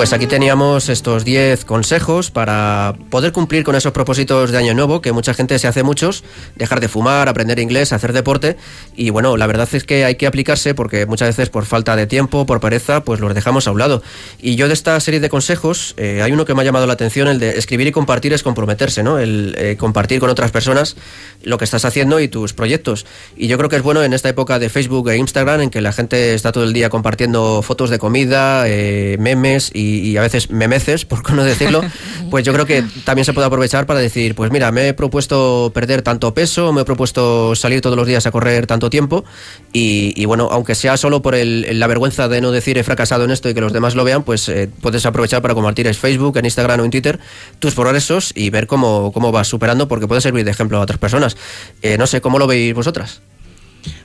Pues 0.03 0.13
aquí 0.13 0.27
teníamos 0.27 0.89
estos 0.89 1.25
10 1.25 1.65
consejos 1.65 2.33
para 2.33 2.97
poder 3.09 3.31
cumplir 3.31 3.63
con 3.63 3.77
esos 3.77 3.93
propósitos 3.93 4.51
de 4.51 4.59
año 4.59 4.75
nuevo, 4.75 5.01
que 5.01 5.13
mucha 5.13 5.33
gente 5.33 5.57
se 5.61 5.69
hace 5.69 5.85
muchos, 5.85 6.25
dejar 6.57 6.81
de 6.81 6.89
fumar, 6.89 7.29
aprender 7.29 7.61
inglés, 7.61 7.93
hacer 7.93 8.13
deporte, 8.13 8.57
y 8.97 9.11
bueno, 9.11 9.37
la 9.37 9.47
verdad 9.47 9.69
es 9.71 9.85
que 9.85 10.05
hay 10.05 10.17
que 10.17 10.27
aplicarse 10.27 10.75
porque 10.75 11.07
muchas 11.07 11.29
veces 11.29 11.51
por 11.51 11.67
falta 11.67 11.95
de 11.95 12.09
tiempo, 12.09 12.47
por 12.47 12.59
pereza, 12.59 13.05
pues 13.05 13.21
los 13.21 13.33
dejamos 13.33 13.69
a 13.69 13.71
un 13.71 13.79
lado. 13.79 14.03
Y 14.41 14.57
yo 14.57 14.67
de 14.67 14.75
esta 14.75 14.99
serie 14.99 15.21
de 15.21 15.29
consejos, 15.29 15.95
eh, 15.97 16.21
hay 16.21 16.33
uno 16.33 16.47
que 16.47 16.55
me 16.57 16.63
ha 16.63 16.65
llamado 16.65 16.89
la 16.89 16.95
atención, 16.95 17.29
el 17.29 17.39
de 17.39 17.51
escribir 17.57 17.87
y 17.87 17.93
compartir 17.93 18.33
es 18.33 18.43
comprometerse, 18.43 19.05
¿no? 19.05 19.21
El 19.21 19.55
eh, 19.57 19.77
compartir 19.77 20.19
con 20.19 20.31
otras 20.31 20.51
personas 20.51 20.97
lo 21.45 21.59
que 21.59 21.65
estás 21.65 21.85
haciendo 21.85 22.19
y 22.19 22.27
tus 22.27 22.55
proyectos. 22.55 23.07
Y 23.37 23.47
yo 23.47 23.57
creo 23.57 23.71
que 23.71 23.77
es 23.77 23.83
bueno 23.83 24.03
en 24.03 24.15
esta 24.15 24.29
época 24.29 24.59
de 24.59 24.69
Facebook 24.69 25.11
e 25.11 25.17
Instagram, 25.17 25.61
en 25.61 25.71
que 25.71 25.81
la 25.81 25.93
gente 25.93 26.35
está 26.35 26.51
todo 26.51 26.65
el 26.65 26.73
día 26.73 26.91
compartiendo 26.91 27.63
fotos 27.63 27.89
de 27.89 28.01
comida, 28.01 28.65
eh, 28.67 29.17
memes 29.21 29.71
y 29.73 29.92
y, 29.93 30.17
a 30.17 30.23
veces 30.23 30.51
memeces, 30.51 31.05
por 31.07 31.33
no 31.33 31.45
decirlo, 31.45 31.83
pues 32.31 32.45
yo 32.45 32.53
creo 32.53 32.67
que 32.67 32.85
también 33.05 33.25
se 33.25 33.33
puede 33.33 33.47
aprovechar 33.47 33.87
para 33.87 34.01
decir, 34.01 34.35
pues 34.35 34.51
mira, 34.51 34.71
me 34.73 34.89
he 34.89 34.95
propuesto 34.95 35.71
perder 35.75 36.03
tanto 36.03 36.35
peso, 36.35 36.73
me 36.73 36.83
he 36.83 36.85
propuesto 36.85 37.55
salir 37.55 37.81
todos 37.81 37.97
los 37.97 38.07
días 38.07 38.27
a 38.27 38.31
correr 38.31 38.67
tanto 38.67 38.91
tiempo 38.91 39.25
y, 39.73 40.25
bueno, 40.25 40.49
aunque 40.51 40.75
sea 40.75 40.97
solo 40.97 41.23
por 41.23 41.35
el, 41.35 41.79
la 41.79 41.87
vergüenza 41.87 42.29
de 42.29 42.41
no 42.41 42.51
decir 42.51 42.79
he 42.79 42.85
fracasado 42.85 43.25
en 43.25 43.31
esto 43.31 43.49
y 43.49 43.55
que 43.55 43.61
los 43.61 43.73
demás 43.73 43.95
lo 43.95 44.05
vean, 44.05 44.23
pues 44.23 44.49
eh, 44.49 44.69
puedes 44.81 45.05
aprovechar 45.07 45.43
para 45.43 45.55
compartir 45.55 45.87
en 45.87 45.95
Facebook, 45.95 46.37
en 46.39 46.45
Instagram 46.45 46.81
o 46.81 46.85
en 46.85 46.91
Twitter 46.91 47.19
tus 47.59 47.75
progresos 47.75 48.33
y 48.35 48.51
ver 48.51 48.67
cómo, 48.67 49.13
cómo 49.13 49.33
vas 49.33 49.49
superando 49.49 49.89
porque 49.89 50.07
puede 50.07 50.21
servir 50.21 50.45
de 50.45 50.51
ejemplo 50.51 50.79
a 50.79 50.81
otras 50.81 50.99
personas. 50.99 51.37
Eh, 51.83 51.97
no 51.99 52.07
sé, 52.07 52.21
¿cómo 52.21 52.39
lo 52.39 52.47
veis 52.47 52.75
vosotras? 52.75 53.21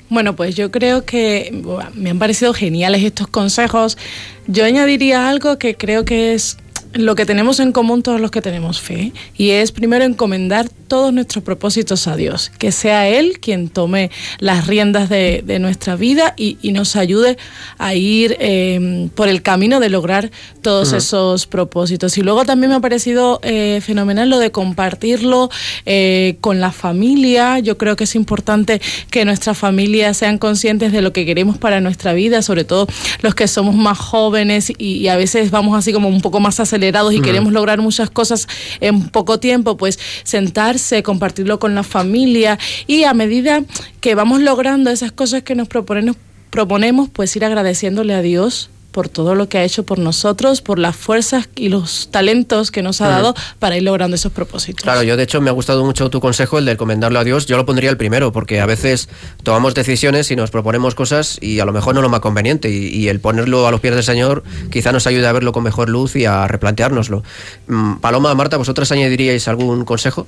Bueno, 0.09 0.35
pues 0.35 0.55
yo 0.55 0.71
creo 0.71 1.03
que 1.03 1.61
me 1.93 2.11
han 2.11 2.19
parecido 2.19 2.53
geniales 2.53 3.03
estos 3.03 3.27
consejos. 3.27 3.97
Yo 4.47 4.63
añadiría 4.63 5.27
algo 5.27 5.59
que 5.59 5.75
creo 5.75 6.05
que 6.05 6.33
es 6.33 6.57
lo 6.93 7.15
que 7.15 7.25
tenemos 7.25 7.59
en 7.59 7.71
común 7.71 8.03
todos 8.03 8.19
los 8.19 8.31
que 8.31 8.41
tenemos 8.41 8.79
fe, 8.79 9.13
y 9.37 9.51
es 9.51 9.71
primero 9.71 10.05
encomendar 10.05 10.69
todos 10.87 11.13
nuestros 11.13 11.43
propósitos 11.43 12.07
a 12.07 12.15
Dios, 12.15 12.51
que 12.57 12.71
sea 12.71 13.07
Él 13.07 13.39
quien 13.39 13.69
tome 13.69 14.09
las 14.39 14.67
riendas 14.67 15.09
de, 15.09 15.43
nuestra 15.59 15.95
vida 15.95 16.33
y, 16.37 16.57
nos 16.77 16.95
ayude 16.95 17.37
a 17.79 17.95
ir 17.95 18.37
eh, 18.39 19.09
por 19.15 19.27
el 19.29 19.41
camino 19.41 19.79
de 19.79 19.89
lograr 19.89 20.29
todos 20.61 20.93
esos 20.93 21.47
propósitos. 21.47 22.17
Y 22.19 22.21
luego 22.21 22.45
también 22.45 22.69
me 22.69 22.75
ha 22.75 22.79
parecido 22.79 23.39
eh, 23.41 23.79
fenomenal 23.83 24.29
lo 24.29 24.37
de 24.37 24.51
compartirlo 24.51 25.49
eh, 25.85 26.37
con 26.39 26.59
la 26.59 26.71
familia. 26.71 27.57
Yo 27.59 27.77
creo 27.79 27.95
que 27.95 28.03
es 28.03 28.15
importante 28.15 28.79
que 29.09 29.25
nuestras 29.25 29.57
familias 29.57 30.17
sean 30.17 30.37
conscientes 30.37 30.91
de 30.91 31.01
lo 31.01 31.13
que 31.13 31.25
queremos 31.25 31.57
para 31.57 31.81
nuestra 31.81 32.13
vida, 32.13 32.43
sobre 32.43 32.63
todo 32.63 32.87
los 33.21 33.33
que 33.33 33.47
somos 33.47 33.75
más 33.75 33.97
jóvenes 33.97 34.71
y, 34.77 35.07
a 35.07 35.15
veces 35.15 35.51
vamos 35.51 35.77
así 35.77 35.93
como 35.93 36.09
un 36.09 36.21
poco 36.21 36.39
más 36.39 36.59
acelerados 36.59 36.86
y 37.13 37.21
queremos 37.21 37.53
lograr 37.53 37.79
muchas 37.81 38.09
cosas 38.09 38.47
en 38.79 39.09
poco 39.09 39.39
tiempo, 39.39 39.77
pues 39.77 39.99
sentar 40.23 40.77
compartirlo 41.03 41.59
con 41.59 41.75
la 41.75 41.83
familia 41.83 42.57
y 42.87 43.03
a 43.03 43.13
medida 43.13 43.63
que 44.01 44.15
vamos 44.15 44.41
logrando 44.41 44.89
esas 44.89 45.11
cosas 45.11 45.43
que 45.43 45.55
nos 45.55 45.67
proponemos, 45.67 46.17
proponemos 46.49 47.09
pues 47.09 47.35
ir 47.35 47.45
agradeciéndole 47.45 48.13
a 48.13 48.21
Dios 48.21 48.69
por 48.97 49.09
todo 49.09 49.35
lo 49.35 49.47
que 49.47 49.59
ha 49.59 49.63
hecho 49.63 49.83
por 49.83 49.99
nosotros, 49.99 50.63
por 50.63 50.79
las 50.79 50.95
fuerzas 50.95 51.49
y 51.55 51.69
los 51.69 52.09
talentos 52.09 52.71
que 52.71 52.81
nos 52.81 52.99
ha 52.99 53.07
dado 53.07 53.35
para 53.59 53.77
ir 53.77 53.83
logrando 53.83 54.15
esos 54.15 54.31
propósitos. 54.31 54.81
Claro, 54.81 55.03
yo 55.03 55.15
de 55.15 55.21
hecho 55.21 55.39
me 55.39 55.51
ha 55.51 55.53
gustado 55.53 55.85
mucho 55.85 56.09
tu 56.09 56.19
consejo, 56.19 56.57
el 56.57 56.65
de 56.65 56.71
encomendarlo 56.71 57.19
a 57.19 57.23
Dios. 57.23 57.45
Yo 57.45 57.57
lo 57.57 57.65
pondría 57.67 57.91
el 57.91 57.97
primero, 57.97 58.31
porque 58.31 58.59
a 58.59 58.65
veces 58.65 59.07
tomamos 59.43 59.75
decisiones 59.75 60.31
y 60.31 60.35
nos 60.35 60.49
proponemos 60.49 60.95
cosas 60.95 61.37
y 61.39 61.59
a 61.59 61.65
lo 61.65 61.73
mejor 61.73 61.93
no 61.93 62.01
lo 62.01 62.09
más 62.09 62.21
conveniente. 62.21 62.71
Y, 62.71 63.07
el 63.07 63.19
ponerlo 63.19 63.67
a 63.67 63.71
los 63.71 63.81
pies 63.81 63.93
del 63.93 64.03
Señor 64.03 64.43
quizá 64.71 64.91
nos 64.91 65.05
ayude 65.05 65.27
a 65.27 65.31
verlo 65.31 65.51
con 65.51 65.61
mejor 65.61 65.89
luz 65.89 66.15
y 66.15 66.25
a 66.25 66.47
replanteárnoslo. 66.47 67.21
Mm, 67.67 67.97
Paloma, 67.97 68.33
Marta, 68.33 68.57
¿vosotras 68.57 68.91
añadiríais 68.91 69.47
algún 69.47 69.85
consejo? 69.85 70.25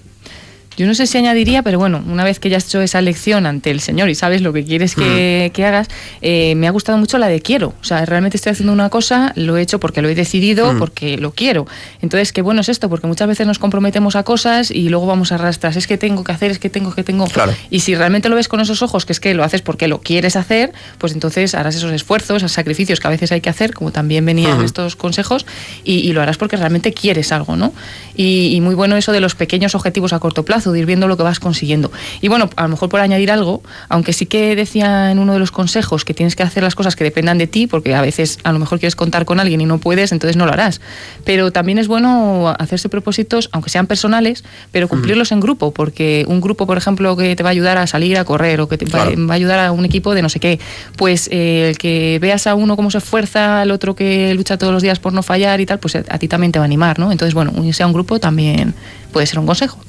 Yo 0.78 0.88
no 0.88 0.94
sé 0.94 1.08
si 1.08 1.18
añadiría, 1.18 1.62
pero 1.62 1.78
bueno, 1.78 2.02
una 2.08 2.24
vez 2.24 2.40
que 2.40 2.50
ya 2.50 2.58
has 2.58 2.66
hecho 2.68 2.82
esa 2.82 3.02
lección 3.02 3.46
ante 3.46 3.70
el 3.70 3.82
Señor 3.82 4.10
y 4.10 4.16
sabes 4.16 4.42
lo 4.42 4.54
que 4.54 4.64
quieres 4.64 4.96
que, 4.96 5.52
hagas, 5.66 5.90
eh, 6.22 6.56
me 6.56 6.68
ha 6.68 6.72
gustado 6.72 6.98
mucho 6.98 7.18
la 7.18 7.28
de 7.28 7.42
quiero. 7.42 7.74
O 7.82 7.84
sea, 7.84 8.06
realmente 8.06 8.38
estoy 8.38 8.54
haciendo 8.54 8.72
una 8.72 8.90
cosa, 8.90 9.34
lo 9.36 9.58
he 9.58 9.62
hecho 9.62 9.80
porque 9.80 10.02
lo 10.02 10.08
he 10.08 10.16
decidido, 10.16 10.78
porque 10.80 11.18
lo 11.18 11.32
quiero. 11.32 11.68
Entonces, 12.02 12.32
qué 12.32 12.42
bueno 12.42 12.62
es 12.62 12.70
esto, 12.70 12.88
porque 12.88 13.08
muchas 13.08 13.28
veces 13.28 13.46
nos 13.46 13.60
comprometemos 13.60 14.16
a 14.16 14.24
cosas 14.24 14.72
y 14.72 14.88
luego 14.88 15.06
vamos 15.06 15.32
a 15.32 15.36
arrastrar. 15.36 15.78
Es 15.78 15.86
que 15.86 15.98
tengo 15.98 16.24
que 16.24 16.32
hacer, 16.32 16.52
es 16.52 16.60
que 16.60 16.70
tengo, 16.70 16.94
que 16.96 17.04
tengo. 17.04 17.28
Claro. 17.28 17.54
Y 17.70 17.82
si 17.82 17.96
realmente 17.96 18.30
lo 18.30 18.36
ves 18.36 18.48
con 18.48 18.62
esos 18.62 18.82
ojos, 18.82 19.06
que 19.06 19.12
es 19.12 19.20
que 19.20 19.34
lo 19.34 19.44
haces 19.44 19.62
porque 19.62 19.88
lo 19.88 20.00
quieres 20.00 20.36
hacer, 20.36 20.72
pues 20.98 21.14
entonces 21.14 21.56
harás 21.56 21.76
esos 21.76 21.92
esfuerzos, 21.92 22.38
esos 22.38 22.54
sacrificios 22.54 23.00
que 23.00 23.08
a 23.08 23.12
veces 23.12 23.32
hay 23.32 23.42
que 23.42 23.50
hacer, 23.50 23.74
como 23.74 23.92
también 23.92 24.26
venían 24.26 24.64
estos 24.64 24.96
consejos, 24.96 25.46
y, 25.84 26.10
lo 26.14 26.22
harás 26.22 26.38
porque 26.38 26.58
realmente 26.58 26.94
quieres 26.94 27.32
algo, 27.32 27.56
¿no? 27.56 27.74
Y, 28.16 28.56
y 28.56 28.62
muy 28.62 28.76
bueno 28.76 28.98
eso 28.98 29.12
de 29.12 29.20
los 29.20 29.36
pequeños 29.36 29.76
objetivos 29.76 30.12
a 30.14 30.20
corto 30.20 30.44
plazo, 30.44 30.59
de 30.66 30.80
ir 30.80 30.86
viendo 30.86 31.08
lo 31.08 31.18
que 31.18 31.24
vas 31.24 31.40
consiguiendo. 31.40 31.92
Y 32.22 32.28
bueno, 32.28 32.50
a 32.56 32.64
lo 32.64 32.70
mejor 32.70 32.90
por 32.90 33.00
añadir 33.00 33.32
algo, 33.32 33.64
aunque 33.88 34.14
sí 34.14 34.26
que 34.26 34.56
decía 34.56 35.12
en 35.12 35.20
uno 35.20 35.34
de 35.34 35.40
los 35.40 35.52
consejos 35.52 36.06
que 36.06 36.14
tienes 36.14 36.36
que 36.36 36.44
hacer 36.44 36.64
las 36.64 36.76
cosas 36.76 36.96
que 36.96 37.04
dependan 37.04 37.38
de 37.38 37.48
ti, 37.48 37.68
porque 37.68 37.96
a 37.96 38.02
veces 38.02 38.40
a 38.44 38.52
lo 38.52 38.60
mejor 38.60 38.80
quieres 38.80 38.96
contar 38.96 39.26
con 39.26 39.40
alguien 39.40 39.62
y 39.62 39.66
no 39.66 39.78
puedes, 39.80 40.12
entonces 40.12 40.36
no 40.36 40.46
lo 40.46 40.54
harás. 40.54 40.82
Pero 41.24 41.52
también 41.52 41.78
es 41.78 41.88
bueno 41.88 42.54
hacerse 42.60 42.90
propósitos, 42.90 43.50
aunque 43.52 43.70
sean 43.70 43.88
personales, 43.88 44.44
pero 44.72 44.88
cumplirlos 44.88 45.32
en 45.32 45.40
grupo, 45.40 45.72
porque 45.72 46.26
un 46.28 46.42
grupo, 46.42 46.68
por 46.68 46.78
ejemplo, 46.78 47.16
que 47.16 47.36
te 47.36 47.44
va 47.44 47.50
a 47.50 47.52
ayudar 47.52 47.78
a 47.78 47.88
salir 47.88 48.18
a 48.18 48.26
correr 48.26 48.62
o 48.62 48.68
que 48.68 48.78
te 48.78 48.86
va, 48.86 49.04
a 49.04 49.34
ayudar 49.34 49.60
a 49.60 49.72
un 49.72 49.86
equipo 49.86 50.14
de 50.14 50.22
no 50.22 50.30
sé 50.30 50.40
qué, 50.40 50.60
pues 50.98 51.30
eh, 51.32 51.70
el 51.70 51.78
que 51.78 52.20
veas 52.22 52.48
a 52.48 52.56
uno 52.56 52.76
cómo 52.76 52.92
se 52.92 52.98
esfuerza, 52.98 53.62
al 53.62 53.72
otro 53.72 53.96
que 53.96 54.34
lucha 54.34 54.58
todos 54.58 54.74
los 54.74 54.84
días 54.84 55.00
por 55.00 55.14
no 55.14 55.24
fallar 55.24 55.62
y 55.62 55.66
tal, 55.66 55.80
pues 55.80 55.96
a 55.96 56.18
ti 56.18 56.28
también 56.28 56.52
te 56.52 56.60
va 56.60 56.66
a 56.66 56.68
animar, 56.68 57.00
¿no? 57.00 57.12
Entonces, 57.12 57.34
bueno, 57.34 57.52
unirse 57.56 57.84
a 57.84 57.88
un 57.88 57.94
grupo 57.94 58.20
también 58.20 58.74
puede 59.12 59.28
ser 59.28 59.40
un 59.40 59.46
consejo. 59.46 59.80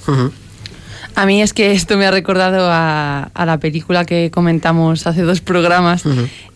A 1.15 1.27
mí 1.27 1.43
es 1.43 1.53
que 1.53 1.73
esto 1.73 1.97
me 1.97 2.07
ha 2.07 2.11
recordado 2.11 2.69
a, 2.71 3.31
la 3.35 3.59
película 3.59 4.05
que 4.05 4.31
comentamos 4.31 5.07
hace 5.07 5.23
dos 5.23 5.41
programas, 5.41 6.05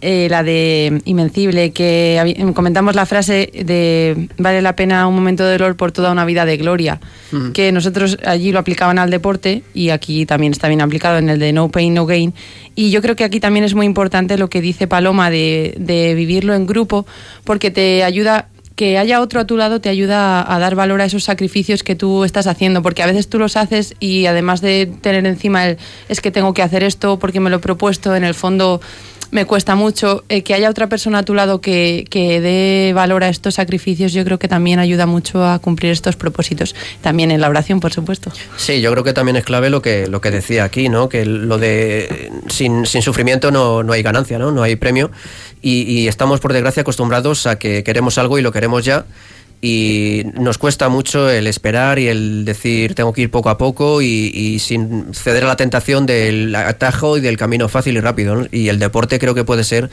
eh, 0.00 0.28
la 0.30 0.42
de 0.42 1.02
Invencible, 1.04 1.72
que 1.72 2.52
comentamos 2.54 2.94
la 2.94 3.06
frase 3.06 3.50
de 3.52 4.28
vale 4.38 4.62
la 4.62 4.76
pena 4.76 5.06
un 5.06 5.14
momento 5.14 5.44
de 5.44 5.52
dolor 5.52 5.76
por 5.76 5.92
toda 5.92 6.12
una 6.12 6.24
vida 6.24 6.44
de 6.44 6.56
gloria, 6.56 7.00
que 7.52 7.72
nosotros 7.72 8.18
allí 8.24 8.52
lo 8.52 8.58
aplicaban 8.58 8.98
al 8.98 9.10
deporte 9.10 9.62
y 9.74 9.90
aquí 9.90 10.24
también 10.26 10.52
está 10.52 10.68
bien 10.68 10.80
aplicado 10.80 11.18
en 11.18 11.28
el 11.28 11.38
de 11.38 11.52
No 11.52 11.68
Pain, 11.68 11.94
No 11.94 12.06
Gain. 12.06 12.32
Y 12.76 12.90
yo 12.90 13.02
creo 13.02 13.16
que 13.16 13.24
aquí 13.24 13.40
también 13.40 13.64
es 13.64 13.74
muy 13.74 13.86
importante 13.86 14.36
lo 14.36 14.48
que 14.48 14.60
dice 14.60 14.86
Paloma 14.86 15.30
de, 15.30 15.74
de 15.78 16.14
vivirlo 16.14 16.54
en 16.54 16.66
grupo, 16.66 17.06
porque 17.44 17.70
te 17.70 18.02
ayuda 18.02 18.48
que 18.76 18.98
haya 18.98 19.20
otro 19.20 19.40
a 19.40 19.46
tu 19.46 19.56
lado 19.56 19.80
te 19.80 19.88
ayuda 19.88 20.52
a, 20.52 20.58
dar 20.58 20.74
valor 20.74 21.00
a 21.00 21.04
esos 21.04 21.24
sacrificios 21.24 21.82
que 21.82 21.94
tú 21.94 22.24
estás 22.24 22.46
haciendo, 22.46 22.82
porque 22.82 23.02
a 23.02 23.06
veces 23.06 23.28
tú 23.28 23.38
los 23.38 23.56
haces 23.56 23.94
y 24.00 24.26
además 24.26 24.60
de 24.60 24.90
tener 25.00 25.26
encima 25.26 25.66
el 25.66 25.78
es 26.08 26.20
que 26.20 26.30
tengo 26.30 26.54
que 26.54 26.62
hacer 26.62 26.82
esto 26.82 27.18
porque 27.18 27.40
me 27.40 27.50
lo 27.50 27.56
he 27.56 27.60
propuesto, 27.60 28.16
en 28.16 28.24
el 28.24 28.34
fondo 28.34 28.80
me 29.34 29.46
cuesta 29.46 29.74
mucho. 29.74 30.24
Eh, 30.28 30.42
que 30.42 30.54
haya 30.54 30.70
otra 30.70 30.88
persona 30.88 31.18
a 31.18 31.22
tu 31.24 31.34
lado 31.34 31.60
que, 31.60 32.04
que 32.08 32.40
dé 32.40 32.92
valor 32.94 33.24
a 33.24 33.28
estos 33.28 33.54
sacrificios, 33.54 34.12
yo 34.12 34.24
creo 34.24 34.38
que 34.38 34.46
también 34.46 34.78
ayuda 34.78 35.06
mucho 35.06 35.44
a 35.44 35.58
cumplir 35.58 35.90
estos 35.90 36.14
propósitos. 36.14 36.74
También 37.02 37.32
en 37.32 37.40
la 37.40 37.48
oración, 37.48 37.80
por 37.80 37.92
supuesto. 37.92 38.30
Sí, 38.56 38.80
yo 38.80 38.92
creo 38.92 39.02
que 39.02 39.12
también 39.12 39.36
es 39.36 39.44
clave 39.44 39.70
lo 39.70 39.82
que, 39.82 40.06
lo 40.06 40.20
que 40.20 40.30
decía 40.30 40.62
aquí, 40.62 40.88
¿no? 40.88 41.08
Que 41.08 41.26
lo 41.26 41.58
de 41.58 42.30
sin, 42.48 42.86
sin 42.86 43.02
sufrimiento 43.02 43.50
no, 43.50 43.82
no 43.82 43.92
hay 43.92 44.02
ganancia, 44.02 44.38
¿no? 44.38 44.52
No 44.52 44.62
hay 44.62 44.76
premio. 44.76 45.10
Y, 45.66 45.90
y 45.90 46.08
estamos, 46.08 46.40
por 46.40 46.52
desgracia, 46.52 46.82
acostumbrados 46.82 47.46
a 47.46 47.58
que 47.58 47.82
queremos 47.82 48.18
algo 48.18 48.38
y 48.38 48.42
lo 48.42 48.52
queremos 48.52 48.84
ya 48.84 49.06
y 49.66 50.24
nos 50.34 50.58
cuesta 50.58 50.90
mucho 50.90 51.30
el 51.30 51.46
esperar 51.46 51.98
y 51.98 52.08
el 52.08 52.44
decir 52.44 52.94
tengo 52.94 53.14
que 53.14 53.22
ir 53.22 53.30
poco 53.30 53.48
a 53.48 53.56
poco 53.56 54.02
y, 54.02 54.30
y 54.34 54.58
sin 54.58 55.14
ceder 55.14 55.44
a 55.44 55.46
la 55.46 55.56
tentación 55.56 56.04
del 56.04 56.54
atajo 56.54 57.16
y 57.16 57.22
del 57.22 57.38
camino 57.38 57.66
fácil 57.70 57.96
y 57.96 58.00
rápido. 58.00 58.46
Y 58.52 58.68
el 58.68 58.78
deporte 58.78 59.18
creo 59.18 59.34
que 59.34 59.42
puede 59.44 59.64
ser 59.64 59.88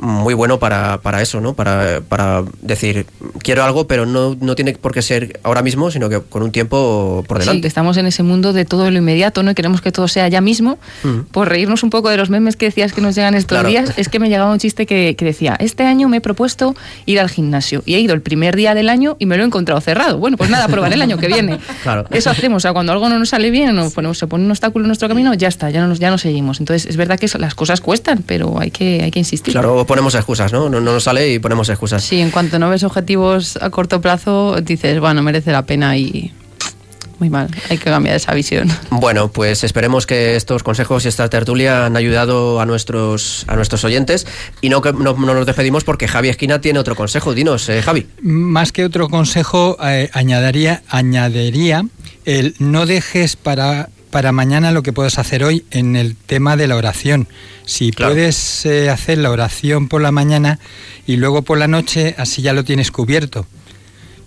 muy 0.00 0.34
bueno 0.34 0.58
para, 0.58 0.98
para 1.02 1.20
eso, 1.22 1.40
¿no? 1.40 1.54
Para, 1.54 2.00
para 2.00 2.42
decir, 2.62 3.06
quiero 3.42 3.62
algo, 3.64 3.86
pero 3.86 4.06
no, 4.06 4.36
no 4.40 4.54
tiene 4.54 4.72
por 4.72 4.92
qué 4.92 5.02
ser 5.02 5.38
ahora 5.42 5.62
mismo, 5.62 5.90
sino 5.90 6.08
que 6.08 6.20
con 6.20 6.42
un 6.42 6.52
tiempo 6.52 7.24
por 7.28 7.38
delante. 7.38 7.68
estamos 7.68 7.96
en 7.98 8.06
ese 8.06 8.22
mundo 8.22 8.52
de 8.52 8.64
todo 8.64 8.90
lo 8.90 8.96
inmediato, 8.98 9.42
¿no? 9.42 9.50
Y 9.50 9.54
queremos 9.54 9.80
que 9.82 9.92
todo 9.92 10.08
sea 10.08 10.26
ya 10.28 10.40
mismo. 10.40 10.78
Mm. 11.04 11.20
Por 11.30 11.48
reírnos 11.48 11.82
un 11.82 11.90
poco 11.90 12.08
de 12.08 12.16
los 12.16 12.30
memes 12.30 12.56
que 12.56 12.66
decías 12.66 12.92
que 12.92 13.00
nos 13.00 13.14
llegan 13.14 13.34
estos 13.34 13.56
Claro. 13.56 13.68
días, 13.68 13.92
es 13.96 14.08
que 14.08 14.18
me 14.18 14.28
llegaba 14.28 14.50
un 14.52 14.58
chiste 14.58 14.86
que, 14.86 15.14
que 15.16 15.24
decía, 15.24 15.56
este 15.60 15.84
año 15.84 16.08
me 16.08 16.18
he 16.18 16.20
propuesto 16.20 16.74
ir 17.06 17.20
al 17.20 17.28
gimnasio 17.28 17.82
y 17.84 17.94
he 17.94 18.00
ido 18.00 18.14
el 18.14 18.22
primer 18.22 18.56
día 18.56 18.74
del 18.74 18.88
año 18.88 19.16
y 19.18 19.26
me 19.26 19.36
lo 19.36 19.42
he 19.42 19.46
encontrado 19.46 19.80
cerrado. 19.80 20.18
Bueno, 20.18 20.36
pues 20.36 20.48
nada, 20.50 20.66
probaré 20.68 20.94
el 20.94 21.02
año 21.02 21.18
que 21.18 21.26
viene. 21.26 21.58
Claro. 21.82 22.04
Eso 22.10 22.28
hacemos, 22.30 22.58
o 22.58 22.60
sea, 22.60 22.72
cuando 22.72 22.92
algo 22.92 23.08
no 23.08 23.18
nos 23.18 23.30
sale 23.30 23.50
bien 23.50 23.78
o 23.78 23.90
ponemos- 23.90 24.18
se 24.18 24.26
pone 24.26 24.44
un 24.44 24.50
obstáculo 24.50 24.84
en 24.84 24.88
nuestro 24.88 25.08
camino, 25.08 25.32
ya 25.34 25.48
está, 25.48 25.70
ya 25.70 25.80
no, 25.80 25.88
nos- 25.88 25.98
ya 25.98 26.10
no 26.10 26.18
seguimos. 26.18 26.60
Entonces, 26.60 26.86
es 26.88 26.96
verdad 26.96 27.18
que 27.18 27.26
las 27.38 27.54
cosas 27.54 27.80
cuestan, 27.80 28.22
pero 28.26 28.58
hay 28.60 28.70
que, 28.70 29.02
hay 29.02 29.10
que 29.10 29.18
insistir. 29.18 29.52
Claro, 29.52 29.86
ponemos 29.90 30.14
excusas, 30.14 30.52
¿no? 30.52 30.68
No, 30.68 30.80
no 30.80 30.92
nos 30.92 31.02
sale 31.02 31.32
y 31.34 31.38
ponemos 31.40 31.68
excusas. 31.68 32.04
Sí, 32.04 32.20
en 32.20 32.30
cuanto 32.30 32.60
no 32.60 32.70
ves 32.70 32.84
objetivos 32.84 33.58
a 33.60 33.70
corto 33.70 34.00
plazo, 34.00 34.60
dices, 34.62 35.00
bueno, 35.00 35.20
merece 35.20 35.50
la 35.50 35.66
pena 35.66 35.96
y 35.96 36.32
muy 37.18 37.28
mal, 37.28 37.48
hay 37.68 37.76
que 37.76 37.84
cambiar 37.90 38.14
esa 38.14 38.32
visión. 38.32 38.68
Bueno, 38.90 39.32
pues 39.32 39.64
esperemos 39.64 40.06
que 40.06 40.36
estos 40.36 40.62
consejos 40.62 41.04
y 41.04 41.08
esta 41.08 41.28
tertulia 41.28 41.84
han 41.86 41.96
ayudado 41.96 42.60
a 42.60 42.66
nuestros, 42.66 43.44
a 43.48 43.56
nuestros 43.56 43.82
oyentes 43.84 44.26
y 44.62 44.68
no, 44.68 44.80
que- 44.80 44.92
no, 44.92 45.12
no 45.14 45.34
nos 45.34 45.44
despedimos 45.44 45.82
porque 45.82 46.06
Javi 46.06 46.28
Esquina 46.28 46.60
tiene 46.60 46.78
otro 46.78 46.94
consejo. 46.94 47.34
Dinos, 47.34 47.68
eh, 47.68 47.82
Javi. 47.82 48.06
Más 48.22 48.70
que 48.72 48.84
otro 48.84 49.08
consejo, 49.08 49.76
eh, 49.84 50.08
añadiría, 50.12 50.82
añadiría 50.88 51.84
el 52.24 52.54
no 52.60 52.86
dejes 52.86 53.34
para, 53.36 53.88
para 54.10 54.32
mañana 54.32 54.72
lo 54.72 54.82
que 54.82 54.92
puedas 54.92 55.18
hacer 55.18 55.44
hoy 55.44 55.64
en 55.70 55.96
el 55.96 56.16
tema 56.16 56.56
de 56.56 56.66
la 56.66 56.76
oración. 56.76 57.28
Si 57.64 57.92
puedes 57.92 58.66
eh, 58.66 58.90
hacer 58.90 59.18
la 59.18 59.30
oración 59.30 59.88
por 59.88 60.02
la 60.02 60.10
mañana 60.12 60.58
y 61.06 61.16
luego 61.16 61.42
por 61.42 61.58
la 61.58 61.68
noche, 61.68 62.14
así 62.18 62.42
ya 62.42 62.52
lo 62.52 62.64
tienes 62.64 62.90
cubierto. 62.90 63.46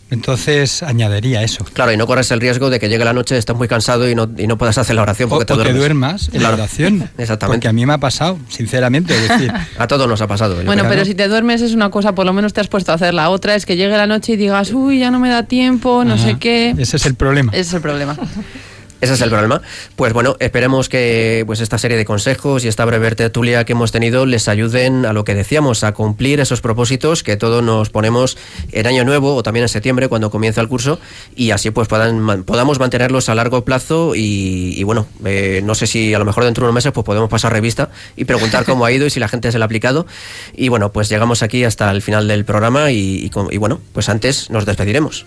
Entonces 0.09 0.83
añadiría 0.83 1.41
eso. 1.41 1.65
Claro, 1.73 1.91
y 1.91 1.97
no 1.97 2.05
corres 2.05 2.29
el 2.29 2.39
riesgo 2.39 2.69
de 2.69 2.79
que 2.79 2.87
llegue 2.87 3.03
la 3.03 3.13
noche, 3.13 3.35
estés 3.35 3.55
muy 3.55 3.67
cansado 3.67 4.07
y 4.07 4.13
no, 4.13 4.29
y 4.37 4.45
no 4.45 4.59
puedas 4.59 4.77
hacer 4.77 4.95
la 4.95 5.01
oración 5.01 5.27
O, 5.27 5.29
porque 5.31 5.45
te 5.45 5.53
o 5.53 5.55
te 5.57 5.63
duermes. 5.63 5.79
duermas 5.79 6.27
en 6.27 6.39
Claro. 6.39 6.57
la 6.57 6.63
oración. 6.63 7.09
Exactamente. 7.17 7.57
Porque 7.57 7.67
a 7.67 7.73
mí 7.73 7.83
me 7.87 7.93
ha 7.93 7.97
pasado, 7.97 8.37
sinceramente. 8.47 9.15
Es 9.15 9.27
decir, 9.27 9.51
A 9.79 9.87
todos 9.87 10.07
nos 10.07 10.21
ha 10.21 10.27
pasado. 10.27 10.55
Bueno, 10.63 10.83
creo. 10.83 10.89
pero 10.89 11.05
si 11.05 11.15
te 11.15 11.27
duermes 11.27 11.61
es 11.63 11.73
una 11.73 11.89
cosa, 11.89 12.13
por 12.13 12.27
lo 12.27 12.33
menos 12.33 12.53
te 12.53 12.61
has 12.61 12.67
puesto 12.67 12.91
a 12.91 12.95
hacer. 12.95 13.15
La 13.15 13.29
otra 13.31 13.55
es 13.55 13.65
que 13.65 13.75
llegue 13.75 13.97
la 13.97 14.05
noche 14.05 14.33
y 14.33 14.35
digas, 14.37 14.71
uy, 14.71 14.99
ya 14.99 15.09
no 15.09 15.19
me 15.19 15.29
da 15.29 15.43
tiempo, 15.43 16.03
no 16.05 16.13
Ajá. 16.13 16.23
sé 16.25 16.37
qué. 16.37 16.75
ese 16.77 16.97
es 16.97 17.05
el 17.07 17.15
problema. 17.15 17.51
Ese 17.51 17.61
es 17.61 17.73
el 17.73 17.81
problema. 17.81 18.15
Ese 19.03 19.15
es 19.15 19.21
el 19.21 19.29
problema. 19.29 19.61
Pues 19.97 20.13
bueno, 20.13 20.37
esperemos 20.39 20.87
que 20.87 21.43
pues 21.45 21.59
esta 21.59 21.77
serie 21.77 21.97
de 21.97 22.05
consejos 22.05 22.63
y 22.63 22.69
esta 22.69 22.85
breve 22.85 23.13
tertulia 23.15 23.65
que 23.65 23.73
hemos 23.73 23.91
tenido 23.91 24.25
les 24.25 24.47
ayuden 24.47 25.05
a 25.05 25.11
lo 25.11 25.25
que 25.25 25.35
decíamos, 25.35 25.83
a 25.83 25.91
cumplir 25.91 26.39
esos 26.39 26.61
propósitos 26.61 27.21
que 27.21 27.35
todos 27.35 27.61
nos 27.61 27.89
ponemos 27.89 28.37
en 28.71 28.87
año 28.87 29.03
nuevo 29.03 29.35
o 29.35 29.43
también 29.43 29.63
en 29.63 29.67
septiembre 29.67 30.07
cuando 30.07 30.31
comienza 30.31 30.61
el 30.61 30.69
curso 30.69 31.01
y 31.35 31.51
así 31.51 31.69
pues 31.69 31.89
podamos 31.89 32.79
mantenerlos 32.79 33.27
a 33.27 33.35
largo 33.35 33.65
plazo 33.65 34.13
y, 34.15 34.81
bueno, 34.83 35.05
eh, 35.25 35.59
no 35.65 35.75
sé 35.75 35.85
si 35.85 36.13
a 36.13 36.19
lo 36.19 36.23
mejor 36.23 36.45
dentro 36.45 36.61
de 36.61 36.67
unos 36.67 36.75
meses 36.75 36.93
pues 36.93 37.03
podemos 37.03 37.29
pasar 37.29 37.51
revista 37.51 37.89
y 38.15 38.23
preguntar 38.23 38.63
cómo 38.63 38.85
ha 38.85 38.91
ido 38.93 39.05
y 39.05 39.09
si 39.09 39.19
la 39.19 39.27
gente 39.27 39.51
se 39.51 39.57
lo 39.57 39.65
ha 39.65 39.67
aplicado 39.67 40.07
y 40.55 40.69
bueno, 40.69 40.93
pues 40.93 41.09
llegamos 41.09 41.43
aquí 41.43 41.65
hasta 41.65 41.91
el 41.91 42.01
final 42.01 42.29
del 42.29 42.45
programa 42.45 42.89
y, 42.91 43.29
y 43.51 43.57
bueno, 43.57 43.81
pues 43.91 44.07
antes 44.07 44.49
nos 44.49 44.65
despediremos. 44.65 45.25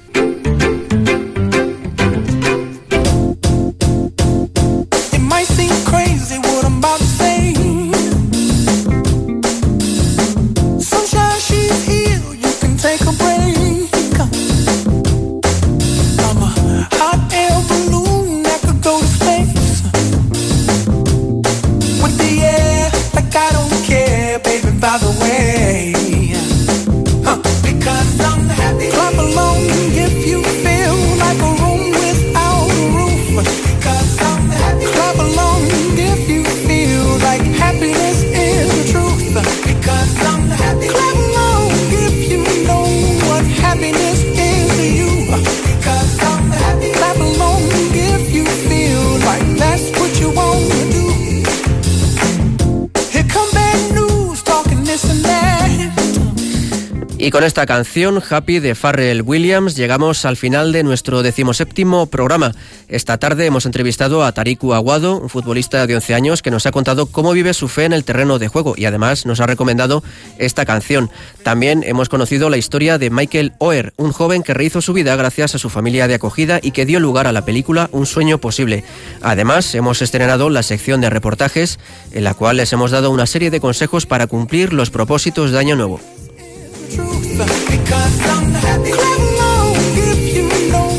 Y 57.27 57.33
con 57.33 57.43
esta 57.43 57.67
canción, 57.67 58.23
Happy 58.31 58.61
de 58.61 58.77
Farrell 58.77 59.23
Williams, 59.23 59.75
llegamos 59.75 60.25
al 60.25 60.37
final 60.37 60.71
de 60.71 60.85
nuestro 60.85 61.25
decimoséptimo 61.25 62.07
programa. 62.07 62.53
Esta 62.87 63.19
tarde 63.19 63.47
hemos 63.47 63.67
entrevistado 63.67 64.25
a 64.25 64.31
Tariku 64.31 64.75
Aguado, 64.75 65.19
un 65.19 65.29
futbolista 65.29 65.89
de 65.89 65.97
11 65.97 66.15
años 66.15 66.41
que 66.41 66.53
nos 66.53 66.67
ha 66.67 66.71
contado 66.71 67.07
cómo 67.07 67.33
vive 67.33 67.53
su 67.53 67.67
fe 67.67 67.83
en 67.83 67.93
el 67.93 68.05
terreno 68.05 68.39
de 68.39 68.47
juego 68.47 68.75
y 68.77 68.85
además 68.85 69.27
nos 69.27 69.41
ha 69.41 69.47
recomendado 69.47 70.05
esta 70.39 70.65
canción. 70.65 71.11
También 71.43 71.83
hemos 71.85 72.09
conocido 72.09 72.49
la 72.49 72.59
historia 72.59 72.97
de 72.97 73.11
Michael 73.11 73.55
Oher, 73.59 73.93
un 73.97 74.13
joven 74.13 74.45
que 74.45 74.55
rehizo 74.55 74.81
su 74.81 74.93
vida 74.93 75.17
gracias 75.17 75.57
a 75.57 75.59
su 75.59 75.69
familia 75.69 76.07
de 76.07 76.15
acogida 76.15 76.61
y 76.63 76.71
que 76.71 76.87
dio 76.87 77.01
lugar 77.01 77.27
a 77.27 77.33
la 77.33 77.45
película 77.45 77.91
Un 77.91 78.07
sueño 78.07 78.39
posible. 78.39 78.85
Además, 79.21 79.75
hemos 79.75 80.01
estrenado 80.01 80.49
la 80.49 80.63
sección 80.63 81.01
de 81.01 81.11
reportajes 81.11 81.81
en 82.13 82.23
la 82.23 82.35
cual 82.35 82.59
les 82.59 82.73
hemos 82.73 82.93
dado 82.93 83.11
una 83.11 83.27
serie 83.27 83.51
de 83.51 83.59
consejos 83.59 84.07
para 84.07 84.29
cumplir 84.29 84.73
los 84.73 84.91
propósitos 84.91 85.51
de 85.51 85.59
Año 85.59 85.75
Nuevo. 85.75 86.01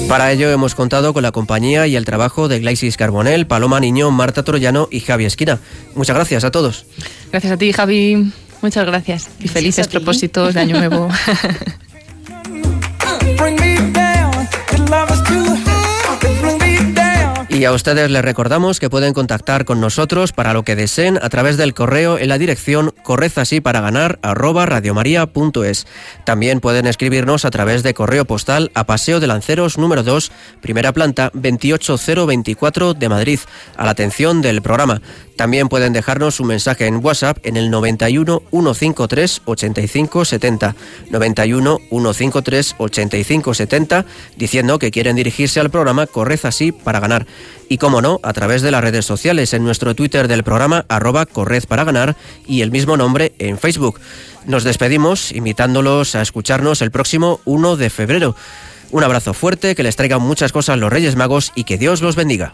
Para 0.07 0.31
ello 0.31 0.49
hemos 0.49 0.73
contado 0.73 1.13
con 1.13 1.21
la 1.21 1.31
compañía 1.31 1.85
y 1.85 1.97
el 1.97 2.05
trabajo 2.05 2.47
de 2.47 2.59
Glaisis 2.59 2.95
Carbonell, 2.95 3.45
Paloma 3.45 3.79
Niño, 3.79 4.09
Marta 4.09 4.43
Troyano 4.43 4.87
y 4.89 5.01
Javi 5.01 5.25
Esquina. 5.25 5.59
Muchas 5.95 6.15
gracias 6.15 6.43
a 6.45 6.51
todos. 6.51 6.85
Gracias 7.31 7.51
a 7.51 7.57
ti, 7.57 7.73
Javi. 7.73 8.31
Muchas 8.61 8.85
gracias. 8.85 9.29
Y 9.39 9.49
felices 9.49 9.87
propósitos 9.87 10.53
de 10.53 10.61
Año 10.61 10.77
Nuevo. 10.77 11.09
Y 17.57 17.65
a 17.65 17.71
ustedes 17.71 18.11
les 18.11 18.21
recordamos 18.21 18.79
que 18.79 18.87
pueden 18.87 19.15
contactar 19.15 19.65
con 19.65 19.81
nosotros 19.81 20.31
para 20.31 20.53
lo 20.53 20.61
que 20.61 20.75
deseen 20.75 21.17
a 21.19 21.27
través 21.29 21.57
del 21.57 21.73
correo 21.73 22.19
en 22.19 22.29
la 22.29 22.37
dirección 22.37 22.93
correzasíparaganar 23.01 24.19
arroba 24.21 24.67
radiomaria.es. 24.67 25.87
También 26.23 26.59
pueden 26.59 26.85
escribirnos 26.85 27.45
a 27.45 27.49
través 27.49 27.81
de 27.81 27.95
correo 27.95 28.25
postal 28.25 28.69
a 28.75 28.83
Paseo 28.83 29.19
de 29.19 29.25
Lanceros 29.25 29.79
número 29.79 30.03
2, 30.03 30.31
primera 30.61 30.93
planta 30.93 31.31
28024 31.33 32.93
de 32.93 33.09
Madrid, 33.09 33.39
a 33.75 33.85
la 33.85 33.91
atención 33.91 34.43
del 34.43 34.61
programa. 34.61 35.01
También 35.37 35.69
pueden 35.69 35.93
dejarnos 35.93 36.39
un 36.39 36.47
mensaje 36.47 36.87
en 36.87 37.03
WhatsApp 37.05 37.37
en 37.43 37.57
el 37.57 37.69
91 37.69 38.41
153 38.51 39.41
85 39.45 40.25
70, 40.25 40.75
91 41.11 41.79
153 41.89 42.75
85 42.79 43.53
70, 43.53 44.05
diciendo 44.35 44.79
que 44.79 44.89
quieren 44.89 45.15
dirigirse 45.15 45.59
al 45.59 45.69
programa 45.69 46.07
Corred 46.07 46.39
así 46.43 46.71
para 46.71 46.99
ganar. 46.99 47.27
Y 47.69 47.77
como 47.77 48.01
no, 48.01 48.19
a 48.23 48.33
través 48.33 48.63
de 48.63 48.71
las 48.71 48.81
redes 48.81 49.05
sociales, 49.05 49.53
en 49.53 49.63
nuestro 49.63 49.93
Twitter 49.93 50.27
del 50.27 50.43
programa, 50.43 50.85
arroba 50.89 51.27
Corred 51.27 51.65
para 51.65 51.83
ganar, 51.83 52.15
y 52.47 52.61
el 52.61 52.71
mismo 52.71 52.97
nombre 52.97 53.33
en 53.37 53.59
Facebook. 53.59 53.99
Nos 54.47 54.63
despedimos 54.63 55.31
invitándolos 55.31 56.15
a 56.15 56.23
escucharnos 56.23 56.81
el 56.81 56.89
próximo 56.89 57.41
1 57.45 57.75
de 57.75 57.89
febrero. 57.91 58.35
Un 58.89 59.03
abrazo 59.03 59.35
fuerte, 59.35 59.75
que 59.75 59.83
les 59.83 59.95
traigan 59.95 60.21
muchas 60.21 60.51
cosas 60.51 60.79
los 60.79 60.91
Reyes 60.91 61.15
Magos 61.15 61.51
y 61.53 61.65
que 61.65 61.77
Dios 61.77 62.01
los 62.01 62.15
bendiga. 62.15 62.53